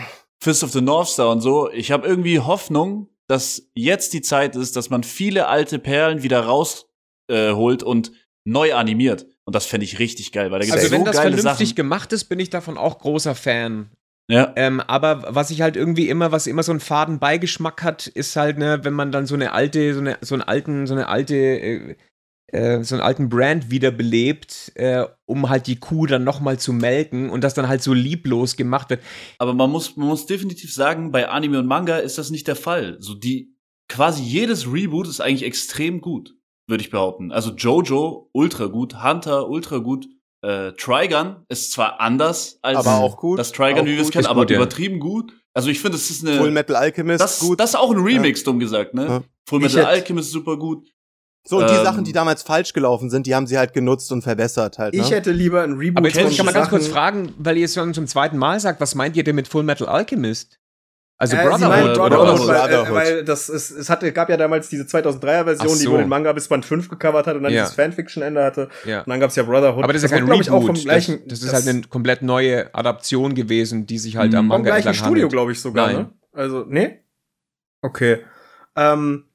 [0.41, 1.69] Fist of the North Star und so.
[1.71, 6.41] Ich habe irgendwie Hoffnung, dass jetzt die Zeit ist, dass man viele alte Perlen wieder
[6.41, 6.91] rausholt
[7.29, 8.11] äh, und
[8.45, 9.27] neu animiert.
[9.43, 11.75] Und das fände ich richtig geil, weil da gibt also, so wenn das vernünftig Sachen.
[11.75, 13.91] gemacht ist, bin ich davon auch großer Fan.
[14.29, 14.53] Ja.
[14.55, 18.35] Ähm, aber was ich halt irgendwie immer, was immer so einen faden Beigeschmack hat, ist
[18.35, 21.07] halt, ne, wenn man dann so eine alte, so eine, so einen alten, so eine
[21.07, 21.95] alte, äh,
[22.51, 27.31] äh, so einen alten Brand wiederbelebt, äh, um halt die Kuh dann nochmal zu melken
[27.31, 29.01] und das dann halt so lieblos gemacht wird.
[29.39, 32.55] Aber man muss, man muss definitiv sagen, bei Anime und Manga ist das nicht der
[32.55, 32.97] Fall.
[32.99, 33.55] So die,
[33.87, 36.35] quasi jedes Reboot ist eigentlich extrem gut,
[36.67, 37.31] würde ich behaupten.
[37.31, 40.07] Also Jojo, ultra gut, Hunter, ultra gut,
[40.41, 43.39] äh, Trigun ist zwar anders als aber auch gut.
[43.39, 45.01] das Trigun, wie wir es kennen, aber gut, übertrieben ja.
[45.01, 45.33] gut.
[45.53, 47.59] Also ich finde, es ist eine Full Metal Alchemist das, gut.
[47.59, 48.45] Das ist auch ein Remix, ja.
[48.45, 49.05] dumm gesagt, ne?
[49.05, 49.21] Ja.
[49.47, 50.87] Full Metal Alchemist super gut.
[51.47, 54.11] So, und die ähm, Sachen, die damals falsch gelaufen sind, die haben sie halt genutzt
[54.11, 54.93] und verbessert halt.
[54.93, 55.01] Ne?
[55.01, 55.97] Ich hätte lieber ein Reboot.
[55.97, 58.79] Aber jetzt kann man ganz kurz fragen, weil ihr es schon zum zweiten Mal sagt,
[58.81, 60.58] was meint ihr denn mit Full Metal Alchemist?
[61.21, 62.87] Also äh, Brotherhood, Brotherhood, Brotherhood, weil, Brotherhood.
[62.87, 65.83] Äh, weil das ist, es hatte, gab ja damals diese 2003er Version, so.
[65.83, 67.63] die wohl den Manga bis Band 5 gecovert hat und dann ja.
[67.63, 68.69] dieses Fanfiction-Ende hatte.
[68.85, 69.01] Ja.
[69.01, 69.83] Und dann gab's ja Brotherhood.
[69.83, 70.49] Aber das ist ja kein Reboot.
[70.49, 74.33] Auch vom gleichen, das, das ist halt eine komplett neue Adaption gewesen, die sich halt
[74.33, 75.95] am Manga Vom gleichen Studio, glaube ich sogar, Nein.
[75.97, 76.09] ne?
[76.31, 77.01] Also, nee?
[77.81, 78.19] Okay.
[78.77, 79.25] Ähm,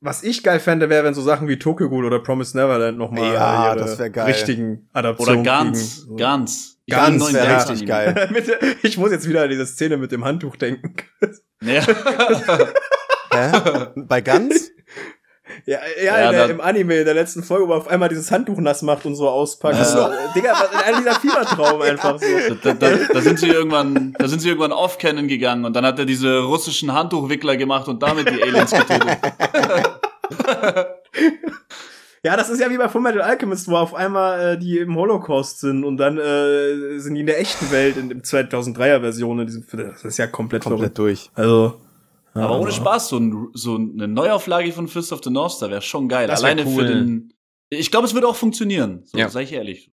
[0.00, 3.32] was ich geil fände, wäre, wenn so Sachen wie Tokyo Ghoul oder Promise Neverland nochmal
[3.32, 4.26] ja, das geil.
[4.26, 6.16] richtigen Adaptionen Oder ganz, kriegen.
[6.16, 6.78] ganz.
[6.92, 8.44] Ich ganz wäre richtig geil.
[8.82, 10.94] ich muss jetzt wieder an diese Szene mit dem Handtuch denken.
[11.62, 11.82] Ja.
[13.32, 13.86] Hä?
[13.96, 14.70] Bei Ganz?
[15.66, 18.30] Ja, ja, ja der, im Anime, in der letzten Folge, wo er auf einmal dieses
[18.30, 19.76] Handtuch nass macht und so auspackt.
[19.76, 19.84] Ja.
[19.84, 22.54] So, Digga, was, dieser Fiebertraum einfach so.
[22.62, 25.98] Da, da, da, sind sie irgendwann, da sind sie irgendwann off-Canon gegangen und dann hat
[25.98, 29.18] er diese russischen Handtuchwickler gemacht und damit die Aliens getötet.
[32.24, 35.58] Ja, das ist ja wie bei Fullmetal Alchemist, wo auf einmal äh, die im Holocaust
[35.58, 39.40] sind und dann äh, sind die in der echten Welt in dem 2003er Version.
[39.40, 41.30] In diesem, das ist ja komplett, komplett durch.
[41.34, 41.80] Also
[42.34, 45.70] ja, aber ohne Spaß, so, ein, so eine Neuauflage von Fist of the North Star
[45.70, 46.30] wäre schon geil.
[46.30, 46.74] Alleine cool.
[46.74, 47.34] für den.
[47.68, 49.02] Ich glaube, es würde auch funktionieren.
[49.04, 49.28] So, ja.
[49.28, 49.92] sag ich ehrlich.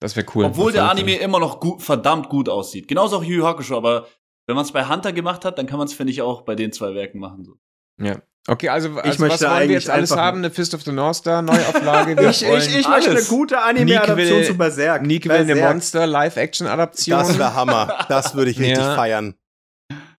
[0.00, 0.46] Das wäre cool.
[0.46, 2.88] Obwohl der Anime immer noch gut, verdammt gut aussieht.
[2.88, 4.06] Genauso auch Yu Yu Hakusho, aber
[4.46, 6.54] wenn man es bei Hunter gemacht hat, dann kann man es, finde ich, auch bei
[6.54, 7.44] den zwei Werken machen.
[7.44, 7.58] So.
[8.00, 8.16] Ja.
[8.48, 10.38] Okay, also, also ich was wollen wir jetzt alles haben?
[10.38, 12.16] Eine Fist of the North Star, Neuauflage?
[12.16, 15.02] Wir ich, ich, ich möchte eine gute Anime-Adaption zu Berserk.
[15.02, 17.18] Nick will eine Monster Live-Action-Adaption.
[17.18, 18.06] Das wäre Hammer.
[18.08, 18.96] Das würde ich richtig ja.
[18.96, 19.34] feiern.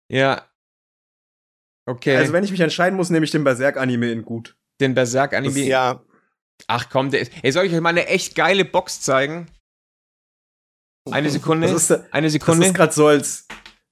[0.08, 0.42] Ja.
[1.86, 2.16] Okay.
[2.16, 4.54] Also wenn ich mich entscheiden muss, nehme ich den Berserk-Anime in gut.
[4.80, 5.60] Den Berserk-Anime?
[5.60, 6.02] Ja.
[6.66, 9.48] Ach komm, der ist, ey, soll ich euch mal eine echt geile Box zeigen?
[11.10, 11.68] Eine Sekunde.
[11.68, 12.60] Ist, eine Sekunde.
[12.60, 13.48] Das ist gerade so als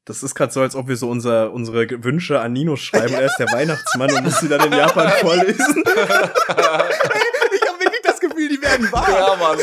[0.09, 3.12] das ist gerade so, als ob wir so unser, unsere Wünsche an Nino schreiben.
[3.12, 5.85] Er ist der Weihnachtsmann und muss sie dann in Japan vorlesen.
[5.86, 9.06] ich habe wirklich das Gefühl, die werden wahr.
[9.06, 9.59] Ja, Mann.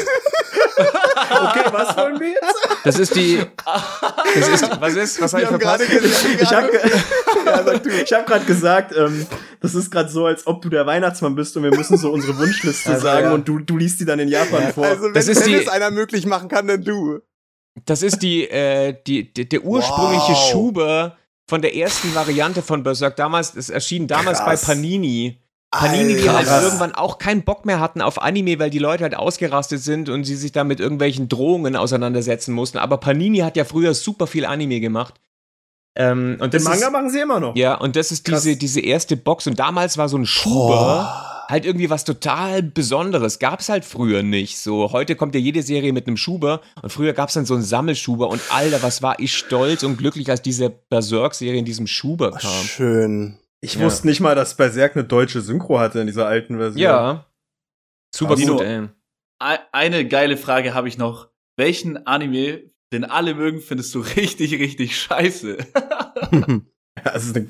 [1.50, 2.70] okay, was wollen wir jetzt?
[2.84, 3.44] Das ist die.
[4.36, 5.20] Das ist, was ist?
[5.20, 5.84] Was habe ich verpasst?
[6.40, 6.70] Ich habe
[8.06, 9.26] ja, hab gerade gesagt, ähm,
[9.62, 12.38] das ist gerade so, als ob du der Weihnachtsmann bist und wir müssen so unsere
[12.38, 13.34] Wunschliste also, sagen ja.
[13.34, 14.74] und du, du liest die dann in Japan ja.
[14.74, 14.86] vor.
[14.86, 17.22] Also wenn, das ist wenn die, es einer möglich machen kann, dann du.
[17.84, 20.50] Das ist die, äh, die, die der ursprüngliche wow.
[20.52, 23.18] Schuber von der ersten Variante von Berserk.
[23.18, 24.66] Damals, es erschien damals Krass.
[24.66, 25.38] bei Panini.
[25.72, 26.22] Panini, Alter.
[26.22, 29.82] die halt irgendwann auch keinen Bock mehr hatten auf Anime, weil die Leute halt ausgerastet
[29.82, 32.78] sind und sie sich da mit irgendwelchen Drohungen auseinandersetzen mussten.
[32.78, 35.16] Aber Panini hat ja früher super viel Anime gemacht.
[35.98, 37.56] Ähm, und Den Manga ist, machen sie immer noch.
[37.58, 39.48] Ja, und das ist diese, diese erste Box.
[39.48, 41.32] Und damals war so ein Schuber.
[41.32, 43.40] Oh halt irgendwie was total Besonderes.
[43.40, 44.58] Gab's halt früher nicht.
[44.58, 47.64] So, heute kommt ja jede Serie mit einem Schuber und früher gab's dann so einen
[47.64, 52.32] Sammelschuber und Alter, was war ich stolz und glücklich, als diese Berserk-Serie in diesem Schuber
[52.32, 52.52] kam.
[52.52, 53.38] Oh, schön.
[53.62, 53.86] Ich ja.
[53.86, 56.82] wusste nicht mal, dass Berserk eine deutsche Synchro hatte in dieser alten Version.
[56.82, 57.26] Ja.
[58.16, 58.88] Super gut, ey.
[59.40, 61.30] Eine geile Frage habe ich noch.
[61.58, 65.58] Welchen Anime, den alle mögen, findest du richtig, richtig scheiße?
[67.04, 67.46] Das ist eine,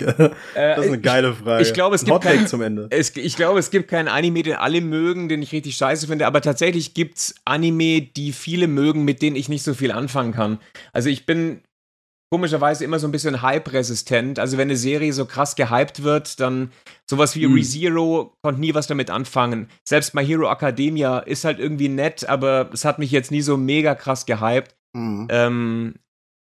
[0.55, 1.61] das ist eine geile Frage.
[1.61, 2.87] Ich, ich glaube, es gibt kein, zum Ende.
[2.89, 6.25] Es, ich glaube, es gibt keinen Anime, den alle mögen, den ich richtig scheiße finde,
[6.27, 10.59] aber tatsächlich gibt's Anime, die viele mögen, mit denen ich nicht so viel anfangen kann.
[10.93, 11.61] Also ich bin
[12.31, 14.39] komischerweise immer so ein bisschen hype-resistent.
[14.39, 16.71] Also wenn eine Serie so krass gehypt wird, dann
[17.09, 17.53] sowas wie hm.
[17.53, 19.69] ReZero konnte nie was damit anfangen.
[19.87, 23.57] Selbst My Hero Academia ist halt irgendwie nett, aber es hat mich jetzt nie so
[23.57, 24.75] mega krass gehypt.
[24.93, 25.27] Mhm.
[25.29, 25.93] Ähm,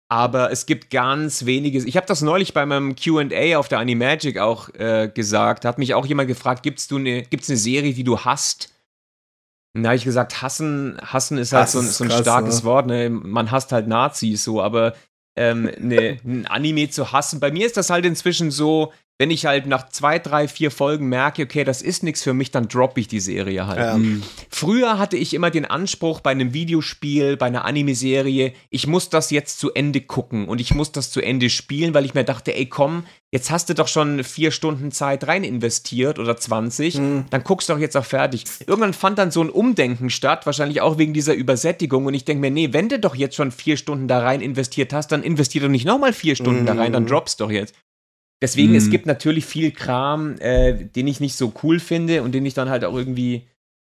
[0.08, 1.78] aber es gibt ganz wenige.
[1.84, 5.64] Ich habe das neulich bei meinem QA auf der Animagic auch äh, gesagt.
[5.64, 8.72] Da hat mich auch jemand gefragt: Gibt es eine, gibt's eine Serie, die du hast?
[9.74, 12.20] Und da habe ich gesagt: Hassen, hassen ist halt das so, ist so, ein krass,
[12.20, 12.64] starkes ne?
[12.64, 12.86] Wort.
[12.86, 13.10] Ne?
[13.10, 14.94] Man hasst halt Nazis so, aber
[15.36, 17.40] ähm, ne, ein Anime zu hassen.
[17.40, 21.08] Bei mir ist das halt inzwischen so, wenn ich halt nach zwei, drei, vier Folgen
[21.08, 23.78] merke, okay, das ist nichts für mich, dann droppe ich die Serie halt.
[23.78, 23.96] Ja.
[23.96, 24.22] Mhm.
[24.50, 29.30] Früher hatte ich immer den Anspruch bei einem Videospiel, bei einer Anime-Serie, ich muss das
[29.30, 32.54] jetzt zu Ende gucken und ich muss das zu Ende spielen, weil ich mir dachte,
[32.54, 37.24] ey komm, jetzt hast du doch schon vier Stunden Zeit rein investiert oder 20, mhm.
[37.30, 38.44] dann guckst du doch jetzt auch fertig.
[38.66, 42.42] Irgendwann fand dann so ein Umdenken statt, wahrscheinlich auch wegen dieser Übersättigung und ich denke
[42.42, 45.62] mir, nee, wenn du doch jetzt schon vier Stunden da rein investiert hast, dann investier
[45.62, 46.66] doch nicht nochmal vier Stunden mhm.
[46.66, 47.08] da rein, dann mhm.
[47.08, 47.74] droppst doch jetzt.
[48.42, 48.78] Deswegen, mhm.
[48.78, 52.54] es gibt natürlich viel Kram, äh, den ich nicht so cool finde und den ich
[52.54, 53.46] dann halt auch irgendwie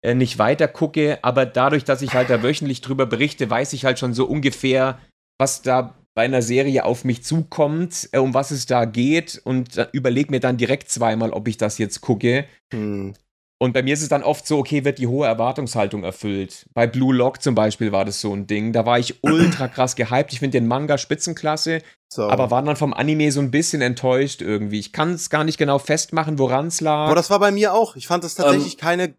[0.03, 1.19] äh, nicht weiter gucke.
[1.23, 4.99] Aber dadurch, dass ich halt da wöchentlich drüber berichte, weiß ich halt schon so ungefähr,
[5.39, 9.77] was da bei einer Serie auf mich zukommt, äh, um was es da geht und
[9.77, 12.45] äh, überlege mir dann direkt zweimal, ob ich das jetzt gucke.
[12.73, 13.15] Mhm.
[13.61, 16.67] Und bei mir ist es dann oft so, okay, wird die hohe Erwartungshaltung erfüllt.
[16.75, 18.73] Bei Blue Lock zum Beispiel war das so ein Ding.
[18.73, 20.33] Da war ich ultra krass gehypt.
[20.33, 22.29] Ich finde den Manga spitzenklasse, so.
[22.29, 24.79] aber war dann vom Anime so ein bisschen enttäuscht irgendwie.
[24.79, 27.07] Ich kann es gar nicht genau festmachen, woran es lag.
[27.07, 27.97] Aber das war bei mir auch.
[27.97, 29.15] Ich fand das tatsächlich ähm, keine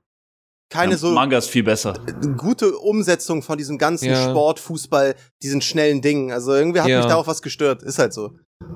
[0.70, 1.99] keine ja, so Manga ist viel besser.
[2.38, 4.30] Gute Umsetzung von diesem ganzen ja.
[4.30, 6.32] Sport, Fußball, diesen schnellen Dingen.
[6.32, 6.99] Also irgendwie hat ja.
[6.99, 7.82] mich da auch was gestört.
[7.82, 8.36] Ist halt so.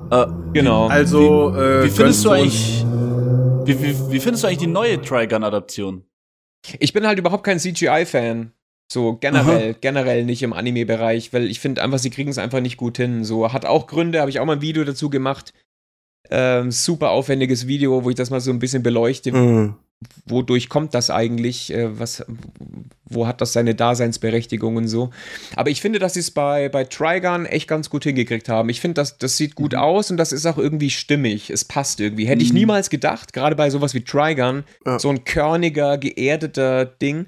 [0.09, 0.87] Äh, genau.
[0.87, 2.83] Also, wie, äh, wie findest du eigentlich
[3.65, 6.03] wie, wie, wie findest du eigentlich die neue Trigun-Adaption?
[6.79, 8.51] Ich bin halt überhaupt kein CGI-Fan.
[8.91, 9.77] So generell, Aha.
[9.81, 13.23] generell nicht im Anime-Bereich, weil ich finde einfach, sie kriegen es einfach nicht gut hin.
[13.23, 15.53] So hat auch Gründe, habe ich auch mal ein Video dazu gemacht.
[16.29, 19.31] Ähm, super aufwendiges Video, wo ich das mal so ein bisschen beleuchte.
[19.31, 19.75] Mhm
[20.25, 21.73] wodurch kommt das eigentlich?
[21.73, 22.25] Äh, was,
[23.05, 25.11] wo hat das seine Daseinsberechtigung und so?
[25.55, 28.69] Aber ich finde, dass sie es bei, bei Trigun echt ganz gut hingekriegt haben.
[28.69, 29.79] Ich finde, das, das sieht gut mhm.
[29.79, 31.49] aus und das ist auch irgendwie stimmig.
[31.49, 32.25] Es passt irgendwie.
[32.25, 32.45] Hätte mhm.
[32.45, 34.99] ich niemals gedacht, gerade bei sowas wie Trigun, ja.
[34.99, 37.27] so ein körniger, geerdeter Ding.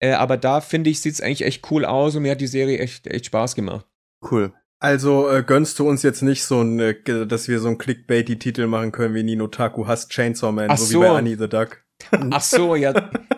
[0.00, 2.46] Äh, aber da finde ich, sieht es eigentlich echt cool aus und mir hat die
[2.46, 3.86] Serie echt, echt Spaß gemacht.
[4.30, 4.52] Cool.
[4.80, 8.66] Also äh, gönnst du uns jetzt nicht so ein, äh, dass wir so ein Clickbaity-Titel
[8.68, 11.82] machen können wie Nino Taku hasst Chainsaw Man, so, so wie bei Annie the Duck.
[12.30, 12.92] Ach so, ja.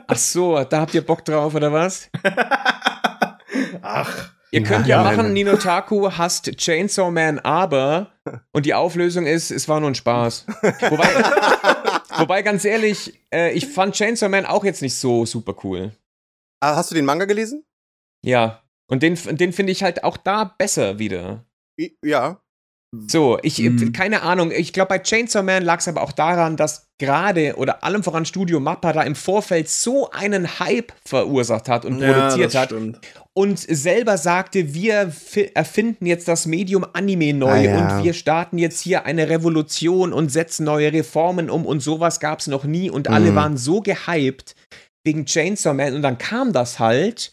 [0.07, 2.11] Ach so, da habt ihr Bock drauf, oder was?
[3.83, 4.33] Ach.
[4.53, 8.13] Ihr könnt ja, ja machen, Nino Taku hasst Chainsaw Man, aber
[8.53, 10.45] und die Auflösung ist, es war nur ein Spaß.
[10.91, 11.09] Wobei,
[12.19, 15.93] wobei ganz ehrlich, äh, ich fand Chainsaw Man auch jetzt nicht so super cool.
[16.59, 17.65] Ah, hast du den Manga gelesen?
[18.23, 18.60] Ja.
[18.91, 21.45] Und den, den finde ich halt auch da besser wieder.
[22.05, 22.41] Ja.
[22.93, 23.93] So, ich, mhm.
[23.93, 27.85] keine Ahnung, ich glaube, bei Chainsaw Man lag es aber auch daran, dass gerade oder
[27.85, 32.57] allem voran Studio Mappa da im Vorfeld so einen Hype verursacht hat und ja, produziert
[32.57, 32.71] hat.
[32.71, 32.99] Stimmt.
[33.33, 35.13] Und selber sagte, wir
[35.55, 37.79] erfinden jetzt das Medium Anime neu ah, ja.
[37.99, 42.41] und wir starten jetzt hier eine Revolution und setzen neue Reformen um und sowas gab
[42.41, 43.15] es noch nie und mhm.
[43.15, 44.57] alle waren so gehypt
[45.05, 47.33] wegen Chainsaw Man und dann kam das halt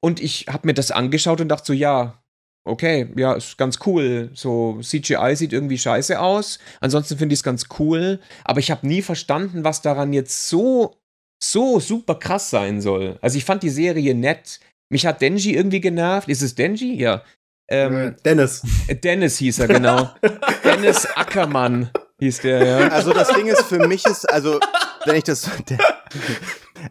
[0.00, 2.22] und ich habe mir das angeschaut und dachte so, ja,
[2.64, 4.30] okay, ja, ist ganz cool.
[4.34, 6.58] So, CGI sieht irgendwie scheiße aus.
[6.80, 8.20] Ansonsten finde ich es ganz cool.
[8.44, 10.96] Aber ich habe nie verstanden, was daran jetzt so,
[11.42, 13.18] so super krass sein soll.
[13.20, 14.60] Also ich fand die Serie nett.
[14.90, 16.28] Mich hat Denji irgendwie genervt.
[16.28, 16.94] Ist es Denji?
[16.94, 17.22] Ja.
[17.68, 18.62] Ähm, Dennis.
[19.02, 20.10] Dennis hieß er, genau.
[20.64, 22.88] Dennis Ackermann hieß der, ja.
[22.88, 24.60] Also das Ding ist, für mich ist, also,
[25.04, 25.48] wenn ich das,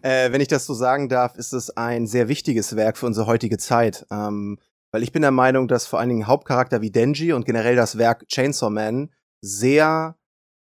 [0.02, 3.28] äh, wenn ich das so sagen darf, ist es ein sehr wichtiges Werk für unsere
[3.28, 4.06] heutige Zeit.
[4.12, 4.60] Ähm,
[4.92, 7.98] weil ich bin der Meinung, dass vor allen Dingen Hauptcharakter wie Denji und generell das
[7.98, 9.10] Werk Chainsaw Man
[9.42, 10.16] sehr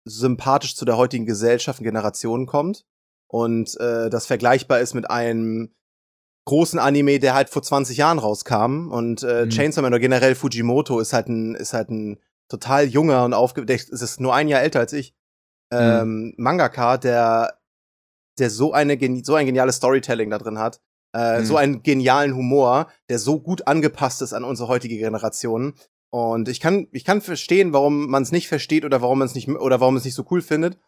[0.04, 2.84] sympathisch zu der heutigen Gesellschaft und Generationen kommt.
[3.26, 5.74] Und äh, das vergleichbar ist mit einem
[6.46, 8.88] großen Anime, der halt vor 20 Jahren rauskam.
[8.90, 9.50] Und äh, mhm.
[9.50, 12.18] Chainsaw Man oder generell Fujimoto ist halt ein, ist halt ein
[12.48, 15.14] total junger und aufgedeckt, ist nur ein Jahr älter als ich.
[15.70, 15.78] Mhm.
[15.78, 17.58] Ähm, Mangaka, der,
[18.38, 20.80] der so eine, so ein geniales Storytelling da drin hat,
[21.14, 21.44] äh, mhm.
[21.46, 25.74] So einen genialen Humor, der so gut angepasst ist an unsere heutige Generation.
[26.10, 29.34] Und ich kann, ich kann verstehen, warum man es nicht versteht oder warum man es
[29.34, 30.78] nicht oder warum es nicht so cool findet.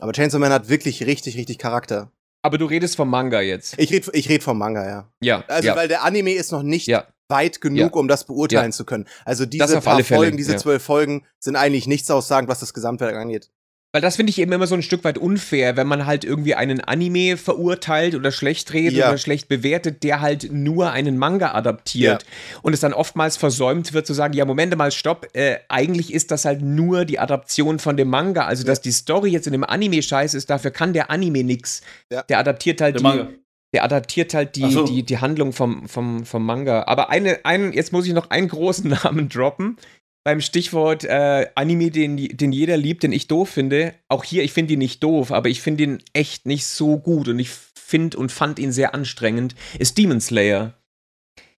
[0.00, 2.10] Aber Chainsaw Man hat wirklich richtig, richtig Charakter.
[2.42, 3.78] Aber du redest vom Manga jetzt.
[3.78, 5.12] Ich rede ich red vom Manga, ja.
[5.20, 5.44] Ja.
[5.46, 5.76] Also, ja.
[5.76, 7.06] weil der Anime ist noch nicht ja.
[7.28, 8.00] weit genug, ja.
[8.00, 9.06] um das beurteilen zu können.
[9.26, 13.50] Also diese paar Folgen, diese zwölf Folgen sind eigentlich nichts aussagend, was das Gesamtwerk angeht.
[13.92, 16.54] Weil das finde ich eben immer so ein Stück weit unfair, wenn man halt irgendwie
[16.54, 19.08] einen Anime verurteilt oder schlecht redet ja.
[19.08, 22.22] oder schlecht bewertet, der halt nur einen Manga adaptiert.
[22.22, 22.28] Ja.
[22.62, 26.30] Und es dann oftmals versäumt wird zu sagen, ja, Moment mal, stopp, äh, eigentlich ist
[26.30, 28.46] das halt nur die Adaption von dem Manga.
[28.46, 31.82] Also, dass die Story jetzt in dem Anime scheiße ist, dafür kann der Anime nix.
[32.12, 32.22] Ja.
[32.22, 33.40] Der adaptiert halt der die.
[33.72, 34.84] Der adaptiert halt die, so.
[34.84, 36.84] die, die Handlung vom, vom, vom Manga.
[36.86, 39.76] Aber eine, einen, jetzt muss ich noch einen großen Namen droppen
[40.24, 43.94] beim Stichwort äh, Anime, den, den jeder liebt, den ich doof finde.
[44.08, 47.28] Auch hier, ich finde ihn nicht doof, aber ich finde ihn echt nicht so gut
[47.28, 50.74] und ich finde und fand ihn sehr anstrengend, ist Demon Slayer.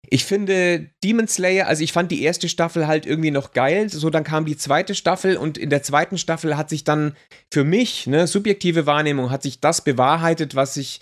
[0.09, 3.89] Ich finde Demon Slayer, also ich fand die erste Staffel halt irgendwie noch geil.
[3.89, 7.17] So, dann kam die zweite Staffel und in der zweiten Staffel hat sich dann
[7.51, 11.01] für mich, ne, subjektive Wahrnehmung, hat sich das bewahrheitet, was sich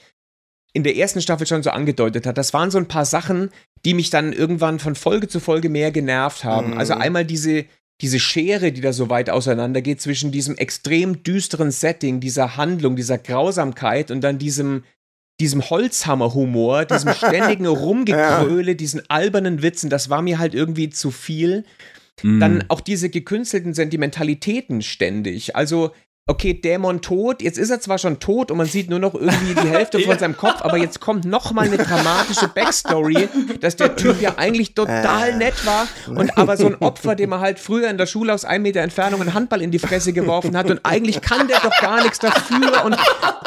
[0.73, 2.39] in der ersten Staffel schon so angedeutet hat.
[2.39, 3.51] Das waren so ein paar Sachen,
[3.85, 6.73] die mich dann irgendwann von Folge zu Folge mehr genervt haben.
[6.73, 6.79] Mhm.
[6.79, 7.65] Also einmal diese,
[8.01, 12.97] diese Schere, die da so weit auseinander geht zwischen diesem extrem düsteren Setting, dieser Handlung,
[12.97, 14.85] dieser Grausamkeit und dann diesem
[15.41, 21.65] diesem Holzhammer-Humor, diesem ständigen Rumgekröle, diesen albernen Witzen, das war mir halt irgendwie zu viel.
[22.23, 22.41] Mm.
[22.41, 25.57] Dann auch diese gekünstelten Sentimentalitäten ständig.
[25.57, 25.93] Also
[26.31, 29.55] okay, Dämon tot, jetzt ist er zwar schon tot und man sieht nur noch irgendwie
[29.55, 33.29] die Hälfte von seinem Kopf, aber jetzt kommt noch mal eine dramatische Backstory,
[33.61, 37.41] dass der Typ ja eigentlich total nett war und aber so ein Opfer, dem er
[37.41, 40.57] halt früher in der Schule aus einem Meter Entfernung einen Handball in die Fresse geworfen
[40.57, 42.97] hat und eigentlich kann der doch gar nichts dafür und,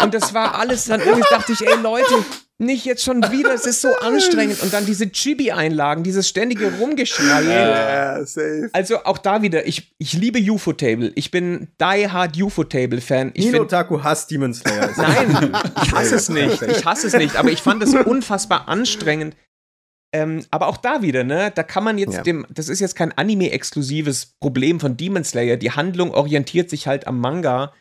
[0.02, 2.14] und das war alles, dann irgendwie dachte ich, ey Leute,
[2.64, 4.62] nicht jetzt schon wieder, es ist so anstrengend.
[4.62, 7.44] Und dann diese Chibi-Einlagen, dieses ständige Rumgeschrei.
[7.44, 8.70] Ja, safe.
[8.74, 11.12] Also auch da wieder, ich, ich liebe UFO-Table.
[11.16, 13.34] Ich bin die hard UFO-Table-Fan.
[13.36, 14.90] Nino Taku hasst Demon Slayer.
[14.98, 16.62] Nein, ich hasse es nicht.
[16.62, 17.36] Ich hasse es nicht.
[17.36, 19.36] Aber ich fand es unfassbar anstrengend.
[20.14, 21.52] Ähm, aber auch da wieder, ne?
[21.54, 22.22] Da kann man jetzt ja.
[22.22, 25.58] dem, das ist jetzt kein Anime-exklusives Problem von Demon Slayer.
[25.58, 27.74] Die Handlung orientiert sich halt am Manga.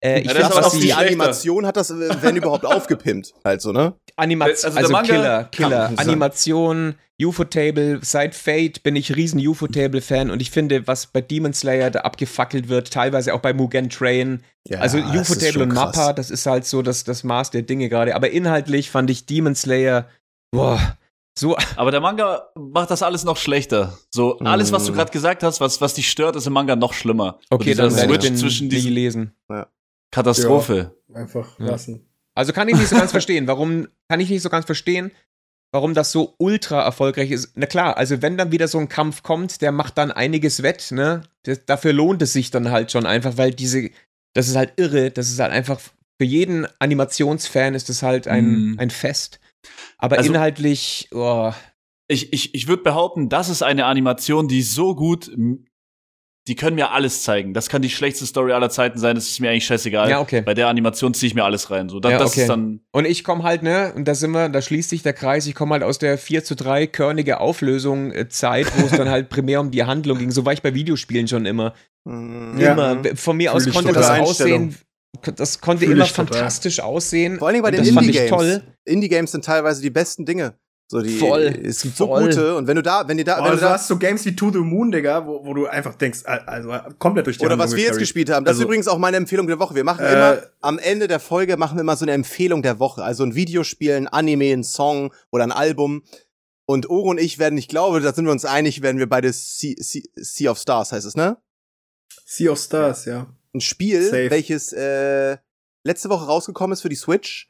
[0.00, 3.34] Äh, ich ja, finde, was die Animation hat das, äh, wenn überhaupt, aufgepimpt.
[3.44, 3.94] Halt so, ne?
[4.16, 5.92] Animation, also, also Killer, Killer.
[5.96, 11.90] Animation, UFO-Table, seit Fate bin ich riesen UFO-Table-Fan und ich finde, was bei Demon Slayer
[11.90, 14.44] da abgefackelt wird, teilweise auch bei Mugen Train.
[14.68, 18.14] Ja, also UFO-Table und Mappa, das ist halt so das, das Maß der Dinge gerade.
[18.14, 20.06] Aber inhaltlich fand ich Demon Slayer,
[20.52, 20.96] boah,
[21.36, 21.56] so.
[21.76, 23.98] Aber der Manga macht das alles noch schlechter.
[24.10, 24.94] So, alles, was du mm.
[24.94, 27.38] gerade gesagt hast, was, was dich stört, ist im Manga noch schlimmer.
[27.50, 29.32] Okay, dann Switch ich zwischen die lesen.
[29.48, 29.66] Ja.
[30.10, 30.94] Katastrophe.
[31.08, 32.06] Ja, einfach lassen.
[32.34, 35.10] Also kann ich nicht so ganz verstehen, warum, kann ich nicht so ganz verstehen,
[35.72, 37.52] warum das so ultra erfolgreich ist.
[37.56, 40.92] Na klar, also wenn dann wieder so ein Kampf kommt, der macht dann einiges wett,
[40.92, 41.22] ne?
[41.42, 43.90] Das, dafür lohnt es sich dann halt schon einfach, weil diese,
[44.34, 48.74] das ist halt irre, das ist halt einfach, für jeden Animationsfan ist das halt ein,
[48.74, 48.78] mm.
[48.78, 49.40] ein Fest.
[49.98, 51.52] Aber also, inhaltlich, oh.
[52.10, 55.30] Ich, ich, ich würde behaupten, das ist eine Animation, die so gut
[56.48, 57.52] die können mir alles zeigen.
[57.52, 60.08] Das kann die schlechteste Story aller Zeiten sein, das ist mir eigentlich scheißegal.
[60.08, 60.40] Ja, okay.
[60.40, 61.90] Bei der Animation ziehe ich mir alles rein.
[61.90, 62.24] So, das, ja, okay.
[62.24, 65.02] das ist dann und ich komme halt, ne, und da sind wir, da schließt sich
[65.02, 68.86] der Kreis, ich komme halt aus der 4 zu 3 körnige Auflösung äh, Zeit, wo
[68.86, 70.30] es dann halt primär um die Handlung ging.
[70.30, 71.74] So war ich bei Videospielen schon immer.
[72.04, 72.58] Mhm.
[72.58, 72.72] Ja.
[72.72, 73.14] Immer.
[73.14, 74.74] Von mir aus konnte das aussehen,
[75.36, 76.90] das konnte Fühl immer fantastisch total.
[76.90, 77.38] aussehen.
[77.38, 78.62] Vor allem bei den Indie-Games.
[78.84, 80.54] Indie-Games sind teilweise die besten Dinge.
[80.90, 81.42] So die, voll.
[81.64, 82.18] Es gibt voll.
[82.18, 82.56] so gute.
[82.56, 84.34] Und wenn du da, wenn die da, oh, wenn du da hast so Games wie
[84.34, 87.76] To the Moon, Digga, wo, wo du einfach denkst, also komplett durch die Oder was
[87.76, 88.46] wir jetzt gespielt haben.
[88.46, 89.74] Das also, ist übrigens auch meine Empfehlung der Woche.
[89.74, 92.78] Wir machen äh, immer, am Ende der Folge machen wir immer so eine Empfehlung der
[92.78, 93.02] Woche.
[93.02, 96.04] Also ein Videospiel, ein Anime, ein Song oder ein Album.
[96.64, 99.30] Und Oro und ich werden, ich glaube, da sind wir uns einig, werden wir beide
[99.32, 101.36] sea, sea, sea of Stars heißt es, ne?
[102.24, 103.26] Sea of Stars, ja.
[103.54, 104.30] Ein Spiel, Safe.
[104.30, 105.36] welches äh,
[105.84, 107.48] letzte Woche rausgekommen ist für die Switch.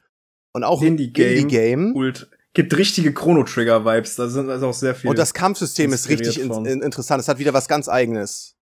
[0.51, 1.37] Und auch Indie-Game.
[1.37, 2.13] Indie-Game
[2.53, 4.15] gibt richtige Chrono-Trigger-Vibes.
[4.15, 5.11] Da sind also auch sehr viele.
[5.11, 7.21] Und das Kampfsystem ist richtig in, in, interessant.
[7.21, 8.55] Es hat wieder was ganz eigenes.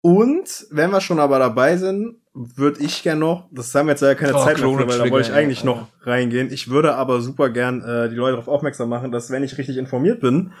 [0.00, 4.00] Und, wenn wir schon aber dabei sind, würde ich gern noch, das haben wir jetzt
[4.00, 5.66] ja keine oh, Zeit mehr für, weil da wollte ich eigentlich ja.
[5.66, 6.52] noch reingehen.
[6.52, 9.76] Ich würde aber super gern äh, die Leute darauf aufmerksam machen, dass wenn ich richtig
[9.76, 10.52] informiert bin,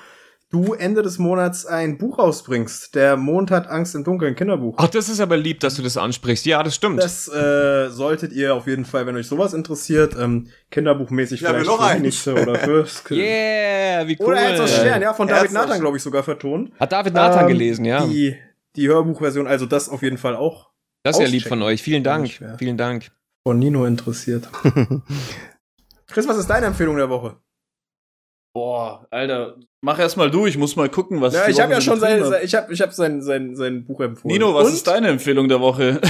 [0.50, 2.94] du Ende des Monats ein Buch rausbringst.
[2.94, 4.74] Der Mond hat Angst im Dunkeln, Kinderbuch.
[4.78, 6.46] Ach, das ist aber lieb, dass du das ansprichst.
[6.46, 7.02] Ja, das stimmt.
[7.02, 11.66] Das äh, solltet ihr auf jeden Fall, wenn euch sowas interessiert, ähm, Kinderbuchmäßig ja, vielleicht
[11.66, 14.26] noch für Nächste oder fürs Yeah, wie cool.
[14.26, 16.72] Oder Herz aus Stern, ja, von David Nathan, glaube ich, sogar vertont.
[16.78, 18.06] Hat David Nathan ähm, gelesen, ja.
[18.06, 18.36] Die,
[18.76, 20.70] die Hörbuchversion, also das auf jeden Fall auch.
[21.02, 21.82] Das ist ja lieb von euch.
[21.82, 22.30] Vielen Dank.
[22.58, 23.10] Vielen Dank.
[23.42, 24.48] Von Nino interessiert.
[26.06, 27.36] Chris, was ist deine Empfehlung der Woche?
[28.58, 31.80] Boah, Alter, mach erst mal du, ich muss mal gucken, was Ja, ich habe ja
[31.80, 34.32] schon sein, sein, ich habe ich hab sein, sein, sein Buch empfohlen.
[34.32, 34.72] Nino, was Und?
[34.72, 36.00] ist deine Empfehlung der Woche?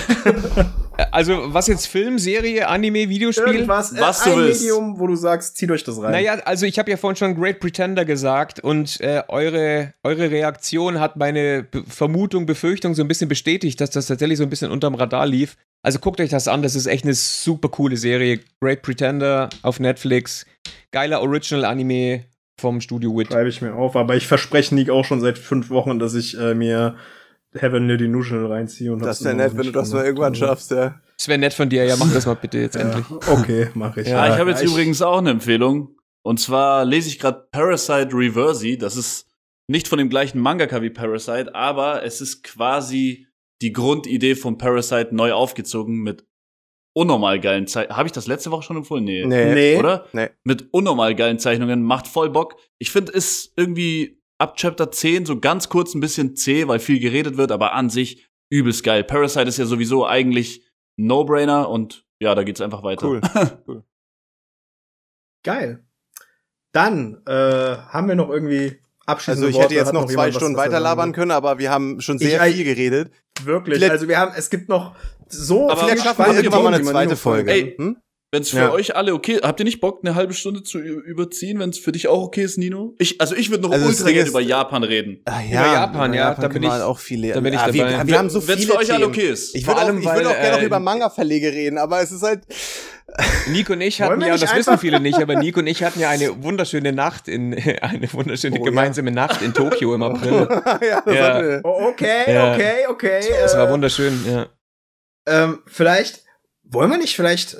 [1.11, 3.53] also, was jetzt Film, Serie, Anime, Videospiel?
[3.53, 4.63] Irgendwas, äh, was du ein willst.
[4.63, 6.13] Medium, wo du sagst, zieht euch das rein.
[6.13, 11.01] Naja, also ich habe ja vorhin schon Great Pretender gesagt und äh, eure, eure Reaktion
[11.01, 14.71] hat meine Be Vermutung, Befürchtung so ein bisschen bestätigt, dass das tatsächlich so ein bisschen
[14.71, 15.59] unterm Radar lief.
[15.83, 18.41] Also guckt euch das an, das ist echt eine super coole Serie.
[18.63, 20.47] Great Pretender auf Netflix.
[20.91, 22.25] Geiler Original-Anime
[22.59, 23.29] vom Studio Wit.
[23.29, 26.39] Schreibe ich mir auf, aber ich verspreche Nick auch schon seit fünf Wochen, dass ich
[26.39, 26.97] äh, mir
[27.55, 28.93] Heavenly Delusional reinziehe.
[28.93, 31.01] Und das wäre nett, wenn du das mal irgendwann schaffst, ja.
[31.17, 33.07] Das wäre nett von dir, ja, mach das mal bitte jetzt ja, endlich.
[33.29, 34.09] Okay, mach ich.
[34.09, 35.97] Ja, ich habe jetzt ja, übrigens auch eine Empfehlung.
[36.23, 38.77] Und zwar lese ich gerade Parasite Reversi.
[38.77, 39.27] Das ist
[39.67, 43.27] nicht von dem gleichen Mangaka wie Parasite, aber es ist quasi
[43.63, 46.28] die Grundidee von Parasite neu aufgezogen mit
[46.93, 47.97] unnormal geilen Zeichnungen.
[47.97, 49.05] Habe ich das letzte Woche schon empfohlen?
[49.05, 49.25] Nee.
[49.25, 49.55] Nee.
[49.55, 49.77] nee.
[49.77, 50.07] Oder?
[50.13, 50.31] Nee.
[50.45, 51.83] Mit unnormal geilen Zeichnungen.
[51.83, 52.57] Macht voll Bock.
[52.79, 57.01] Ich finde, ist irgendwie ab Chapter 10 so ganz kurz ein bisschen zäh, weil viel
[57.01, 59.05] geredet wird, aber an sich übelst geil.
[59.05, 60.65] Parasite ist ja sowieso eigentlich
[60.97, 63.07] No-Brainer und ja, da geht's einfach weiter.
[63.07, 63.21] Cool.
[63.69, 63.85] cool.
[65.45, 65.85] Geil.
[66.73, 70.57] Dann äh, haben wir noch irgendwie abschließende Also ich hätte jetzt noch, noch zwei Stunden
[70.57, 73.13] weiterlabern können, aber wir haben schon sehr ich, viel geredet.
[73.45, 73.91] Wirklich.
[73.91, 74.95] Also wir haben, es gibt noch
[75.29, 77.51] so aber vielleicht schaffen wir irgendwann mal eine zweite Folge.
[77.51, 77.97] Ey, hm?
[78.31, 78.73] Wenn es für ja.
[78.73, 81.93] euch alle okay, habt ihr nicht Bock, eine halbe Stunde zu überziehen, wenn es für
[81.93, 82.95] dich auch okay ist, Nino?
[82.99, 85.23] Ich, also ich würde noch also ultra gerne über Japan reden.
[85.25, 87.33] Ah, ja, über Japan, ja, Japan da bin ich auch viele.
[87.33, 87.79] Da bin ich ah, dabei.
[87.79, 89.55] Wir, wir haben so Wenn's viele für euch alle okay ist.
[89.55, 92.23] Ich würde auch, ich würd auch gerne noch äh, über Manga-Verlege reden, aber es ist
[92.23, 92.43] halt.
[93.49, 96.11] Nico und ich hatten ja, das wissen viele nicht, aber Nico und ich hatten ja
[96.11, 99.15] eine wunderschöne Nacht in eine wunderschöne oh, gemeinsame ja.
[99.15, 100.47] Nacht in Tokio im April.
[100.83, 101.61] ja, das ja.
[101.65, 103.21] Oh, okay, okay, okay.
[103.41, 104.47] Das war äh, wunderschön, ja.
[105.27, 106.25] Ähm, vielleicht
[106.63, 107.59] wollen wir nicht vielleicht äh,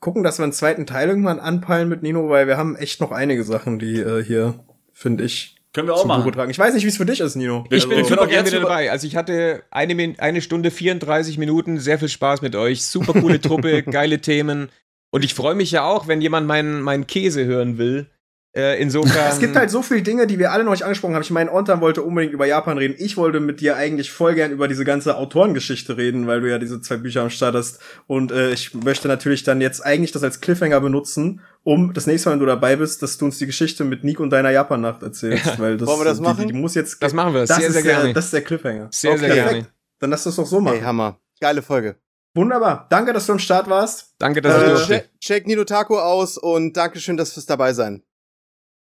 [0.00, 3.12] gucken, dass wir einen zweiten Teil irgendwann anpeilen mit Nino, weil wir haben echt noch
[3.12, 6.32] einige Sachen, die äh, hier, finde ich, können wir auch machen.
[6.32, 6.50] Tragen.
[6.50, 7.66] Ich weiß nicht, wie es für dich ist, Nino.
[7.70, 8.90] Ich bin also, super gerne wieder dabei.
[8.90, 13.42] Also ich hatte eine, eine Stunde 34 Minuten, sehr viel Spaß mit euch, super coole
[13.42, 14.70] Truppe, geile Themen.
[15.10, 18.10] Und ich freue mich ja auch, wenn jemand meinen, meinen Käse hören will.
[18.56, 19.28] Äh, insofern.
[19.30, 21.22] Es gibt halt so viele Dinge, die wir alle noch nicht angesprochen haben.
[21.22, 22.94] Ich meine, Ontan wollte unbedingt über Japan reden.
[22.96, 26.58] Ich wollte mit dir eigentlich voll gern über diese ganze Autorengeschichte reden, weil du ja
[26.58, 27.80] diese zwei Bücher am Start hast.
[28.06, 32.30] Und äh, ich möchte natürlich dann jetzt eigentlich das als Cliffhanger benutzen, um das nächste
[32.30, 35.02] Mal, wenn du dabei bist, dass du uns die Geschichte mit Nick und deiner Japan-Nacht
[35.02, 35.44] erzählst.
[35.44, 35.58] Ja.
[35.58, 36.46] Weil das, Wollen wir das machen?
[36.46, 37.02] Die, die, muss jetzt.
[37.02, 37.40] Das machen wir.
[37.44, 38.04] Das sehr, ist sehr gerne.
[38.06, 38.88] Der, das ist der Cliffhanger.
[38.90, 39.20] Sehr, okay.
[39.20, 39.66] sehr gerne.
[39.98, 40.76] Dann lass das doch so machen.
[40.76, 41.20] Hey, Hammer.
[41.40, 41.96] Geile Folge.
[42.36, 42.86] Wunderbar.
[42.90, 44.14] Danke, dass du am Start warst.
[44.18, 44.86] Danke, dass äh, du durfte.
[44.86, 48.02] Check, check Nino Taco aus und Dankeschön, dass fürs dabei sein.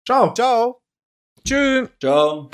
[0.06, 0.34] Ciao.
[0.34, 0.82] Ciao.
[1.46, 1.88] Tschüss.
[2.02, 2.50] Ciao.